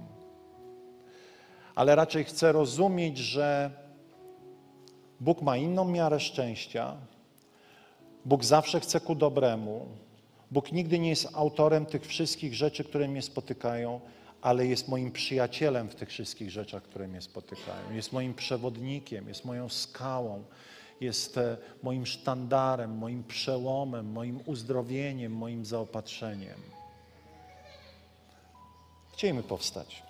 Ale 1.75 1.95
raczej 1.95 2.23
chcę 2.23 2.51
rozumieć, 2.51 3.17
że 3.17 3.71
Bóg 5.19 5.41
ma 5.41 5.57
inną 5.57 5.85
miarę 5.85 6.19
szczęścia, 6.19 6.95
Bóg 8.25 8.43
zawsze 8.43 8.79
chce 8.79 8.99
ku 8.99 9.15
dobremu, 9.15 9.87
Bóg 10.51 10.71
nigdy 10.71 10.99
nie 10.99 11.09
jest 11.09 11.27
autorem 11.33 11.85
tych 11.85 12.05
wszystkich 12.05 12.53
rzeczy, 12.53 12.83
które 12.83 13.07
mnie 13.07 13.21
spotykają, 13.21 13.99
ale 14.45 14.67
jest 14.67 14.87
moim 14.87 15.11
przyjacielem 15.11 15.89
w 15.89 15.95
tych 15.95 16.09
wszystkich 16.09 16.51
rzeczach, 16.51 16.83
które 16.83 17.07
mnie 17.07 17.21
spotykają. 17.21 17.93
Jest 17.93 18.13
moim 18.13 18.33
przewodnikiem, 18.33 19.27
jest 19.27 19.45
moją 19.45 19.69
skałą, 19.69 20.43
jest 21.01 21.37
e, 21.37 21.57
moim 21.83 22.05
sztandarem, 22.05 22.97
moim 22.97 23.23
przełomem, 23.23 24.11
moim 24.11 24.39
uzdrowieniem, 24.45 25.31
moim 25.31 25.65
zaopatrzeniem. 25.65 26.59
Chciejmy 29.13 29.43
powstać. 29.43 30.03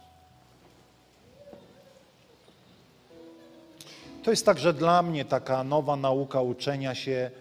To 4.24 4.32
jest 4.32 4.46
także 4.46 4.74
dla 4.74 5.02
mnie 5.02 5.26
taka 5.26 5.64
nowa 5.64 5.96
nauka 5.96 6.42
uczenia 6.42 6.96
się 6.96 7.32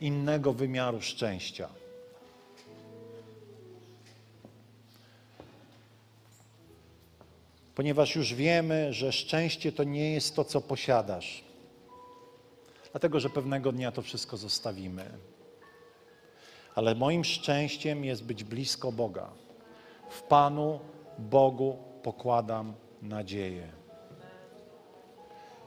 innego 0.00 0.52
wymiaru 0.52 1.02
szczęścia. 1.02 1.68
Ponieważ 7.76 8.16
już 8.16 8.34
wiemy, 8.34 8.92
że 8.92 9.12
szczęście 9.12 9.72
to 9.72 9.84
nie 9.84 10.12
jest 10.12 10.36
to, 10.36 10.44
co 10.44 10.60
posiadasz 10.60 11.46
dlatego 12.96 13.20
że 13.20 13.30
pewnego 13.30 13.72
dnia 13.72 13.92
to 13.92 14.02
wszystko 14.02 14.36
zostawimy. 14.36 15.04
Ale 16.74 16.94
moim 16.94 17.24
szczęściem 17.24 18.04
jest 18.04 18.24
być 18.24 18.44
blisko 18.44 18.92
Boga. 18.92 19.30
W 20.10 20.22
Panu 20.22 20.80
Bogu 21.18 21.78
pokładam 22.02 22.74
nadzieję. 23.02 23.68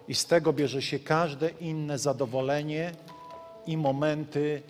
I 0.07 0.15
z 0.15 0.25
tego 0.25 0.53
bierze 0.53 0.81
się 0.81 0.99
każde 0.99 1.49
inne 1.49 1.97
zadowolenie 1.97 2.91
i 3.65 3.77
momenty 3.77 4.61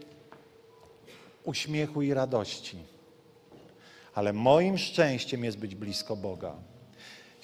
uśmiechu 1.44 2.02
i 2.02 2.14
radości. 2.14 2.78
Ale 4.16 4.34
moim 4.34 4.78
szczęściem 4.78 5.44
jest 5.44 5.58
być 5.58 5.76
blisko 5.76 6.16
Boga. 6.16 6.56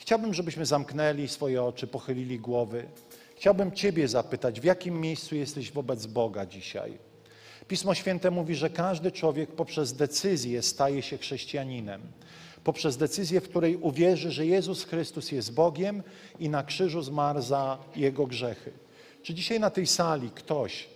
Chciałbym, 0.06 0.34
żebyśmy 0.34 0.66
zamknęli 0.66 1.28
swoje 1.28 1.64
oczy, 1.64 1.88
pochylili 1.88 2.40
głowy. 2.40 2.86
Chciałbym 3.36 3.72
Ciebie 3.72 4.08
zapytać, 4.08 4.62
w 4.62 4.64
jakim 4.64 5.02
miejscu 5.02 5.36
jesteś 5.36 5.72
wobec 5.72 6.06
Boga 6.06 6.46
dzisiaj? 6.46 6.98
Pismo 7.68 7.96
Święte 7.96 8.32
mówi, 8.32 8.56
że 8.56 8.70
każdy 8.70 9.12
człowiek 9.12 9.52
poprzez 9.52 9.94
decyzję 9.94 10.62
staje 10.62 11.02
się 11.02 11.18
chrześcijaninem. 11.18 12.02
Poprzez 12.64 12.98
decyzję, 12.98 13.42
w 13.42 13.50
której 13.50 13.76
uwierzy, 13.76 14.32
że 14.32 14.46
Jezus 14.46 14.84
Chrystus 14.84 15.32
jest 15.32 15.54
Bogiem 15.54 16.04
i 16.40 16.50
na 16.50 16.64
krzyżu 16.64 17.02
zmarł 17.02 17.42
za 17.42 17.78
jego 17.96 18.28
grzechy. 18.28 18.72
Czy 19.24 19.34
dzisiaj 19.34 19.60
na 19.60 19.70
tej 19.70 19.88
sali 19.88 20.30
ktoś 20.30 20.88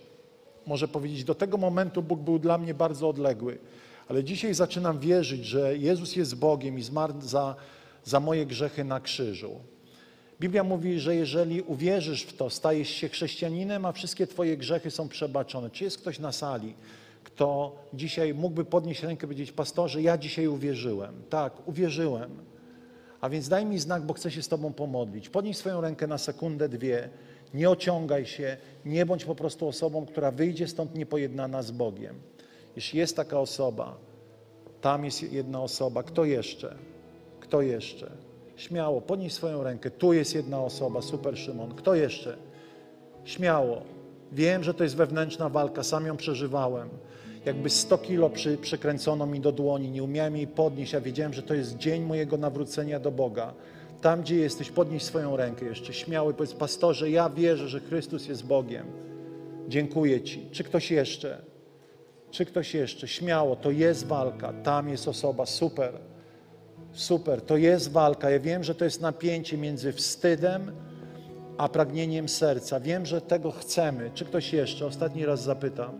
może 0.66 0.88
powiedzieć, 0.88 1.24
do 1.24 1.34
tego 1.34 1.56
momentu 1.56 2.02
Bóg 2.02 2.20
był 2.20 2.38
dla 2.38 2.58
mnie 2.58 2.74
bardzo 2.74 3.08
odległy, 3.08 3.58
ale 4.08 4.24
dzisiaj 4.24 4.54
zaczynam 4.54 4.98
wierzyć, 4.98 5.44
że 5.44 5.76
Jezus 5.76 6.16
jest 6.16 6.36
Bogiem 6.36 6.78
i 6.78 6.82
zmarł 6.82 7.14
za, 7.20 7.56
za 8.04 8.20
moje 8.20 8.46
grzechy 8.46 8.84
na 8.84 9.00
krzyżu. 9.00 9.60
Biblia 10.40 10.64
mówi, 10.64 11.00
że 11.00 11.16
jeżeli 11.16 11.62
uwierzysz 11.62 12.22
w 12.22 12.36
to, 12.36 12.50
stajesz 12.50 12.88
się 12.88 13.08
chrześcijaninem, 13.08 13.84
a 13.84 13.92
wszystkie 13.92 14.26
Twoje 14.26 14.56
grzechy 14.56 14.90
są 14.90 15.08
przebaczone. 15.08 15.70
Czy 15.70 15.84
jest 15.84 15.98
ktoś 15.98 16.18
na 16.18 16.32
sali, 16.32 16.74
kto 17.24 17.76
dzisiaj 17.94 18.34
mógłby 18.34 18.64
podnieść 18.64 19.02
rękę 19.02 19.26
i 19.26 19.28
powiedzieć, 19.28 19.52
pastorze, 19.52 20.02
ja 20.02 20.18
dzisiaj 20.18 20.46
uwierzyłem. 20.46 21.22
Tak, 21.30 21.68
uwierzyłem. 21.68 22.30
A 23.20 23.28
więc 23.28 23.48
daj 23.48 23.66
mi 23.66 23.78
znak, 23.78 24.02
bo 24.02 24.14
chcę 24.14 24.30
się 24.30 24.42
z 24.42 24.48
Tobą 24.48 24.72
pomodlić. 24.72 25.28
Podnieś 25.28 25.56
swoją 25.56 25.80
rękę 25.80 26.06
na 26.06 26.18
sekundę, 26.18 26.68
dwie. 26.68 27.08
Nie 27.54 27.70
ociągaj 27.70 28.26
się, 28.26 28.56
nie 28.84 29.06
bądź 29.06 29.24
po 29.24 29.34
prostu 29.34 29.68
osobą, 29.68 30.06
która 30.06 30.30
wyjdzie 30.30 30.68
stąd 30.68 30.94
niepojednana 30.94 31.62
z 31.62 31.70
Bogiem. 31.70 32.20
Jeśli 32.76 32.98
jest 32.98 33.16
taka 33.16 33.40
osoba, 33.40 33.96
tam 34.80 35.04
jest 35.04 35.32
jedna 35.32 35.62
osoba, 35.62 36.02
kto 36.02 36.24
jeszcze? 36.24 36.76
Kto 37.50 37.62
jeszcze? 37.62 38.10
Śmiało, 38.56 39.00
podnieś 39.00 39.32
swoją 39.32 39.62
rękę. 39.62 39.90
Tu 39.90 40.12
jest 40.12 40.34
jedna 40.34 40.60
osoba, 40.60 41.02
super 41.02 41.38
Szymon. 41.38 41.74
Kto 41.74 41.94
jeszcze? 41.94 42.36
Śmiało. 43.24 43.82
Wiem, 44.32 44.64
że 44.64 44.74
to 44.74 44.84
jest 44.84 44.96
wewnętrzna 44.96 45.48
walka, 45.48 45.82
sam 45.82 46.06
ją 46.06 46.16
przeżywałem. 46.16 46.88
Jakby 47.44 47.70
100 47.70 47.98
kilo 47.98 48.30
przy, 48.30 48.58
mi 49.26 49.40
do 49.40 49.52
dłoni, 49.52 49.90
nie 49.90 50.02
umiałem 50.02 50.36
jej 50.36 50.46
podnieść, 50.46 50.94
a 50.94 51.00
wiedziałem, 51.00 51.32
że 51.32 51.42
to 51.42 51.54
jest 51.54 51.76
dzień 51.76 52.02
mojego 52.02 52.36
nawrócenia 52.36 53.00
do 53.00 53.10
Boga. 53.10 53.54
Tam, 54.00 54.22
gdzie 54.22 54.36
jesteś, 54.36 54.70
podnieś 54.70 55.02
swoją 55.02 55.36
rękę 55.36 55.64
jeszcze 55.64 55.92
śmiało 55.92 56.30
i 56.30 56.34
powiedz, 56.34 56.54
pastorze, 56.54 57.10
ja 57.10 57.30
wierzę, 57.30 57.68
że 57.68 57.80
Chrystus 57.80 58.28
jest 58.28 58.46
Bogiem. 58.46 58.86
Dziękuję 59.68 60.20
Ci. 60.20 60.46
Czy 60.50 60.64
ktoś 60.64 60.90
jeszcze? 60.90 61.42
Czy 62.30 62.44
ktoś 62.44 62.74
jeszcze? 62.74 63.08
Śmiało, 63.08 63.56
to 63.56 63.70
jest 63.70 64.06
walka, 64.06 64.52
tam 64.52 64.88
jest 64.88 65.08
osoba, 65.08 65.46
super. 65.46 66.10
Super, 66.92 67.42
to 67.42 67.56
jest 67.56 67.92
walka. 67.92 68.30
Ja 68.30 68.40
wiem, 68.40 68.64
że 68.64 68.74
to 68.74 68.84
jest 68.84 69.00
napięcie 69.00 69.58
między 69.58 69.92
wstydem 69.92 70.72
a 71.58 71.68
pragnieniem 71.68 72.28
serca. 72.28 72.80
Wiem, 72.80 73.06
że 73.06 73.20
tego 73.20 73.50
chcemy. 73.50 74.10
Czy 74.14 74.24
ktoś 74.24 74.52
jeszcze? 74.52 74.86
Ostatni 74.86 75.26
raz 75.26 75.42
zapytam, 75.42 75.90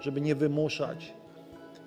żeby 0.00 0.20
nie 0.20 0.34
wymuszać. 0.34 1.12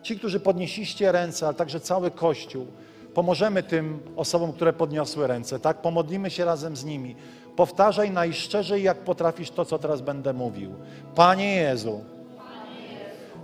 Ci, 0.02 0.18
którzy 0.18 0.40
podnieśliście 0.40 1.12
ręce, 1.12 1.46
ale 1.46 1.56
także 1.56 1.80
cały 1.80 2.12
Kościół, 2.12 2.68
pomożemy 3.14 3.64
tym 3.64 4.00
osobom, 4.16 4.54
które 4.54 4.74
podniosły 4.74 5.28
ręce, 5.28 5.60
tak? 5.60 5.82
Pomodlimy 5.82 6.30
się 6.30 6.46
razem 6.46 6.76
z 6.76 6.86
nimi. 6.86 7.16
Powtarzaj 7.56 8.12
najszczerzej, 8.12 8.84
jak 8.84 8.98
potrafisz 8.98 9.52
to, 9.52 9.66
co 9.66 9.80
teraz 9.80 10.02
będę 10.02 10.34
mówił. 10.34 10.74
Panie 11.16 11.56
Jezu, 11.56 12.04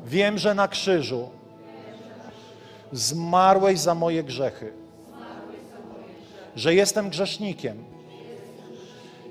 wiem, 0.05 0.37
że 0.37 0.55
na 0.55 0.67
krzyżu 0.67 1.29
zmarłeś 2.91 3.79
za 3.79 3.95
moje 3.95 4.23
grzechy, 4.23 4.73
że 6.55 6.75
jestem 6.75 7.09
grzesznikiem 7.09 7.83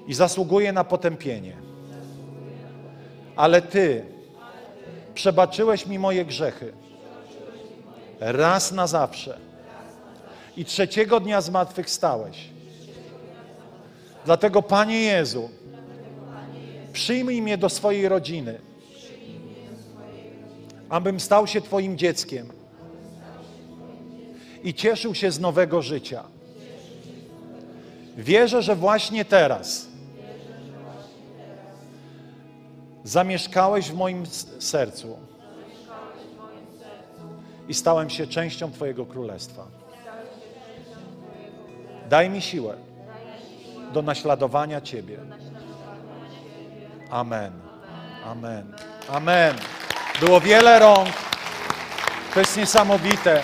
i 0.07 0.14
zasługuję 0.14 0.73
na 0.73 0.85
potępienie. 0.85 1.57
Ale 3.37 3.62
Ty 3.62 4.05
przebaczyłeś 5.14 5.87
mi 5.87 5.99
moje 5.99 6.25
grzechy 6.25 6.73
raz 8.20 8.73
na 8.73 8.87
zawsze 8.87 9.39
i 10.57 10.64
trzeciego 10.64 11.20
dnia 11.20 11.41
zmartwychwstałeś. 11.41 12.49
Dlatego, 14.25 14.62
Panie 14.62 15.01
Jezu, 15.01 15.51
przyjmij 16.93 17.43
mnie 17.43 17.59
do 17.59 17.68
swojej 17.68 18.09
rodziny, 18.09 18.59
abym 20.89 21.20
stał 21.20 21.47
się 21.47 21.61
Twoim 21.61 21.99
dzieckiem 21.99 22.53
i 24.64 24.75
cieszył 24.75 25.14
się 25.14 25.31
z 25.31 25.41
nowego 25.41 25.83
życia. 25.83 26.25
Wierzę, 28.17 28.63
że 28.63 28.77
właśnie 28.77 29.25
teraz 29.25 29.87
zamieszkałeś 33.05 33.91
w 33.91 33.95
moim 33.95 34.27
sercu 34.59 35.19
i 37.69 37.75
stałem 37.75 38.11
się 38.11 38.27
częścią 38.27 38.73
Twojego 38.73 39.07
królestwa. 39.07 39.67
Daj 42.09 42.31
mi 42.31 42.43
siłę 42.43 42.77
do 43.93 44.03
naśladowania 44.03 44.81
Ciebie. 44.81 45.19
Amen. 47.11 47.53
Amen. 48.25 48.73
Amen. 49.09 49.57
Było 50.21 50.41
wiele 50.41 50.79
rąk. 50.79 51.09
To 52.35 52.41
jest 52.41 52.57
niesamowite. 52.57 53.43